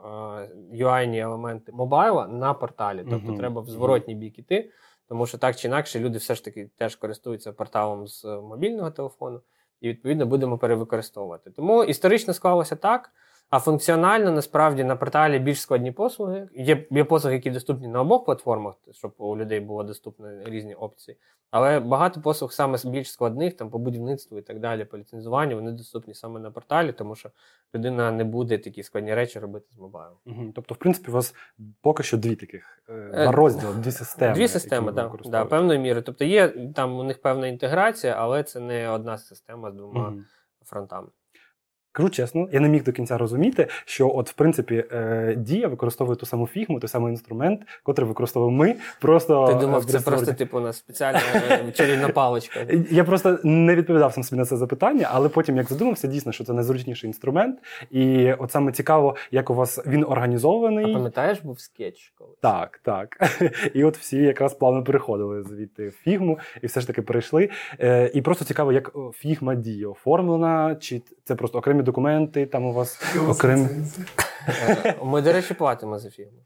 UI 0.72 1.16
елементи 1.16 1.72
мобайла 1.72 2.26
на 2.26 2.54
порталі. 2.54 3.06
Тобто 3.10 3.32
uh-huh. 3.32 3.38
треба 3.38 3.60
в 3.60 3.68
зворотній 3.68 4.14
бік 4.14 4.38
іти, 4.38 4.70
тому 5.08 5.26
що 5.26 5.38
так 5.38 5.56
чи 5.56 5.68
інакше 5.68 6.00
люди 6.00 6.18
все 6.18 6.34
ж 6.34 6.44
таки 6.44 6.70
теж 6.76 6.96
користуються 6.96 7.52
порталом 7.52 8.06
з 8.06 8.24
мобільного 8.24 8.90
телефону, 8.90 9.40
і 9.80 9.88
відповідно 9.88 10.26
будемо 10.26 10.58
перевикористовувати. 10.58 11.50
Тому 11.50 11.84
історично 11.84 12.34
склалося 12.34 12.76
так. 12.76 13.10
А 13.50 13.58
функціонально 13.58 14.30
насправді 14.30 14.84
на 14.84 14.96
порталі 14.96 15.38
більш 15.38 15.60
складні 15.60 15.92
послуги. 15.92 16.48
Є 16.54 16.86
є 16.90 17.04
послуги, 17.04 17.34
які 17.34 17.50
доступні 17.50 17.88
на 17.88 18.00
обох 18.00 18.24
платформах, 18.24 18.74
щоб 18.92 19.14
у 19.18 19.36
людей 19.36 19.60
було 19.60 19.84
доступні 19.84 20.26
різні 20.44 20.74
опції. 20.74 21.16
Але 21.50 21.80
багато 21.80 22.20
послуг 22.20 22.52
саме 22.52 22.78
більш 22.84 23.12
складних, 23.12 23.56
там 23.56 23.70
по 23.70 23.78
будівництву 23.78 24.38
і 24.38 24.42
так 24.42 24.60
далі, 24.60 24.84
по 24.84 24.98
ліцензуванню, 24.98 25.54
вони 25.56 25.72
доступні 25.72 26.14
саме 26.14 26.40
на 26.40 26.50
порталі, 26.50 26.92
тому 26.92 27.14
що 27.14 27.30
людина 27.74 28.12
не 28.12 28.24
буде 28.24 28.58
такі 28.58 28.82
складні 28.82 29.14
речі 29.14 29.38
робити 29.38 29.66
з 29.70 29.78
мобайлом. 29.78 30.18
Угу. 30.26 30.52
Тобто, 30.54 30.74
в 30.74 30.76
принципі, 30.76 31.10
у 31.10 31.14
вас 31.14 31.34
поки 31.80 32.02
що 32.02 32.16
дві 32.16 32.36
таких 32.36 32.82
е, 32.88 33.10
два 33.12 33.32
розділи, 33.32 33.74
дві 33.74 33.90
системи. 33.90 34.34
Дві 34.34 34.48
системи, 34.48 34.92
так, 34.92 35.12
да, 35.24 35.44
певною 35.44 35.80
мірою. 35.80 36.02
Тобто 36.02 36.24
є 36.24 36.48
там 36.74 36.98
у 36.98 37.02
них 37.02 37.22
певна 37.22 37.46
інтеграція, 37.46 38.14
але 38.18 38.42
це 38.42 38.60
не 38.60 38.88
одна 38.88 39.18
система 39.18 39.70
з 39.70 39.74
двома 39.74 40.08
угу. 40.08 40.18
фронтами. 40.64 41.08
Кажу 41.96 42.10
чесно, 42.10 42.48
я 42.52 42.60
не 42.60 42.68
міг 42.68 42.84
до 42.84 42.92
кінця 42.92 43.18
розуміти, 43.18 43.66
що, 43.84 44.12
от, 44.14 44.30
в 44.30 44.32
принципі, 44.32 44.84
е, 44.92 45.34
дія 45.38 45.68
використовує 45.68 46.16
ту 46.16 46.26
саму 46.26 46.46
фігму, 46.46 46.80
той 46.80 46.88
самий 46.88 47.10
інструмент, 47.10 47.60
котрий 47.82 48.08
використовуємо 48.08 48.56
ми. 48.56 48.74
Просто 49.00 49.46
ти 49.46 49.54
думав, 49.54 49.84
це 49.84 50.00
просто 50.00 50.32
типу 50.32 50.60
на 50.60 50.72
спеціальна 50.72 51.20
е, 51.50 51.72
чарівна 51.72 52.08
паличка. 52.08 52.60
Я 52.90 53.04
просто 53.04 53.38
не 53.44 53.74
відповідав 53.74 54.12
сам 54.12 54.24
собі 54.24 54.38
на 54.38 54.44
це 54.44 54.56
запитання, 54.56 55.08
але 55.12 55.28
потім 55.28 55.56
як 55.56 55.68
задумався, 55.68 56.08
дійсно, 56.08 56.32
що 56.32 56.44
це 56.44 56.52
найзручніший 56.52 57.08
інструмент, 57.08 57.58
і 57.90 58.32
от 58.32 58.52
саме 58.52 58.72
цікаво, 58.72 59.16
як 59.30 59.50
у 59.50 59.54
вас 59.54 59.86
він 59.86 60.04
організований. 60.04 60.90
А 60.90 60.94
пам'ятаєш, 60.94 61.40
був 61.40 61.60
скетч 61.60 62.12
колись? 62.18 62.36
Так, 62.40 62.80
так. 62.82 63.30
І 63.74 63.84
от 63.84 63.98
всі 63.98 64.16
якраз 64.16 64.54
плавно 64.54 64.84
переходили 64.84 65.42
звідти 65.42 65.88
в 65.88 65.92
фігму, 65.92 66.38
і 66.62 66.66
все 66.66 66.80
ж 66.80 66.86
таки 66.86 67.02
перейшли. 67.02 67.50
Е, 67.80 68.10
і 68.14 68.22
просто 68.22 68.44
цікаво, 68.44 68.72
як 68.72 68.92
фігма 69.14 69.54
діє 69.54 69.86
оформлена, 69.86 70.76
чи 70.80 71.02
це 71.24 71.34
просто 71.34 71.58
окремі 71.58 71.82
документи, 71.86 72.46
там 72.46 72.64
у 72.64 72.72
вас 72.72 73.16
окремі. 73.28 73.68
Е, 74.48 74.94
ми, 75.04 75.22
до 75.22 75.32
речі, 75.32 75.54
платимо 75.54 75.98
за 75.98 76.10
фірму. 76.10 76.38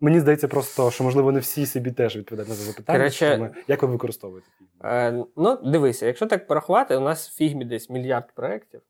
Мені 0.00 0.20
здається, 0.20 0.48
просто 0.48 0.90
що 0.90 1.04
можливо 1.04 1.32
не 1.32 1.40
всі 1.40 1.66
собі 1.66 1.90
теж 1.90 2.16
відповідають 2.16 2.48
на 2.48 2.54
це 2.56 2.62
запитання. 2.62 2.98
Короче, 2.98 3.50
як 3.68 3.82
ви 3.82 3.88
використовуєте 3.88 4.48
фігму? 4.58 4.94
Е, 4.94 5.24
ну, 5.36 5.58
дивися, 5.64 6.06
якщо 6.06 6.26
так 6.26 6.46
порахувати, 6.46 6.96
у 6.96 7.00
нас 7.00 7.28
в 7.28 7.36
фігмі 7.36 7.64
десь 7.64 7.90
мільярд 7.90 8.34
проєктів. 8.34 8.80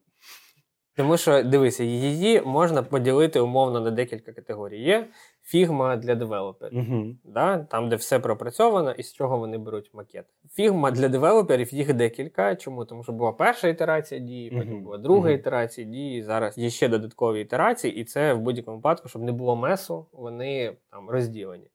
Тому 0.97 1.17
що 1.17 1.43
дивися, 1.43 1.85
її 1.85 2.41
можна 2.41 2.83
поділити 2.83 3.41
умовно 3.41 3.81
на 3.81 3.91
декілька 3.91 4.33
категорій. 4.33 4.83
Є 4.83 5.09
фігма 5.43 5.97
для 5.97 6.15
девелоперів, 6.15 6.79
uh-huh. 6.79 7.15
да? 7.25 7.59
там, 7.59 7.89
де 7.89 7.97
все 7.97 8.19
пропрацьовано 8.19 8.93
і 8.93 9.03
з 9.03 9.13
чого 9.13 9.39
вони 9.39 9.59
беруть 9.59 9.91
макет. 9.95 10.27
Фігма 10.51 10.91
для 10.91 11.09
девелоперів 11.09 11.75
їх 11.75 11.95
декілька. 11.95 12.57
Чому? 12.57 12.85
Тому 12.85 13.03
що 13.03 13.13
була 13.13 13.33
перша 13.33 13.69
ітерація 13.69 14.21
дії, 14.21 14.51
потім 14.51 14.75
uh-huh. 14.75 14.83
була 14.83 14.99
друга 14.99 15.31
uh-huh. 15.31 15.35
ітерація 15.35 15.87
дії. 15.87 16.23
Зараз 16.23 16.59
є 16.59 16.71
ще 16.71 16.89
додаткові 16.89 17.41
ітерації, 17.41 17.95
і 17.95 18.05
це 18.05 18.35
в 18.35 18.41
будь-якому 18.41 18.77
випадку, 18.77 19.09
щоб 19.09 19.23
не 19.23 19.33
було 19.33 19.57
месу, 19.57 20.07
вони 20.13 20.77
там 20.91 21.11
розділені. 21.11 21.67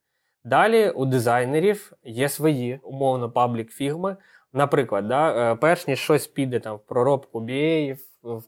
Далі 0.44 0.90
у 0.90 1.06
дизайнерів 1.06 1.94
є 2.04 2.30
свої 2.30 2.80
умовно 2.84 3.32
паблік 3.32 3.72
фігми. 3.72 4.18
Наприклад, 4.54 5.08
да, 5.08 5.52
е, 5.52 5.56
перш 5.56 5.88
ніж 5.88 6.00
щось 6.00 6.28
піде 6.28 6.60
там 6.60 6.76
в 6.76 6.80
проробку 6.80 7.42
BA, 7.42 7.98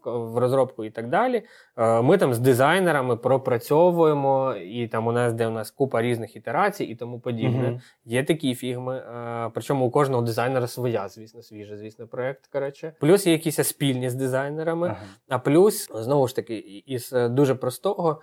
в 0.06 0.38
розробку 0.38 0.86
і 0.86 0.90
так 0.90 1.10
далі. 1.10 1.44
Е, 1.78 2.02
ми 2.02 2.18
там 2.18 2.34
з 2.34 2.40
дизайнерами 2.40 3.16
пропрацьовуємо, 3.16 4.56
і 4.56 4.88
там 4.88 5.08
у 5.08 5.12
нас 5.12 5.34
де 5.34 5.48
у 5.48 5.50
нас 5.50 5.72
купа 5.72 6.02
різних 6.02 6.36
ітерацій 6.36 6.84
і 6.84 6.96
тому 6.96 7.20
подібне. 7.20 7.70
Uh-huh. 7.70 7.82
Є 8.06 8.24
такі 8.24 8.56
фігми. 8.56 8.98
Е, 8.98 9.52
причому 9.54 9.86
у 9.86 9.92
кожного 9.92 10.22
дизайнера 10.22 10.68
своя, 10.68 11.08
звісно, 11.08 11.42
свіжа, 11.42 11.78
звісно, 11.78 12.08
проект. 12.08 12.48
Коротше. 12.48 12.94
Плюс 13.00 13.28
є 13.28 13.34
якісь 13.34 13.68
спільні 13.68 14.10
з 14.10 14.16
дизайнерами. 14.16 14.88
Uh-huh. 14.88 14.96
А 15.30 15.40
плюс, 15.40 15.90
знову 15.94 16.28
ж 16.28 16.36
таки, 16.36 16.56
із 16.86 17.12
дуже 17.12 17.56
простого, 17.56 18.22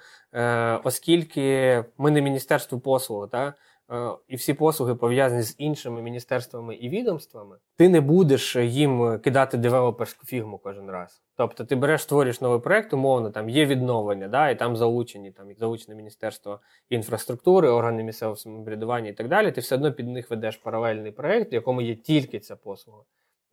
оскільки 0.85 1.85
ми 1.99 2.11
не 2.11 2.21
міністерство 2.21 2.81
послуг, 2.81 3.29
так? 3.31 3.55
Е, 3.93 4.11
і 4.29 4.37
всі 4.37 4.55
послуги 4.55 4.95
пов'язані 4.95 5.43
з 5.43 5.55
іншими 5.59 6.03
міністерствами 6.03 6.75
і 6.75 6.89
відомствами, 6.89 7.57
ти 7.77 7.89
не 7.89 8.01
будеш 8.01 8.57
їм 8.57 9.19
кидати 9.19 9.57
девелоперську 9.57 10.27
фігму 10.27 10.59
кожен 10.59 10.91
раз. 10.91 11.23
Тобто 11.37 11.65
ти 11.65 11.77
береш, 11.77 12.03
створюєш 12.03 12.41
новий 12.41 12.61
проект, 12.61 12.93
умовно, 12.93 13.31
там 13.31 13.49
є 13.49 13.67
відновлення, 13.67 14.29
да, 14.29 14.51
і 14.51 14.59
там 14.59 14.77
залучені 14.77 15.31
там 15.31 15.55
залучене 15.59 15.97
Міністерство 15.97 16.61
інфраструктури, 16.89 17.69
органи 17.69 18.03
місцевого 18.03 18.37
самоврядування 18.37 19.09
і 19.09 19.15
так 19.15 19.29
далі. 19.29 19.53
Ти 19.53 19.61
все 19.61 19.75
одно 19.75 19.93
під 19.93 20.09
них 20.09 20.31
ведеш 20.31 20.57
паралельний 20.57 21.13
проект, 21.13 21.53
в 21.53 21.55
якому 21.55 21.81
є 21.81 21.95
тільки 21.95 22.39
ця 22.39 22.57
послуга. 22.57 23.03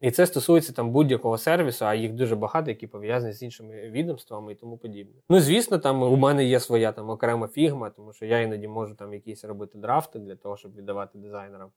І 0.04 0.12
це 0.12 0.26
стосується 0.26 0.74
там 0.74 0.92
будь-якого 0.92 1.38
сервісу, 1.38 1.86
а 1.86 1.94
їх 1.94 2.14
дуже 2.14 2.36
багато, 2.36 2.72
які 2.72 2.88
пов'язані 2.88 3.34
з 3.34 3.44
іншими 3.44 3.90
відомствами 3.90 4.52
і 4.52 4.56
тому 4.56 4.78
подібне. 4.78 5.14
Ну, 5.30 5.40
звісно, 5.40 5.78
там 5.78 6.04
у 6.04 6.16
мене 6.16 6.46
є 6.46 6.60
своя 6.60 6.92
там 6.92 7.10
окрема 7.10 7.48
фігма, 7.48 7.90
тому 7.90 8.14
що 8.14 8.26
я 8.26 8.40
іноді 8.40 8.68
можу 8.68 8.96
там 8.96 9.14
якісь 9.14 9.46
робити 9.46 9.78
драфти 9.78 10.20
для 10.20 10.36
того, 10.36 10.58
щоб 10.58 10.76
віддавати 10.76 11.18
дизайнерам. 11.18 11.70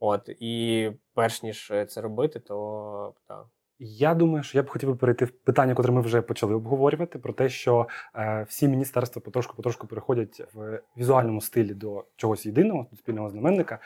От 0.00 0.28
і 0.40 0.90
перш 1.14 1.42
ніж 1.42 1.72
це 1.88 2.00
робити, 2.00 2.40
то 2.40 3.14
так. 3.28 3.46
Я 3.78 4.14
думаю, 4.14 4.42
що 4.42 4.58
я 4.58 4.62
б 4.62 4.68
хотів 4.68 4.98
перейти 4.98 5.24
в 5.24 5.30
питання, 5.30 5.74
котре 5.74 5.92
ми 5.92 6.00
вже 6.00 6.22
почали 6.22 6.54
обговорювати, 6.54 7.18
про 7.18 7.32
те, 7.32 7.48
що 7.48 7.88
е, 8.14 8.46
всі 8.48 8.68
міністерства 8.68 9.22
потрошку-потрошку 9.22 9.86
переходять 9.86 10.42
в 10.54 10.82
візуальному 10.96 11.40
стилі 11.40 11.74
до 11.74 12.04
чогось 12.16 12.46
єдиного, 12.46 12.86
до 12.90 12.96
спільного 12.96 13.30
знаменника. 13.30 13.78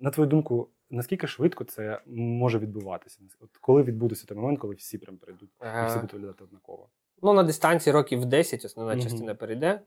На 0.00 0.10
твою 0.10 0.30
думку, 0.30 0.68
наскільки 0.90 1.26
швидко 1.26 1.64
це 1.64 2.00
може 2.06 2.58
відбуватися? 2.58 3.20
От 3.40 3.50
коли 3.60 3.82
відбудеться 3.82 4.26
той 4.26 4.36
момент, 4.36 4.58
коли 4.58 4.74
всі 4.74 4.98
прям 4.98 5.16
перейдуть 5.16 5.50
і 5.62 5.86
всі 5.86 5.96
будуть 5.96 6.12
виглядати 6.12 6.44
однаково? 6.44 6.88
Ну, 7.22 7.32
на 7.32 7.42
дистанції 7.42 7.92
років 7.94 8.24
10 8.24 8.64
основна 8.64 8.94
mm-hmm. 8.94 9.02
частина 9.02 9.34
перейде. 9.34 9.80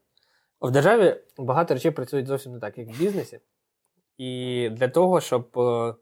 В 0.61 0.71
державі 0.71 1.15
багато 1.37 1.73
речей 1.73 1.91
працюють 1.91 2.27
зовсім 2.27 2.51
не 2.51 2.59
так, 2.59 2.77
як 2.77 2.87
в 2.87 2.99
бізнесі. 2.99 3.39
І 4.17 4.69
для 4.69 4.87
того, 4.87 5.21
щоб 5.21 5.59
е, 5.59 5.95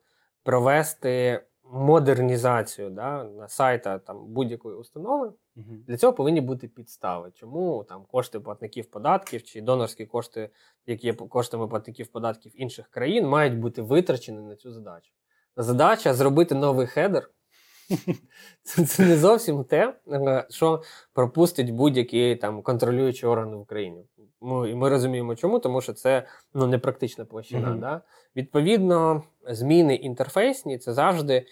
провести 0.43 1.43
модернізацію 1.71 2.89
да, 2.89 3.23
на 3.23 3.47
сайта 3.47 3.99
там, 3.99 4.25
будь-якої 4.27 4.75
установи, 4.75 5.27
угу. 5.55 5.75
для 5.87 5.97
цього 5.97 6.13
повинні 6.13 6.41
бути 6.41 6.67
підстави. 6.67 7.31
Чому 7.33 7.83
там 7.89 8.05
кошти 8.11 8.39
платників 8.39 8.85
податків 8.85 9.43
чи 9.43 9.61
донорські 9.61 10.05
кошти, 10.05 10.49
які 10.85 11.07
є 11.07 11.13
коштами 11.13 11.67
платників 11.67 12.07
податків 12.07 12.61
інших 12.61 12.87
країн, 12.87 13.27
мають 13.27 13.59
бути 13.59 13.81
витрачені 13.81 14.39
на 14.39 14.55
цю 14.55 14.71
задачу. 14.71 15.11
Задача 15.57 16.13
зробити 16.13 16.55
новий 16.55 16.87
хедер. 16.87 17.29
Це, 18.63 18.85
це 18.85 19.05
не 19.05 19.17
зовсім 19.17 19.63
те, 19.63 19.93
е, 20.11 20.45
що 20.49 20.81
пропустить 21.13 21.71
будь-який 21.71 22.35
там 22.35 22.61
контролюючий 22.61 23.29
орган 23.29 23.55
в 23.55 23.59
Україні. 23.59 24.05
Ми, 24.41 24.75
ми 24.75 24.89
розуміємо, 24.89 25.35
чому, 25.35 25.59
тому 25.59 25.81
що 25.81 25.93
це 25.93 26.27
ну, 26.53 26.67
непрактична 26.67 27.25
площина. 27.25 27.67
Mm-hmm. 27.67 27.79
Да? 27.79 28.01
Відповідно, 28.35 29.23
зміни 29.49 29.95
інтерфейсні 29.95 30.77
це 30.77 30.93
завжди 30.93 31.45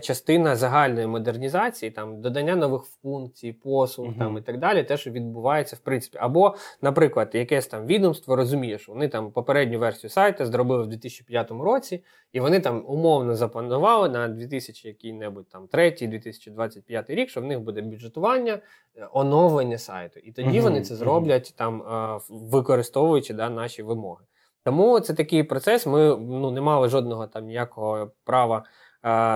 частина 0.00 0.56
загальної 0.56 1.06
модернізації, 1.06 1.90
там 1.90 2.20
додання 2.20 2.56
нових 2.56 2.82
функцій, 2.82 3.52
послуг 3.52 4.08
uh-huh. 4.08 4.18
там 4.18 4.38
і 4.38 4.40
так 4.40 4.58
далі, 4.58 4.84
те, 4.84 4.96
що 4.96 5.10
відбувається 5.10 5.76
в 5.76 5.78
принципі. 5.78 6.18
Або, 6.20 6.54
наприклад, 6.82 7.30
якесь 7.32 7.66
там 7.66 7.86
відомство 7.86 8.36
розуміє, 8.36 8.78
що 8.78 8.92
вони 8.92 9.08
там 9.08 9.30
попередню 9.30 9.78
версію 9.78 10.10
сайту 10.10 10.46
зробили 10.46 10.82
в 10.82 10.86
2005 10.86 11.50
році, 11.50 12.04
і 12.32 12.40
вони 12.40 12.60
там 12.60 12.84
умовно 12.88 13.34
запланували 13.34 14.08
на 14.08 14.28
2000 14.28 14.88
який-небудь 14.88 15.48
там 15.48 15.68
третій, 15.68 16.06
2025 16.06 17.10
рік, 17.10 17.30
що 17.30 17.40
в 17.40 17.44
них 17.44 17.60
буде 17.60 17.82
бюджетування, 17.82 18.58
е, 18.96 19.08
оновлення 19.12 19.78
сайту. 19.78 20.20
І 20.20 20.32
тоді 20.32 20.58
uh-huh. 20.58 20.62
вони 20.62 20.82
це 20.82 20.94
зроблять 20.94 21.54
там, 21.56 21.82
е, 21.82 22.20
використовуючи 22.28 23.34
да, 23.34 23.50
наші 23.50 23.82
вимоги. 23.82 24.24
Тому 24.64 25.00
це 25.00 25.14
такий 25.14 25.42
процес. 25.42 25.86
Ми 25.86 26.16
ну, 26.16 26.50
не 26.50 26.60
мали 26.60 26.88
жодного 26.88 27.26
там 27.26 27.44
ніякого 27.44 28.10
права 28.24 28.64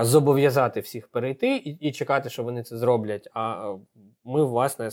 зобов'язати 0.01 0.79
всіх 0.79 1.07
перейти 1.07 1.55
і, 1.55 1.69
і 1.69 1.91
чекати, 1.91 2.29
що 2.29 2.43
вони 2.43 2.63
це 2.63 2.77
зроблять. 2.77 3.29
А 3.33 3.73
ми, 4.23 4.43
власне, 4.43 4.89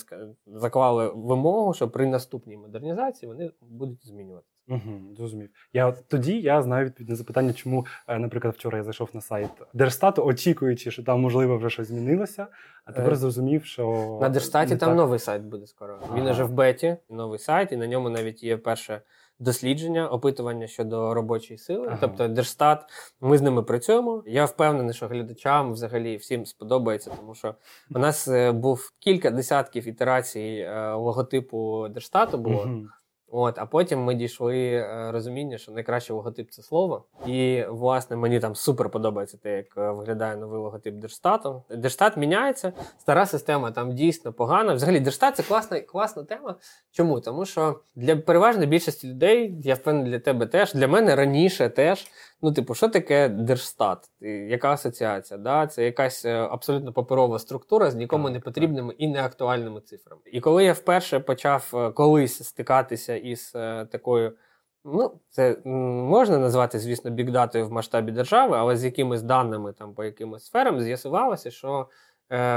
заклали 0.47 1.13
вимогу, 1.15 1.75
що 1.75 1.91
при 1.91 2.07
наступній 2.07 2.57
модернізації 2.57 3.29
вони 3.29 3.51
будуть 3.61 4.07
змінюватися. 4.07 4.53
Угу, 4.69 5.15
Зрозумів. 5.17 5.51
Я 5.73 5.87
от 5.87 6.09
тоді 6.09 6.41
я 6.41 6.63
знаю 6.63 6.87
відповідь 6.87 7.09
на 7.09 7.17
запитання, 7.17 7.53
чому, 7.53 7.87
е, 8.09 8.19
наприклад, 8.19 8.55
вчора 8.55 8.79
я 8.79 8.85
зайшов 8.85 9.09
на 9.13 9.21
сайт 9.21 9.51
Держстату, 9.75 10.25
очікуючи, 10.25 10.91
що 10.91 11.03
там 11.03 11.21
можливо 11.21 11.57
вже 11.59 11.71
щось 11.71 11.89
змінилося. 11.89 12.47
А 12.85 12.93
тепер 12.93 13.13
е, 13.13 13.17
зрозумів, 13.17 13.65
що 13.65 14.19
на 14.21 14.29
Держстаті 14.29 14.77
там 14.77 14.89
так. 14.89 14.97
новий 14.97 15.19
сайт 15.19 15.43
буде 15.43 15.67
скоро. 15.67 15.99
Ага. 16.03 16.17
Він 16.17 16.27
уже 16.27 16.45
в 16.45 16.53
беті, 16.53 16.97
новий 17.11 17.39
сайт, 17.39 17.73
і 17.73 17.77
на 17.77 17.87
ньому 17.87 18.11
навіть 18.11 18.43
є 18.43 18.57
перше 18.57 19.01
дослідження, 19.43 20.09
опитування 20.09 20.67
щодо 20.67 21.15
робочої 21.15 21.59
сили. 21.59 21.87
Ага. 21.87 21.99
Тобто, 22.01 22.29
Держстат, 22.29 22.85
ми 23.21 23.39
з 23.39 23.43
ними 23.43 23.63
працюємо. 23.63 24.23
Я 24.27 24.45
впевнений, 24.45 24.95
що 24.95 25.07
глядачам 25.07 25.73
взагалі 25.73 26.17
всім 26.17 26.47
сподобається, 26.47 27.11
тому 27.21 27.35
що 27.35 27.55
у 27.95 27.99
нас 27.99 28.29
е, 28.29 28.53
був 28.53 28.93
кілька 28.99 29.31
десятків 29.31 29.89
ітерацій 29.89 30.69
логотипу 30.95 31.89
Держстату 31.89 32.39
було. 32.39 32.63
Угу. 32.63 32.83
От, 33.35 33.59
А 33.59 33.67
потім 33.67 34.05
ми 34.05 34.15
дійшли 34.15 34.73
е, 34.73 35.11
розуміння, 35.13 35.59
що 35.59 35.73
найкращий 35.73 36.17
логотип 36.17 36.51
це 36.51 36.63
слово. 36.63 37.05
І, 37.27 37.65
власне, 37.69 38.17
мені 38.17 38.41
там 38.41 38.55
супер 38.55 38.91
подобається 38.91 39.37
те, 39.43 39.57
як 39.57 39.67
е, 39.77 39.91
виглядає 39.91 40.37
новий 40.37 40.61
логотип 40.61 40.95
Держстату. 40.95 41.63
Держстат 41.71 42.17
міняється, 42.17 42.73
стара 42.99 43.27
система 43.27 43.71
там 43.71 43.95
дійсно 43.95 44.33
погана. 44.33 44.75
Взагалі, 44.75 45.01
Держстат 45.01 45.37
це 45.37 45.43
класна 45.43 45.81
класна 45.81 46.25
тема. 46.25 46.55
Чому? 46.91 47.21
Тому 47.21 47.45
що 47.45 47.81
для 47.95 48.17
переважної 48.17 48.67
більшості 48.67 49.09
людей, 49.09 49.55
я 49.63 49.75
впевнений, 49.75 50.11
для 50.11 50.19
тебе 50.19 50.47
теж, 50.47 50.75
для 50.75 50.89
мене 50.89 51.17
раніше 51.17 51.69
теж 51.69 52.07
Ну, 52.45 52.53
типу, 52.53 52.75
що 52.75 52.89
таке 52.89 53.29
Держстат? 53.29 54.11
Яка 54.49 54.73
асоціація? 54.73 55.39
Да? 55.39 55.67
Це 55.67 55.85
якась 55.85 56.25
е, 56.25 56.39
абсолютно 56.39 56.93
паперова 56.93 57.39
структура 57.39 57.91
з 57.91 57.95
нікому 57.95 58.31
не 58.31 58.41
потрібними 58.41 58.95
і 58.99 59.09
неактуальними 59.09 59.81
цифрами. 59.81 60.23
І 60.33 60.41
коли 60.41 60.65
я 60.65 60.73
вперше 60.73 61.21
почав 61.21 61.71
е, 61.75 61.91
колись 61.91 62.45
стикатися 62.45 63.17
із 63.17 63.53
е, 63.55 63.87
такою, 63.93 64.37
ну, 64.85 65.21
це 65.31 65.57
можна 65.65 66.39
назвати, 66.39 66.79
звісно, 66.79 67.11
бікдатою 67.11 67.67
в 67.67 67.73
масштабі 67.73 68.13
держави, 68.13 68.57
але 68.59 68.77
з 68.77 68.85
якимись 68.85 69.23
даними 69.23 69.73
там 69.73 69.95
по 69.95 70.05
якимось 70.05 70.45
сферам 70.45 70.81
з'ясувалося, 70.81 71.51
що 71.51 71.89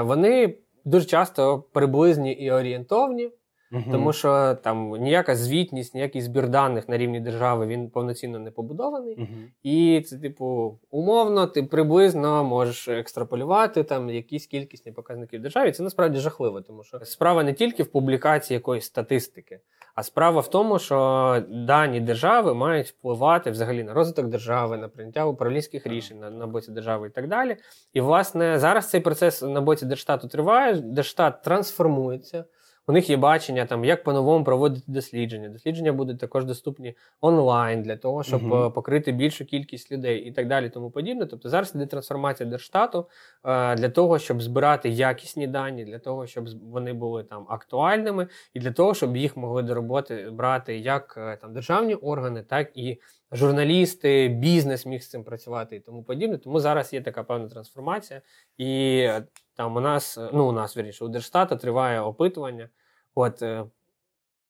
вони 0.02 0.58
дуже 0.86 1.06
часто 1.06 1.60
приблизні 1.60 2.32
і 2.32 2.52
орієнтовні. 2.52 3.32
Угу. 3.76 3.84
Тому 3.92 4.14
що 4.14 4.56
там 4.56 4.90
ніяка 4.90 5.36
звітність, 5.36 5.96
ніякий 5.96 6.22
збір 6.22 6.50
даних 6.50 6.90
на 6.90 6.98
рівні 6.98 7.20
держави 7.20 7.68
він 7.68 7.90
повноцінно 7.90 8.40
не 8.40 8.52
побудований. 8.52 9.16
Угу. 9.16 9.28
І 9.64 10.02
це, 10.06 10.18
типу, 10.18 10.80
умовно, 10.92 11.48
ти 11.48 11.64
приблизно 11.64 12.44
можеш 12.44 12.88
екстраполювати 12.88 13.84
там 13.84 14.10
якісь 14.10 14.48
кількісні 14.48 14.92
показники 14.92 15.38
в 15.38 15.42
державі. 15.42 15.72
Це 15.72 15.84
насправді 15.84 16.20
жахливо, 16.20 16.62
тому 16.62 16.84
що 16.84 17.00
справа 17.04 17.44
не 17.44 17.54
тільки 17.54 17.84
в 17.84 17.88
публікації 17.88 18.56
якоїсь 18.56 18.86
статистики, 18.86 19.60
а 19.96 20.04
справа 20.04 20.42
в 20.42 20.50
тому, 20.50 20.80
що 20.80 21.44
дані 21.50 22.00
держави 22.00 22.54
мають 22.54 22.88
впливати 22.88 23.52
взагалі 23.52 23.84
на 23.84 23.94
розвиток 23.94 24.28
держави, 24.28 24.78
на 24.78 24.88
прийняття 24.88 25.26
управлінських 25.26 25.88
рішень 25.88 26.20
на, 26.20 26.30
на 26.30 26.48
боці 26.48 26.72
держави 26.72 27.08
і 27.08 27.10
так 27.10 27.28
далі. 27.28 27.58
І 27.94 28.02
власне 28.02 28.60
зараз 28.60 28.90
цей 28.90 29.02
процес 29.02 29.42
на 29.42 29.62
боці 29.62 29.86
Держштату 29.86 30.28
триває. 30.28 30.74
Держштат 30.74 31.42
трансформується. 31.42 32.46
У 32.88 32.92
них 32.92 33.10
є 33.10 33.18
бачення, 33.18 33.66
там 33.66 33.86
як 33.86 34.04
по-новому 34.04 34.46
проводити 34.46 34.86
дослідження. 34.88 35.50
Дослідження 35.50 35.94
будуть 35.94 36.20
також 36.20 36.46
доступні 36.46 36.96
онлайн 37.22 37.82
для 37.82 37.98
того, 37.98 38.24
щоб 38.24 38.44
uh-huh. 38.44 38.72
покрити 38.72 39.12
більшу 39.12 39.46
кількість 39.46 39.92
людей 39.92 40.20
і 40.20 40.32
так 40.32 40.48
далі. 40.48 40.70
Тому 40.70 40.92
подібне. 40.92 41.26
Тобто 41.26 41.50
зараз 41.50 41.76
йде 41.76 41.86
трансформація 41.86 42.50
держштату 42.50 43.08
е, 43.46 43.76
для 43.76 43.90
того, 43.90 44.20
щоб 44.20 44.42
збирати 44.42 44.90
якісні 44.90 45.48
дані, 45.48 45.86
для 45.86 46.00
того, 46.00 46.28
щоб 46.28 46.46
вони 46.72 46.94
були 46.94 47.24
там 47.24 47.46
актуальними, 47.50 48.28
і 48.54 48.60
для 48.60 48.72
того, 48.72 48.94
щоб 48.94 49.18
їх 49.18 49.38
могли 49.38 49.64
до 49.64 49.74
роботи 49.74 50.30
брати 50.32 50.78
як 50.78 51.16
е, 51.18 51.38
там 51.42 51.54
державні 51.54 51.96
органи, 51.96 52.44
так 52.44 52.72
і 52.76 53.00
журналісти, 53.36 54.28
бізнес 54.28 54.86
міг 54.86 55.04
з 55.04 55.10
цим 55.10 55.24
працювати 55.24 55.76
і 55.76 55.80
тому 55.80 56.04
подібне. 56.04 56.38
Тому 56.38 56.60
зараз 56.60 56.94
є 56.94 57.02
така 57.02 57.24
певна 57.24 57.50
трансформація, 57.50 58.22
і 58.58 59.10
там 59.56 59.76
у 59.76 59.80
нас, 59.80 60.20
ну 60.34 60.50
у 60.50 60.52
нас 60.52 60.78
вірніше, 60.78 61.06
у 61.06 61.08
Держстата 61.08 61.56
триває 61.56 62.02
опитування. 62.02 62.70
От 63.16 63.44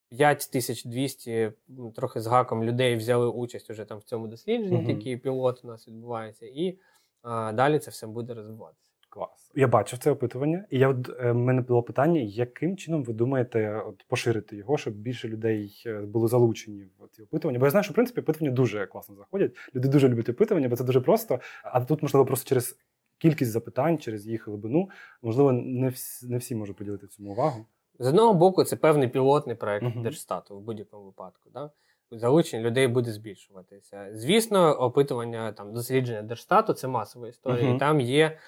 5200 0.08 1.52
ну, 1.68 1.90
трохи 1.90 2.20
з 2.20 2.26
гаком 2.26 2.64
людей 2.64 2.96
взяли 2.96 3.26
участь 3.26 3.70
уже 3.70 3.84
там 3.84 3.98
в 3.98 4.02
цьому 4.02 4.28
дослідженні, 4.28 4.76
угу. 4.76 4.86
такий 4.86 5.16
пілот 5.16 5.64
у 5.64 5.66
нас 5.66 5.88
відбувається, 5.88 6.46
і 6.46 6.78
а, 7.22 7.52
далі 7.52 7.78
це 7.78 7.90
все 7.90 8.06
буде 8.06 8.34
розвиватися. 8.34 8.85
Клас. 9.16 9.52
Я 9.54 9.68
бачив 9.68 9.98
це 9.98 10.10
опитування, 10.10 10.64
і 10.70 10.78
я 10.78 10.88
от 10.88 11.10
е, 11.20 11.32
мене 11.32 11.62
було 11.62 11.82
питання, 11.82 12.20
яким 12.20 12.76
чином 12.76 13.04
ви 13.04 13.12
думаєте 13.12 13.82
от, 13.86 14.04
поширити 14.08 14.56
його, 14.56 14.78
щоб 14.78 14.94
більше 14.94 15.28
людей 15.28 15.82
е, 15.86 16.00
були 16.00 16.28
залучені 16.28 16.88
в 16.98 17.08
ці 17.08 17.22
опитування? 17.22 17.58
Бо 17.58 17.66
я 17.66 17.70
знаю, 17.70 17.84
що 17.84 17.92
в 17.92 17.94
принципі 17.94 18.20
опитування 18.20 18.54
дуже 18.54 18.86
класно 18.86 19.14
заходять. 19.16 19.56
Люди 19.74 19.88
дуже 19.88 20.08
люблять 20.08 20.28
опитування, 20.28 20.68
бо 20.68 20.76
це 20.76 20.84
дуже 20.84 21.00
просто. 21.00 21.40
А 21.62 21.80
тут 21.80 22.02
можливо 22.02 22.26
просто 22.26 22.48
через 22.48 22.78
кількість 23.18 23.50
запитань, 23.50 23.98
через 23.98 24.26
їх 24.26 24.48
глибину, 24.48 24.88
можливо, 25.22 25.52
не 25.52 25.88
всі, 25.88 26.26
не 26.26 26.38
всі 26.38 26.54
можуть 26.54 26.76
поділити 26.76 27.06
цьому 27.06 27.30
увагу. 27.30 27.66
З 27.98 28.08
одного 28.08 28.34
боку, 28.34 28.64
це 28.64 28.76
певний 28.76 29.08
пілотний 29.08 29.56
проект 29.56 29.86
uh-huh. 29.86 30.02
Держстату 30.02 30.58
в 30.58 30.60
будь-якому 30.60 31.04
випадку. 31.04 31.50
Да? 31.54 31.70
Залучення 32.10 32.62
людей 32.62 32.86
буде 32.86 33.12
збільшуватися. 33.12 34.08
Звісно, 34.12 34.72
опитування 34.72 35.52
там 35.52 35.72
дослідження 35.72 36.22
Держстату 36.22 36.72
це 36.72 36.88
масова 36.88 37.28
історія. 37.28 37.70
Uh-huh. 37.70 37.76
І 37.76 37.78
там 37.78 38.00
є, 38.00 38.38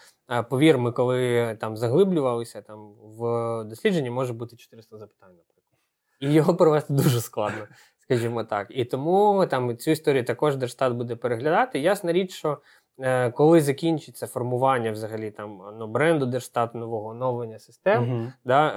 повір, 0.50 0.78
ми 0.78 0.92
коли 0.92 1.56
там 1.60 1.76
заглиблювалися, 1.76 2.62
там 2.62 2.92
в 2.92 3.20
дослідженні 3.64 4.10
може 4.10 4.32
бути 4.32 4.56
400 4.56 4.96
запитань, 4.96 5.36
наприклад. 5.36 5.58
І 6.20 6.32
його 6.32 6.54
провести 6.54 6.92
дуже 6.92 7.20
складно, 7.20 7.66
скажімо 7.98 8.44
так. 8.44 8.66
І 8.70 8.84
тому 8.84 9.46
там 9.46 9.76
цю 9.76 9.90
історію 9.90 10.24
також 10.24 10.56
Держстат 10.56 10.92
буде 10.92 11.16
переглядати. 11.16 11.78
Ясна 11.78 12.12
річ, 12.12 12.32
що 12.32 12.50
е, 12.50 12.58
коли 13.34 13.60
закінчиться 13.60 14.26
формування 14.26 14.92
взагалі 14.92 15.30
там 15.30 15.62
ну, 15.78 15.86
бренду 15.86 16.26
Держстату 16.26 16.78
нового 16.78 17.08
оновлення 17.08 17.58
систем, 17.58 18.02
Мгм. 18.04 18.32
да, 18.44 18.68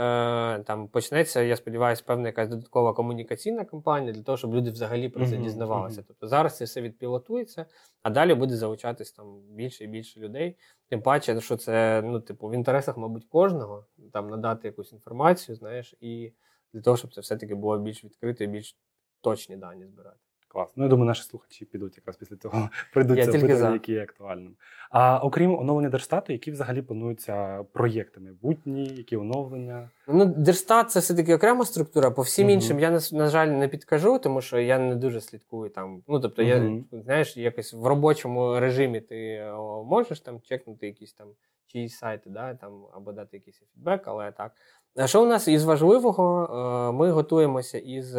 е, 0.59 0.63
там 0.63 0.87
почнеться, 0.87 1.41
я 1.41 1.55
сподіваюся, 1.55 2.03
певна 2.05 2.27
якась 2.27 2.49
додаткова 2.49 2.93
комунікаційна 2.93 3.65
кампанія 3.65 4.13
для 4.13 4.23
того, 4.23 4.37
щоб 4.37 4.55
люди 4.55 4.71
взагалі 4.71 5.09
про 5.09 5.25
це 5.25 5.35
Мгм, 5.35 5.43
дізнавалися. 5.43 6.03
Тобто 6.07 6.27
зараз 6.27 6.57
це 6.57 6.65
все 6.65 6.81
відпілотується, 6.81 7.65
а 8.03 8.09
далі 8.09 8.33
буде 8.33 8.55
залучатись 8.55 9.11
там 9.11 9.39
більше 9.49 9.83
і 9.83 9.87
більше 9.87 10.19
людей. 10.19 10.57
Тим 10.89 11.01
паче, 11.01 11.41
що 11.41 11.57
це 11.57 12.01
ну, 12.05 12.19
типу, 12.19 12.47
в 12.47 12.53
інтересах, 12.53 12.97
мабуть, 12.97 13.25
кожного 13.25 13.85
там 14.13 14.29
надати 14.29 14.67
якусь 14.67 14.93
інформацію, 14.93 15.55
знаєш, 15.55 15.95
і 16.01 16.33
для 16.73 16.81
того, 16.81 16.97
щоб 16.97 17.13
це 17.13 17.21
все-таки 17.21 17.55
було 17.55 17.77
більш 17.77 18.03
відкрито 18.03 18.43
і 18.43 18.47
більш 18.47 18.77
точні 19.21 19.57
дані 19.57 19.85
збирати. 19.85 20.17
Клас. 20.51 20.69
Ну, 20.75 20.83
я 20.83 20.89
думаю, 20.89 21.07
наші 21.07 21.23
слухачі 21.23 21.65
підуть 21.65 21.97
якраз 21.97 22.17
після 22.17 22.35
цього 22.35 22.69
прийдуть 22.93 23.25
це 23.25 23.31
питання, 23.31 23.55
за. 23.55 23.73
які 23.73 23.91
є 23.91 24.03
актуальним. 24.03 24.55
А 24.89 25.19
окрім 25.23 25.59
оновлення 25.59 25.89
Держстату, 25.89 26.33
які 26.33 26.51
взагалі 26.51 26.81
плануються 26.81 27.63
проєкти 27.73 28.19
майбутні, 28.19 28.85
які 28.85 29.17
оновлення? 29.17 29.89
Ну, 30.07 30.25
Держстат 30.25 30.91
це 30.91 30.99
все-таки 30.99 31.35
окрема 31.35 31.65
структура. 31.65 32.11
По 32.11 32.21
всім 32.21 32.45
Мгм. 32.45 32.53
іншим 32.53 32.79
я 32.79 32.99
на, 33.11 33.27
жаль 33.27 33.47
не 33.47 33.67
підкажу, 33.67 34.19
тому 34.19 34.41
що 34.41 34.59
я 34.59 34.79
не 34.79 34.95
дуже 34.95 35.21
слідкую 35.21 35.69
там. 35.69 36.03
Ну 36.07 36.19
тобто, 36.19 36.41
я 36.41 36.79
знаєш, 36.91 37.37
якось 37.37 37.73
в 37.73 37.85
робочому 37.85 38.59
режимі 38.59 39.01
ти 39.01 39.43
можеш 39.85 40.19
там 40.19 40.41
чекнути 40.41 40.87
якісь 40.87 41.13
там 41.13 41.27
чиїсь 41.67 41.97
сайти, 41.97 42.29
да, 42.29 42.53
там 42.55 42.85
або 42.93 43.11
дати 43.11 43.37
якийсь 43.37 43.61
фідбек, 43.73 44.01
але 44.05 44.31
так. 44.31 44.51
А 44.95 45.07
що 45.07 45.23
у 45.23 45.25
нас 45.25 45.47
із 45.47 45.63
важливого? 45.63 46.49
Е, 46.89 46.91
Ми 46.97 47.11
готуємося 47.11 47.77
із 47.77 48.15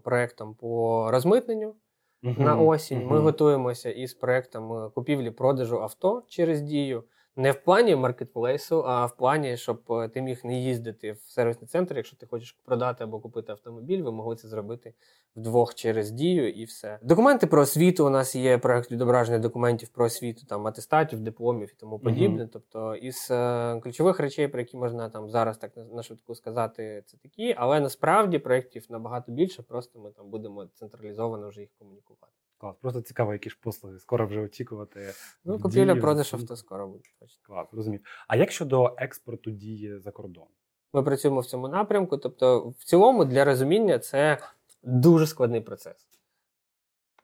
проектом 0.00 0.54
по 0.54 1.06
розмитненню 1.10 1.74
на 2.22 2.54
Мгм. 2.54 2.66
осінь. 2.66 3.06
Ми 3.06 3.18
готуємося 3.18 3.90
із 3.90 4.14
проектом 4.14 4.72
е, 4.72 4.90
купівлі-продажу 4.90 5.82
авто 5.82 6.22
через 6.28 6.62
дію. 6.62 7.04
Не 7.38 7.52
в 7.52 7.64
плані 7.64 7.96
маркетплейсу, 7.96 8.82
а 8.86 9.06
в 9.06 9.16
плані, 9.16 9.56
щоб 9.56 9.82
е, 9.90 10.08
ти 10.08 10.22
міг 10.22 10.40
не 10.44 10.60
їздити 10.60 11.12
в 11.12 11.18
сервісний 11.18 11.68
центр. 11.68 11.96
Якщо 11.96 12.16
ти 12.16 12.26
хочеш 12.26 12.56
продати 12.64 13.04
або 13.04 13.20
купити 13.20 13.52
автомобіль, 13.52 14.02
ви 14.02 14.12
могли 14.12 14.36
це 14.36 14.48
зробити 14.48 14.94
вдвох 15.36 15.74
через 15.74 16.10
дію 16.10 16.50
і 16.50 16.64
все. 16.64 16.98
Документи 17.02 17.46
про 17.46 17.62
освіту. 17.62 18.06
У 18.06 18.10
нас 18.10 18.36
є 18.36 18.58
проект 18.58 18.90
відображення 18.90 19.38
документів 19.38 19.88
про 19.88 20.04
освіту, 20.04 20.46
там 20.46 20.66
атестатів, 20.66 21.20
дипломів 21.20 21.70
і 21.72 21.80
тому 21.80 21.98
подібне. 21.98 22.48
Тобто, 22.52 22.94
із 22.94 23.28
е, 23.30 23.80
ключових 23.82 24.20
речей, 24.20 24.48
про 24.48 24.60
які 24.60 24.76
можна 24.76 25.08
там 25.08 25.30
зараз 25.30 25.58
так 25.58 25.76
на, 25.76 25.84
на 25.84 26.02
швидку 26.02 26.34
сказати, 26.34 27.02
це 27.06 27.16
такі, 27.16 27.54
але 27.58 27.80
насправді 27.80 28.38
проєктів 28.38 28.86
набагато 28.88 29.32
більше. 29.32 29.62
Просто 29.62 29.98
ми 29.98 30.10
там 30.10 30.30
будемо 30.30 30.66
централізовано 30.74 31.48
вже 31.48 31.60
їх 31.60 31.70
комунікувати. 31.78 32.32
Клас. 32.58 32.76
Просто 32.80 33.00
цікаво, 33.00 33.32
які 33.32 33.50
ж 33.50 33.58
послуги 33.60 33.98
скоро 33.98 34.26
вже 34.26 34.40
очікувати. 34.40 35.12
Ну, 35.44 35.58
купівля 35.58 35.96
продаж 35.96 36.34
авто 36.34 36.56
скоро 36.56 36.88
буде. 36.88 37.04
Клас, 37.42 37.68
розумію. 37.72 38.00
А 38.28 38.36
як 38.36 38.50
щодо 38.50 38.94
експорту 38.98 39.50
дії 39.50 39.98
за 39.98 40.10
кордон? 40.10 40.46
Ми 40.92 41.02
працюємо 41.02 41.40
в 41.40 41.46
цьому 41.46 41.68
напрямку. 41.68 42.16
Тобто, 42.18 42.68
в 42.78 42.84
цілому, 42.84 43.24
для 43.24 43.44
розуміння, 43.44 43.98
це 43.98 44.38
дуже 44.82 45.26
складний 45.26 45.60
процес. 45.60 46.08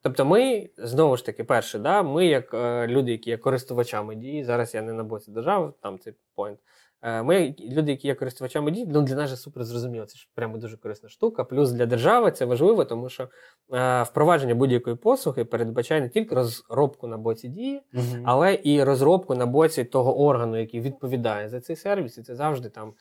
Тобто, 0.03 0.25
ми 0.25 0.71
знову 0.77 1.17
ж 1.17 1.27
таки, 1.27 1.45
перше, 1.45 1.79
да, 1.79 2.03
ми, 2.03 2.27
як 2.27 2.55
е, 2.55 2.87
люди, 2.87 3.13
які 3.13 3.31
є 3.31 3.39
користувачами 3.39 4.15
дії, 4.15 4.45
зараз 4.45 4.75
я 4.75 4.83
не 4.83 4.93
на 4.93 5.05
боці 5.05 5.31
держави, 5.31 5.73
там 5.81 5.99
цей 5.99 6.15
поінт. 6.35 6.59
Е, 7.03 7.23
Ми, 7.23 7.55
люди, 7.71 7.91
які 7.91 8.09
є 8.09 8.15
користувачами 8.15 8.71
дій, 8.71 8.87
ну 8.89 9.03
для 9.03 9.15
нас 9.15 9.31
же 9.31 9.37
супер 9.37 9.65
зрозуміло, 9.65 10.07
це 10.07 10.19
ж 10.19 10.29
прямо 10.35 10.59
дуже 10.59 10.77
корисна 10.77 11.09
штука. 11.09 11.45
Плюс 11.45 11.73
для 11.73 11.87
держави 11.87 12.31
це 12.31 12.45
важливо, 12.45 12.85
тому 12.85 13.09
що 13.09 13.29
е, 13.73 14.03
впровадження 14.03 14.55
будь-якої 14.55 14.97
послуги 14.97 15.45
передбачає 15.45 16.01
не 16.01 16.09
тільки 16.09 16.35
розробку 16.35 17.07
на 17.07 17.17
боці 17.19 17.49
дії, 17.49 17.83
але 18.25 18.59
і 18.65 18.83
розробку 18.85 19.35
на 19.35 19.47
боці 19.47 19.85
того 19.85 20.21
органу, 20.21 20.57
який 20.61 20.81
відповідає 20.81 21.49
за 21.49 21.61
цей 21.61 21.77
сервіс, 21.77 22.19
і 22.19 22.23
це 22.23 22.35
завжди 22.35 22.69
там 22.69 22.93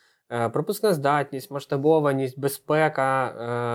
пропускна 0.53 0.93
здатність, 0.93 1.51
масштабованість, 1.51 2.39
безпека, 2.39 3.27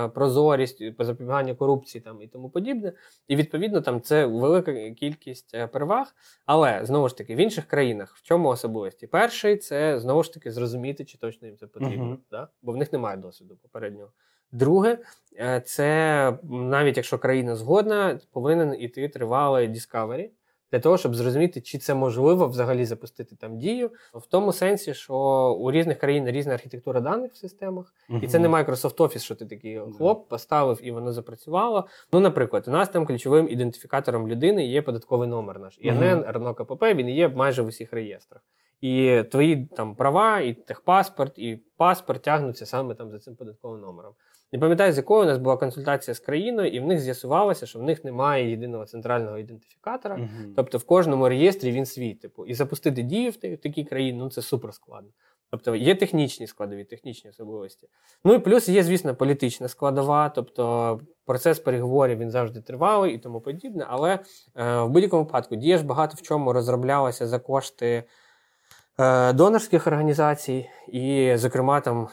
е, 0.07 0.09
прозорість, 0.09 0.83
запобігання 0.99 1.55
корупції 1.55 2.03
там 2.03 2.23
і 2.23 2.29
тому 2.29 2.51
подібне. 2.51 2.93
І 3.29 3.37
відповідно 3.37 3.81
там 3.81 4.01
це 4.01 4.27
велика 4.27 4.91
кількість 4.91 5.55
е, 5.55 5.67
переваг. 5.67 6.15
Але 6.47 6.81
знову 6.85 7.09
ж 7.09 7.17
таки 7.17 7.35
в 7.35 7.39
інших 7.39 7.65
країнах 7.65 8.17
в 8.17 8.23
чому 8.23 8.49
особливості? 8.49 9.07
Перший 9.07 9.57
це 9.57 10.01
знову 10.01 10.23
ж 10.23 10.35
таки 10.35 10.51
зрозуміти, 10.51 11.05
чи 11.05 11.19
точно 11.19 11.49
їм 11.49 11.57
це 11.57 11.67
потрібно, 11.67 12.05
Мгм. 12.05 12.19
да? 12.31 12.49
бо 12.63 12.73
в 12.73 12.77
них 12.77 12.93
немає 12.93 13.17
досвіду 13.17 13.57
попереднього. 13.57 14.11
Друге, 14.53 14.99
е, 15.39 15.61
це 15.61 16.39
навіть 16.51 16.97
якщо 16.97 17.19
країна 17.19 17.57
згодна, 17.57 18.21
повинен 18.33 18.77
іти 18.79 19.09
тривалий 19.09 19.69
discovery 19.69 20.31
для 20.73 20.81
того, 20.81 20.99
щоб 20.99 21.14
зрозуміти, 21.14 21.61
чи 21.61 21.79
це 21.79 21.95
можливо 21.95 22.49
взагалі 22.49 22.85
запустити 22.85 23.37
там 23.37 23.59
дію, 23.59 23.91
в 24.14 24.27
тому 24.27 24.53
сенсі, 24.53 24.95
що 24.95 25.14
у 25.61 25.71
різних 25.73 25.99
країн 25.99 26.31
різна 26.31 26.55
архітектура 26.55 27.01
даних 27.01 27.33
в 27.33 27.37
системах, 27.37 27.95
і 28.23 28.27
це 28.27 28.39
не 28.39 28.49
Microsoft 28.49 28.97
Office, 28.97 29.19
що 29.19 29.35
ти 29.35 29.47
такий 29.47 29.81
хлоп 29.99 30.29
поставив 30.29 30.81
і 30.83 30.91
воно 30.91 31.12
запрацювало. 31.12 31.87
Ну, 32.12 32.21
наприклад, 32.21 32.64
у 32.69 32.71
нас 32.71 32.89
там 32.89 33.07
ключовим 33.07 33.49
ідентифікатором 33.49 34.29
людини 34.29 34.67
є 34.67 34.83
податковий 34.83 35.29
номер 35.29 35.59
наш. 35.59 35.79
ІНН, 35.81 36.25
РНО 36.29 36.55
КПП, 36.55 36.83
він 36.95 37.09
є 37.09 37.29
майже 37.29 37.62
в 37.62 37.67
усіх 37.67 37.93
реєстрах. 37.93 38.43
І 38.81 39.23
твої 39.31 39.67
там 39.67 39.95
права, 39.95 40.41
і 40.41 40.55
техпаспорт, 40.55 41.39
і 41.39 41.62
паспорт 41.77 42.23
тягнуться 42.23 42.67
саме 42.67 42.95
там 42.95 43.11
за 43.11 43.19
цим 43.19 43.37
податковим 43.37 43.81
номером. 43.81 44.12
Не 44.53 44.59
пам'ятаю, 44.59 44.93
з 44.93 44.97
якою 44.97 45.23
у 45.23 45.27
нас 45.27 45.39
була 45.39 45.57
консультація 45.57 46.15
з 46.15 46.19
країною, 46.19 46.71
і 46.71 46.81
в 46.81 46.87
них 46.87 47.01
з'ясувалося, 47.01 47.67
що 47.67 47.79
в 47.79 47.83
них 47.83 48.05
немає 48.05 48.51
єдиного 48.51 48.85
центрального 48.85 49.39
ідентифікатора. 49.39 50.17
Мгм. 50.17 50.53
Тобто 50.57 50.79
в 50.79 50.85
кожному 50.85 51.29
реєстрі 51.29 51.73
він 51.73 51.87
свій, 51.87 52.15
типу, 52.15 52.47
і 52.47 52.55
запустити 52.55 53.03
дію 53.03 53.31
в 53.31 53.35
в 53.35 53.57
такій 53.57 53.85
країні, 53.85 54.19
ну 54.19 54.31
це 54.31 54.43
супер 54.43 54.75
складно. 54.75 55.11
Тобто 55.51 55.77
є 55.77 55.95
технічні 55.95 56.47
складові, 56.47 56.85
технічні 56.85 57.31
особливості. 57.31 57.89
Ну 58.25 58.35
і 58.35 58.39
плюс 58.39 58.69
є, 58.69 58.83
звісно, 58.83 59.15
політична 59.15 59.69
складова, 59.69 60.29
тобто 60.29 61.01
процес 61.25 61.59
переговорів 61.59 62.19
він 62.19 62.31
завжди 62.31 62.61
тривалий 62.61 63.15
і 63.15 63.19
тому 63.19 63.41
подібне. 63.41 63.87
Але 63.89 64.19
е, 64.57 64.81
в 64.81 64.89
будь-якому 64.89 65.23
випадку 65.23 65.57
дія 65.57 65.79
ж 65.79 65.85
багато 65.85 66.15
в 66.17 66.23
чому 66.23 66.53
розроблялася 66.53 67.27
за 67.27 67.39
кошти 67.39 68.05
е, 68.99 69.33
донорських 69.33 69.87
організацій, 69.87 70.67
і, 70.89 71.33
зокрема, 71.37 71.81
там. 71.81 72.09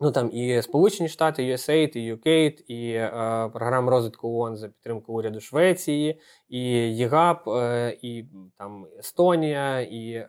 Ну 0.00 0.12
там 0.12 0.30
і 0.32 0.62
Сполучені 0.62 1.08
Штати, 1.08 1.42
USAID, 1.52 1.96
і 1.96 2.14
UKAID, 2.14 2.60
і 2.66 2.90
е, 2.92 3.10
програма 3.52 3.90
розвитку 3.90 4.28
ООН 4.28 4.56
за 4.56 4.68
підтримку 4.68 5.12
уряду 5.12 5.40
Швеції, 5.40 6.20
і 6.48 6.60
ЄГАП, 6.96 7.48
е, 7.48 7.98
і 8.02 8.24
там 8.58 8.86
Естонія, 8.98 9.80
і 9.80 10.10
е, 10.12 10.28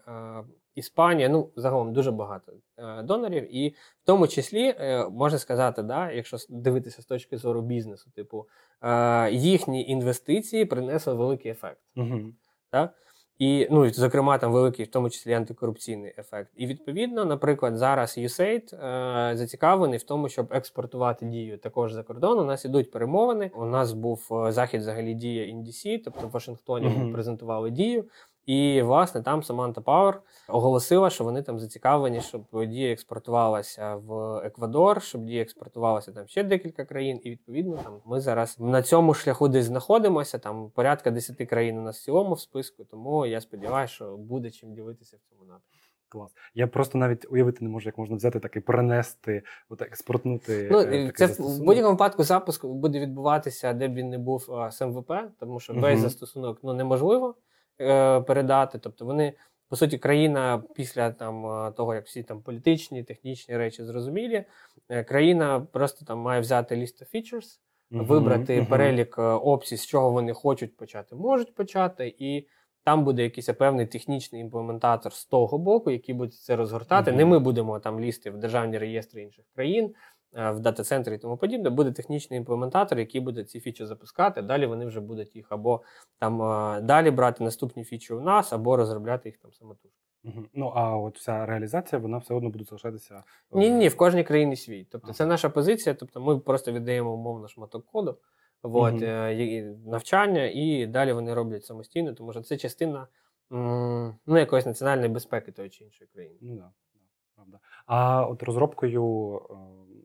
Іспанія. 0.75 1.29
Ну, 1.29 1.51
загалом 1.55 1.93
дуже 1.93 2.11
багато 2.11 2.53
е, 2.77 3.03
донорів. 3.03 3.55
І 3.55 3.69
в 3.69 4.05
тому 4.05 4.27
числі 4.27 4.75
е, 4.79 5.09
можна 5.09 5.39
сказати, 5.39 5.83
да, 5.83 6.11
якщо 6.11 6.37
дивитися 6.49 7.01
з 7.01 7.05
точки 7.05 7.37
зору 7.37 7.61
бізнесу, 7.61 8.11
типу 8.15 8.47
е, 8.81 9.31
їхні 9.31 9.87
інвестиції 9.87 10.65
принесли 10.65 11.13
великий 11.13 11.51
ефект. 11.51 11.81
Мгм. 11.95 12.35
Так? 12.71 12.93
І, 13.39 13.67
ну, 13.71 13.89
зокрема, 13.89 14.37
там 14.37 14.51
великий, 14.51 14.85
в 14.85 14.87
тому 14.87 15.09
числі 15.09 15.33
антикорупційний 15.33 16.13
ефект. 16.17 16.49
І 16.55 16.67
відповідно, 16.67 17.25
наприклад, 17.25 17.77
зараз 17.77 18.17
USAID 18.17 18.75
е, 18.75 19.37
зацікавлений 19.37 19.99
в 19.99 20.03
тому, 20.03 20.29
щоб 20.29 20.53
експортувати 20.53 21.25
дію 21.25 21.57
також 21.57 21.93
за 21.93 22.03
кордон. 22.03 22.39
У 22.39 22.43
нас 22.43 22.65
ідуть 22.65 22.91
перемовини. 22.91 23.51
У 23.55 23.65
нас 23.65 23.93
був 23.93 24.29
е, 24.31 24.51
захід 24.51 24.81
взагалі 24.81 25.13
дія 25.13 25.55
NDC, 25.55 26.01
тобто 26.05 26.27
в 26.27 26.31
Вашингтоні 26.31 26.87
mm-hmm. 26.87 27.13
презентували 27.13 27.71
дію. 27.71 28.05
І 28.47 28.81
власне 28.81 29.21
там 29.21 29.43
Саманта 29.43 29.81
Пауер 29.81 30.21
оголосила, 30.47 31.09
що 31.09 31.23
вони 31.23 31.41
там 31.41 31.59
зацікавлені, 31.59 32.21
щоб 32.21 32.43
дія 32.67 32.93
експортувалася 32.93 33.95
в 33.95 34.37
Еквадор, 34.45 35.01
щоб 35.01 35.25
дія 35.25 35.41
експортувалася 35.41 36.11
там 36.11 36.27
ще 36.27 36.43
декілька 36.43 36.85
країн. 36.85 37.19
І 37.23 37.29
відповідно 37.29 37.77
там 37.77 38.01
ми 38.05 38.21
зараз 38.21 38.59
на 38.59 38.81
цьому 38.81 39.13
шляху 39.13 39.47
десь 39.47 39.65
знаходимося. 39.65 40.37
Там 40.37 40.69
порядка 40.69 41.11
10 41.11 41.49
країн 41.49 41.77
у 41.77 41.81
нас 41.81 41.99
в 41.99 42.03
цілому 42.03 42.33
в 42.33 42.39
списку. 42.39 42.83
Тому 42.83 43.25
я 43.25 43.41
сподіваюся, 43.41 43.93
що 43.93 44.17
буде 44.17 44.51
чим 44.51 44.73
ділитися 44.73 45.17
в 45.17 45.29
цьому 45.29 45.41
напрямку. 45.41 45.67
Клас. 46.09 46.31
Я 46.53 46.67
просто 46.67 46.97
навіть 46.97 47.25
уявити 47.29 47.57
не 47.61 47.69
можу, 47.69 47.89
як 47.89 47.97
можна 47.97 48.15
взяти 48.15 48.39
так 48.39 48.55
і 48.55 48.59
перенести, 48.59 49.43
от 49.69 49.81
експортнути. 49.81 50.69
Ну 50.71 50.79
е, 50.79 50.83
такий 50.85 51.11
це 51.11 51.25
в 51.43 51.59
будь-якому 51.59 51.93
випадку 51.93 52.23
запуск 52.23 52.65
буде 52.65 52.99
відбуватися, 52.99 53.73
де 53.73 53.87
б 53.87 53.93
він 53.93 54.09
не 54.09 54.17
був 54.17 54.53
а, 54.53 54.71
з 54.71 54.81
МВП, 54.81 55.11
тому 55.39 55.59
що 55.59 55.73
весь 55.73 55.99
Мгм. 55.99 56.09
застосунок 56.09 56.59
ну 56.63 56.73
неможливо 56.73 57.35
е, 57.81 58.21
передати. 58.21 58.79
Тобто 58.79 59.05
вони. 59.05 59.33
По 59.69 59.75
суті, 59.75 59.97
країна 59.97 60.63
після 60.75 61.11
там 61.11 61.45
е, 61.45 61.71
того, 61.71 61.95
як 61.95 62.05
всі 62.05 62.23
там 62.23 62.41
політичні, 62.41 63.03
технічні 63.03 63.57
речі 63.57 63.83
зрозумілі, 63.83 64.45
е, 64.89 65.03
країна 65.03 65.59
просто 65.59 66.05
там 66.05 66.19
має 66.19 66.41
взяти 66.41 66.75
list 66.75 67.03
of 67.03 67.15
features, 67.15 67.59
вибрати 67.91 68.57
мгм. 68.57 68.65
перелік 68.65 69.19
опцій, 69.19 69.77
з 69.77 69.85
чого 69.85 70.11
вони 70.11 70.33
хочуть 70.33 70.77
почати, 70.77 71.15
можуть 71.15 71.55
почати, 71.55 72.15
і 72.19 72.47
там 72.83 73.03
буде 73.03 73.23
якийсь 73.23 73.45
певний 73.47 73.85
технічний 73.85 74.41
імплементатор 74.41 75.13
з 75.13 75.25
того 75.25 75.57
боку, 75.57 75.91
який 75.91 76.15
буде 76.15 76.31
це 76.31 76.55
розгортати. 76.55 77.11
Мгм. 77.11 77.17
Не 77.17 77.25
ми 77.25 77.39
будемо 77.39 77.79
там 77.79 77.99
лізти 77.99 78.31
в 78.31 78.37
державні 78.37 78.77
реєстри 78.77 79.21
інших 79.21 79.45
країн, 79.55 79.93
в 80.33 80.59
дата-центрі 80.59 81.15
і 81.15 81.17
тому 81.17 81.37
подібне, 81.37 81.69
буде 81.69 81.91
технічний 81.91 82.39
імплементатор, 82.39 82.99
який 82.99 83.21
буде 83.21 83.43
ці 83.43 83.59
фічі 83.59 83.85
запускати. 83.85 84.41
Далі 84.41 84.65
вони 84.65 84.85
вже 84.85 84.99
будуть 84.99 85.35
їх 85.35 85.47
або 85.49 85.81
там 86.19 86.41
е, 86.41 86.81
далі 86.81 87.11
брати 87.11 87.43
наступні 87.43 87.83
фічі 87.83 88.13
у 88.13 88.21
нас, 88.21 88.53
або 88.53 88.75
розробляти 88.77 89.29
їх 89.29 89.37
там 89.37 89.53
самотужки. 89.53 89.97
Угу. 90.23 90.45
Ну 90.53 90.71
а 90.75 90.97
от 90.97 91.17
вся 91.17 91.45
реалізація, 91.45 92.01
вона 92.01 92.17
все 92.17 92.33
одно 92.33 92.49
буде 92.49 92.63
залишатися. 92.65 93.23
Ні, 93.51 93.69
ні, 93.69 93.87
в 93.87 93.97
кожній 93.97 94.23
країні 94.23 94.55
свій. 94.55 94.83
Тобто, 94.91 95.13
це 95.13 95.25
наша 95.25 95.49
позиція. 95.49 95.95
Тобто, 95.95 96.21
ми 96.21 96.39
просто 96.39 96.71
віддаємо 96.71 97.13
умовно 97.13 97.47
шматок 97.47 97.85
коду, 97.85 98.17
от, 98.61 98.93
Мгм. 98.93 99.03
е, 99.03 99.75
навчання, 99.85 100.51
і 100.53 100.85
далі 100.85 101.13
вони 101.13 101.33
роблять 101.33 101.65
самостійно, 101.65 102.13
тому 102.13 102.31
що 102.33 102.41
це 102.41 102.57
частина 102.57 103.07
м, 103.51 104.15
ну, 104.25 104.37
якоїсь 104.37 104.65
національної 104.65 105.09
безпеки 105.09 105.51
тої 105.51 105.69
чи 105.69 105.83
іншої 105.83 106.09
країни. 106.13 106.37
Ну 106.41 106.55
да, 106.55 106.61
да, 106.93 106.99
правда. 107.35 107.59
А 107.85 108.25
от 108.25 108.43
розробкою 108.43 109.35
е, 109.49 109.53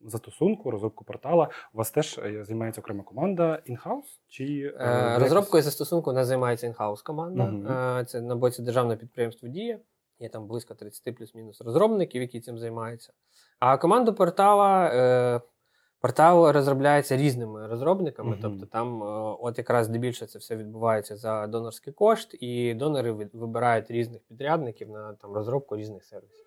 застосунку, 0.04 0.70
розробку 0.70 1.04
портала, 1.04 1.48
у 1.74 1.78
вас 1.78 1.90
теж 1.90 2.18
е, 2.18 2.44
займається 2.44 2.80
окрема 2.80 3.02
команда 3.02 3.62
in-house? 3.68 4.18
Чи 4.28 4.74
е, 4.78 4.84
Е, 4.84 5.18
Розробкою 5.18 5.62
застосунку 5.62 6.10
у 6.10 6.14
нас 6.14 6.26
займається 6.26 6.66
in-house 6.66 7.02
команда. 7.02 7.44
Е, 8.00 8.04
Це 8.04 8.20
на 8.20 8.36
боці 8.36 8.62
державного 8.62 8.96
підприємства 9.00 9.48
Дія. 9.48 9.78
Є 10.18 10.28
там 10.28 10.46
близько 10.46 10.74
30 10.74 11.16
плюс-мінус 11.16 11.60
розробників, 11.60 12.22
які 12.22 12.40
цим 12.40 12.58
займаються. 12.58 13.12
А 13.58 13.76
команду 13.76 14.14
портала. 14.14 14.86
е, 14.94 15.40
Портал 16.00 16.50
розробляється 16.50 17.16
різними 17.16 17.66
розробниками, 17.66 18.30
Мгм. 18.30 18.38
тобто 18.42 18.66
там, 18.66 19.02
е, 19.02 19.06
от 19.40 19.58
якраз 19.58 19.86
здебільше 19.86 20.26
це 20.26 20.38
все 20.38 20.56
відбувається 20.56 21.16
за 21.16 21.46
донорський 21.46 21.92
кошт, 21.92 22.34
і 22.40 22.74
донори 22.74 23.12
ви- 23.12 23.30
вибирають 23.32 23.90
різних 23.90 24.22
підрядників 24.22 24.90
на 24.90 25.12
там 25.12 25.32
розробку 25.32 25.76
різних 25.76 26.04
сервісів. 26.04 26.46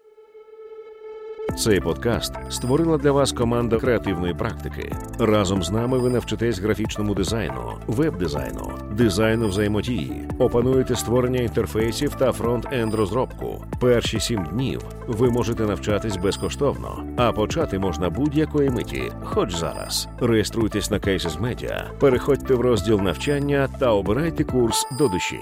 Цей 1.54 1.80
подкаст 1.80 2.34
створила 2.50 2.98
для 2.98 3.12
вас 3.12 3.32
команда 3.32 3.78
креативної 3.78 4.34
практики. 4.34 4.96
Разом 5.20 5.64
з 5.64 5.72
нами 5.72 5.98
ви 5.98 6.10
навчитесь 6.10 6.60
графічному 6.60 7.14
дизайну, 7.14 7.74
веб-дизайну, 7.88 8.72
дизайну 8.91 9.48
взаємодії, 9.48 10.30
опануєте 10.39 10.96
створення 10.96 11.39
інтерфейсів 11.39 12.16
та 12.16 12.32
фронт-енд 12.32 12.93
розробку. 12.93 13.66
Перші 13.82 14.20
сім 14.20 14.46
днів 14.46 14.82
ви 15.08 15.30
можете 15.30 15.64
навчатись 15.64 16.18
безкоштовно, 16.18 17.04
а 17.18 17.32
почати 17.32 17.80
можна 17.80 18.10
будь-якої 18.10 18.70
миті, 18.70 19.12
хоч 19.24 19.56
зараз. 19.56 20.08
Реєструйтесь 20.20 20.91
на 20.91 20.98
Cases 20.98 21.41
Media, 21.41 21.84
переходьте 22.00 22.54
в 22.54 22.62
розділ 22.62 23.02
навчання 23.02 23.70
та 23.80 23.91
обирайте 23.91 24.43
курс 24.43 24.88
до 25.00 25.08
душі. 25.08 25.39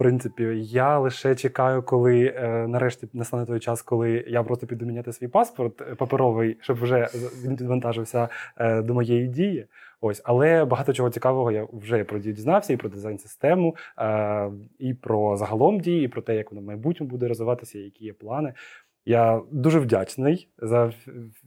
Принципі, 0.00 0.42
я 0.62 0.98
лише 0.98 1.34
чекаю, 1.34 1.82
коли 1.82 2.34
е, 2.36 2.66
нарешті 2.68 3.08
настане 3.12 3.46
той 3.46 3.60
час, 3.60 3.82
коли 3.82 4.24
я 4.28 4.42
просто 4.42 4.66
піду 4.66 4.86
міняти 4.86 5.12
свій 5.12 5.28
паспорт 5.28 5.80
е, 5.80 5.94
паперовий, 5.94 6.56
щоб 6.60 6.80
вже 6.80 7.08
він 7.44 7.56
підвантажився 7.56 8.28
е, 8.56 8.82
до 8.82 8.94
моєї 8.94 9.28
дії. 9.28 9.66
Ось, 10.00 10.22
але 10.24 10.64
багато 10.64 10.92
чого 10.92 11.10
цікавого 11.10 11.52
я 11.52 11.66
вже 11.72 12.04
про 12.04 12.18
дію 12.18 12.34
дізнався, 12.34 12.72
і 12.72 12.76
про 12.76 12.88
дизайн-систему, 12.88 13.76
е, 13.98 14.50
і 14.78 14.94
про 14.94 15.36
загалом 15.36 15.80
дії, 15.80 16.04
і 16.04 16.08
про 16.08 16.22
те, 16.22 16.36
як 16.36 16.52
воно 16.52 16.62
в 16.62 16.64
майбутньому 16.64 17.10
буде 17.10 17.28
розвиватися, 17.28 17.78
які 17.78 18.04
є 18.04 18.12
плани. 18.12 18.54
Я 19.04 19.40
дуже 19.50 19.78
вдячний 19.78 20.48
за 20.58 20.92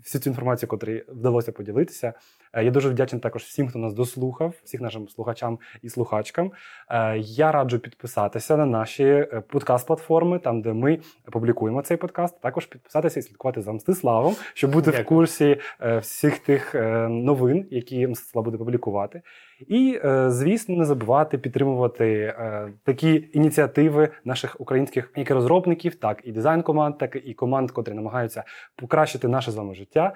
всю 0.03 0.21
цю 0.21 0.29
інформацію, 0.29 0.69
яку 0.71 1.11
вдалося 1.19 1.51
поділитися. 1.51 2.13
Е, 2.53 2.63
Я 2.63 2.71
дуже 2.71 2.89
вдячний 2.89 3.21
також 3.21 3.43
всім, 3.43 3.67
хто 3.67 3.79
нас 3.79 3.93
дослухав, 3.93 4.53
всіх 4.63 4.81
нашим 4.81 5.09
слухачам 5.09 5.59
і 5.81 5.89
слухачкам. 5.89 6.51
Е, 6.89 7.17
Я 7.17 7.51
раджу 7.51 7.77
підписатися 7.77 8.57
на 8.57 8.65
наші 8.65 9.03
е, 9.03 9.43
подкаст-платформи, 9.49 10.39
там 10.39 10.61
де 10.61 10.73
ми 10.73 10.99
публікуємо 11.31 11.81
цей 11.81 11.97
подкаст. 11.97 12.41
Також 12.41 12.65
підписатися 12.65 13.19
і 13.19 13.23
слідкувати 13.23 13.61
за 13.61 13.73
Мстиславом, 13.73 14.35
щоб 14.53 14.71
бути 14.71 14.91
в 14.91 15.05
курсі 15.05 15.57
всіх 15.99 16.39
тих 16.39 16.75
новин, 17.09 17.67
які 17.71 18.07
Мстислав 18.07 18.45
буде 18.45 18.57
публікувати. 18.57 19.21
І, 19.67 19.99
звісно, 20.27 20.75
не 20.75 20.85
забувати 20.85 21.37
підтримувати 21.37 22.35
такі 22.83 23.29
ініціативи 23.33 24.09
наших 24.25 24.61
українських 24.61 25.11
як 25.15 25.29
і 25.29 25.33
розробників, 25.33 25.95
так 25.95 26.21
і 26.23 26.31
дизайн-команд, 26.31 26.97
так 26.97 27.17
і 27.25 27.33
команд, 27.33 27.71
котрі 27.71 27.93
намагаються 27.93 28.43
покращити 28.75 29.27
наше 29.27 29.51
з 29.51 29.55
вами 29.55 29.75
життя. 29.75 30.15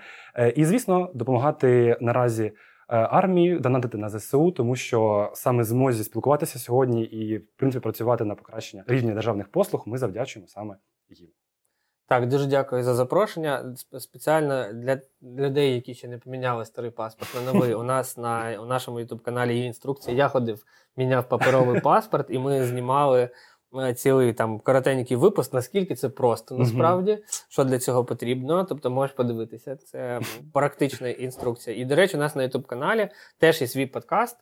І, 0.56 0.66
звісно, 0.66 1.12
допомагати 1.14 1.98
наразі 2.02 2.27
е, 2.30 2.54
армії, 2.90 3.60
донатити 3.60 3.98
на 3.98 4.10
ЗСУ, 4.10 4.52
тому 4.52 4.76
що 4.76 5.32
саме 5.34 5.64
змозі 5.64 6.04
спілкуватися 6.04 6.60
сьогодні 6.60 7.04
і, 7.04 7.38
в 7.38 7.48
принципі, 7.56 7.84
працювати 7.84 8.26
на 8.26 8.36
покращення 8.36 8.84
рівня 8.88 9.14
державних 9.14 9.52
послуг, 9.52 9.84
ми 9.86 9.98
завдячуємо 9.98 10.48
саме 10.48 10.78
їм. 11.10 11.30
Так, 12.08 12.28
дуже 12.28 12.46
дякую 12.46 12.84
за 12.84 12.96
запрошення. 12.96 13.76
Спеціально 14.00 14.74
для 14.74 15.02
людей, 15.22 15.74
які 15.74 15.94
ще 15.94 16.08
не 16.08 16.18
поміняли 16.18 16.66
старий 16.66 16.92
паспорт 16.92 17.36
на 17.36 17.54
новий. 17.54 17.74
У 17.74 17.84
нас 17.84 18.18
на 18.18 18.60
у 18.62 18.66
нашому 18.66 19.00
youtube 19.00 19.20
каналі 19.20 19.58
є 19.58 19.66
інструкція. 19.66 20.18
Я 20.18 20.28
ходив, 20.28 20.64
міняв 20.98 21.30
паперовий 21.30 21.82
паспорт, 21.82 22.28
і 22.30 22.40
ми 22.40 22.66
знімали 22.66 23.30
цілий 23.96 24.34
там 24.34 24.60
коротенький 24.60 25.18
випуск, 25.18 25.54
наскільки 25.54 25.96
це 25.96 26.10
просто 26.10 26.56
насправді, 26.58 27.24
що 27.50 27.64
для 27.64 27.80
цього 27.80 28.06
потрібно. 28.06 28.64
Тобто 28.64 28.90
можеш 28.90 29.16
подивитися. 29.16 29.76
Це 29.76 30.22
практична 30.54 31.10
інструкція. 31.10 31.78
І, 31.78 31.86
до 31.86 31.96
речі, 31.96 32.18
у 32.18 32.20
нас 32.20 32.36
на 32.36 32.48
youtube 32.48 32.66
каналі 32.66 33.10
теж 33.38 33.62
є 33.62 33.68
свій 33.68 33.86
подкаст. 33.86 34.38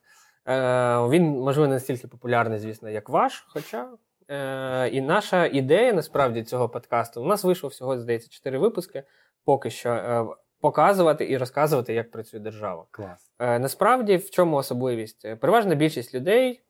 Е, 0.47 1.07
Він, 1.09 1.23
можливо, 1.23 1.67
не 1.67 1.73
настільки 1.73 2.07
популярний, 2.07 2.59
звісно, 2.59 2.89
як 2.89 3.09
ваш, 3.09 3.45
хоча. 3.47 3.89
Е, 4.29 4.89
і 4.89 5.01
наша 5.01 5.45
ідея 5.45 5.93
насправді 5.93 6.43
цього 6.43 6.69
подкасту. 6.69 7.21
У 7.21 7.25
нас 7.25 7.43
вийшло 7.43 7.69
всього, 7.69 7.99
здається, 7.99 8.29
4 8.29 8.57
випуски 8.57 9.03
поки 9.45 9.69
що 9.69 9.89
е, 9.89 10.25
показувати 10.61 11.29
і 11.29 11.37
розказувати, 11.37 11.93
як 11.93 12.11
працює 12.11 12.39
держава. 12.39 12.85
Клас. 12.91 13.31
Е, 13.39 13.59
насправді, 13.59 14.17
в 14.17 14.29
чому 14.29 14.57
особливість? 14.57 15.25
Е, 15.25 15.35
Переважна 15.35 15.75
більшість 15.75 16.15
людей, 16.15 16.51
е, 16.51 16.64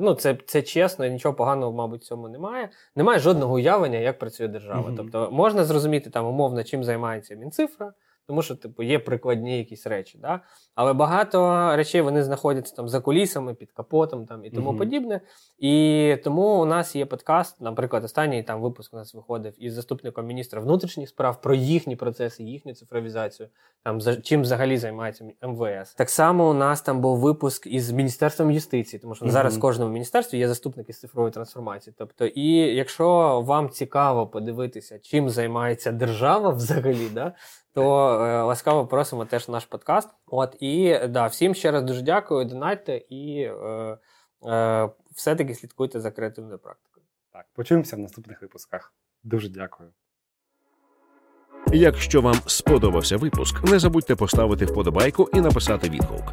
ну 0.00 0.14
це, 0.14 0.38
це 0.46 0.62
чесно, 0.62 1.06
нічого 1.06 1.34
поганого, 1.34 1.72
мабуть, 1.72 2.02
в 2.02 2.04
цьому 2.04 2.28
немає. 2.28 2.68
Немає 2.96 3.18
жодного 3.18 3.54
уявлення, 3.54 3.98
як 3.98 4.18
працює 4.18 4.48
держава. 4.48 4.88
Мгм. 4.88 4.96
Тобто 4.96 5.30
можна 5.32 5.64
зрозуміти 5.64 6.10
там 6.10 6.26
умовно, 6.26 6.64
чим 6.64 6.84
займається 6.84 7.34
Мінцифра. 7.34 7.92
Тому 8.28 8.42
що, 8.42 8.54
типу, 8.54 8.82
є 8.82 8.98
прикладні 8.98 9.58
якісь 9.58 9.86
речі, 9.86 10.18
да? 10.22 10.40
але 10.74 10.92
багато 10.92 11.70
речей 11.76 12.00
вони 12.00 12.22
знаходяться 12.22 12.76
там 12.76 12.88
за 12.88 13.00
кулісами, 13.00 13.54
під 13.54 13.72
капотом 13.72 14.26
там, 14.26 14.44
і 14.44 14.50
тому 14.50 14.68
Мгм. 14.68 14.78
подібне. 14.78 15.20
І 15.58 16.16
тому 16.24 16.60
у 16.60 16.64
нас 16.64 16.96
є 16.96 17.06
подкаст, 17.06 17.60
наприклад, 17.60 18.04
останній 18.04 18.42
там 18.42 18.60
випуск 18.60 18.94
у 18.94 18.96
нас 18.96 19.14
виходив 19.14 19.54
із 19.58 19.74
заступником 19.74 20.26
міністра 20.26 20.60
внутрішніх 20.60 21.08
справ 21.08 21.40
про 21.40 21.54
їхні 21.54 21.96
процеси, 21.96 22.42
їхню 22.42 22.74
цифровізацію, 22.74 23.48
там 23.84 24.00
за 24.00 24.16
чим 24.16 24.42
взагалі 24.42 24.76
займається 24.78 25.24
МВС. 25.42 25.94
Так 25.96 26.10
само 26.10 26.50
у 26.50 26.54
нас 26.54 26.82
там 26.82 27.00
був 27.00 27.18
випуск 27.18 27.66
із 27.66 27.90
міністерством 27.90 28.50
юстиції, 28.50 29.00
тому 29.00 29.14
що 29.14 29.24
Мгм. 29.24 29.32
зараз 29.32 29.56
в 29.56 29.60
кожному 29.60 29.92
міністерстві 29.92 30.38
є 30.38 30.48
заступник 30.48 30.88
із 30.88 31.00
цифрової 31.00 31.32
трансформації. 31.32 31.94
Тобто, 31.98 32.26
і 32.26 32.46
якщо 32.56 33.40
вам 33.40 33.70
цікаво 33.70 34.26
подивитися, 34.26 34.98
чим 34.98 35.30
займається 35.30 35.92
держава 35.92 36.50
взагалі, 36.50 37.08
да, 37.14 37.32
то 37.76 38.08
е, 38.24 38.42
ласкаво 38.42 38.86
просимо 38.86 39.24
теж 39.24 39.48
наш 39.48 39.64
подкаст. 39.64 40.08
От 40.26 40.56
і 40.60 40.98
да, 41.08 41.26
всім 41.26 41.54
ще 41.54 41.70
раз 41.70 41.82
дуже 41.82 42.02
дякую. 42.02 42.44
Донайте 42.44 42.96
і 43.08 43.40
е, 43.40 43.98
е, 44.46 44.88
все-таки 45.14 45.54
слідкуйте 45.54 46.00
за 46.00 46.10
креативною 46.10 46.58
практикою. 46.58 47.06
Так, 47.32 47.46
почуємося 47.54 47.96
в 47.96 47.98
наступних 47.98 48.42
випусках. 48.42 48.92
Дуже 49.24 49.48
дякую. 49.48 49.88
Якщо 51.72 52.20
вам 52.20 52.34
сподобався 52.46 53.16
випуск, 53.16 53.64
не 53.64 53.78
забудьте 53.78 54.16
поставити 54.16 54.64
вподобайку 54.64 55.28
і 55.34 55.40
написати 55.40 55.90
відгук. 55.90 56.32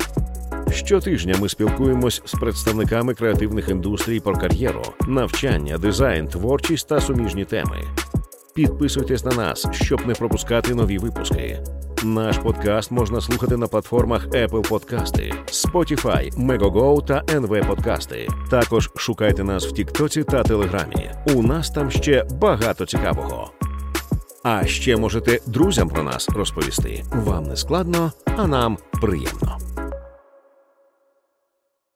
Щотижня 0.72 1.36
ми 1.40 1.50
спілкуємось 1.50 2.22
з 2.26 2.34
представниками 2.34 3.14
креативних 3.14 3.70
індустрій 3.70 4.20
про 4.20 4.36
кар'єру, 4.36 4.84
навчання, 5.08 5.78
дизайн, 5.78 6.28
творчість 6.28 6.88
та 6.88 7.02
суміжні 7.02 7.46
теми. 7.46 7.78
Підписуйтесь 8.56 9.26
на 9.26 9.32
нас, 9.32 9.68
щоб 9.72 10.08
не 10.08 10.14
пропускати 10.14 10.76
нові 10.76 10.98
випуски. 10.98 11.60
Наш 12.04 12.38
подкаст 12.38 12.92
можна 12.92 13.22
слухати 13.22 13.58
на 13.58 13.68
платформах 13.68 14.28
Apple 14.28 14.70
Подкасти, 14.70 15.34
Spotify, 15.48 16.34
Megogo 16.38 17.06
та 17.06 17.22
NV 17.22 17.68
Подкасти. 17.68 18.28
Також 18.50 18.90
шукайте 18.96 19.44
нас 19.44 19.68
в 19.68 19.72
Тіктоці 19.72 20.24
та 20.24 20.44
Телеграмі. 20.44 21.12
У 21.36 21.44
нас 21.44 21.70
там 21.70 21.92
ще 21.92 22.26
багато 22.42 22.86
цікавого. 22.86 23.52
А 24.44 24.66
ще 24.66 24.98
можете 24.98 25.40
друзям 25.48 25.90
про 25.90 26.04
нас 26.04 26.30
розповісти. 26.30 27.04
Вам 27.12 27.44
не 27.44 27.56
складно, 27.56 28.12
а 28.38 28.48
нам 28.48 28.78
приємно. 29.02 29.73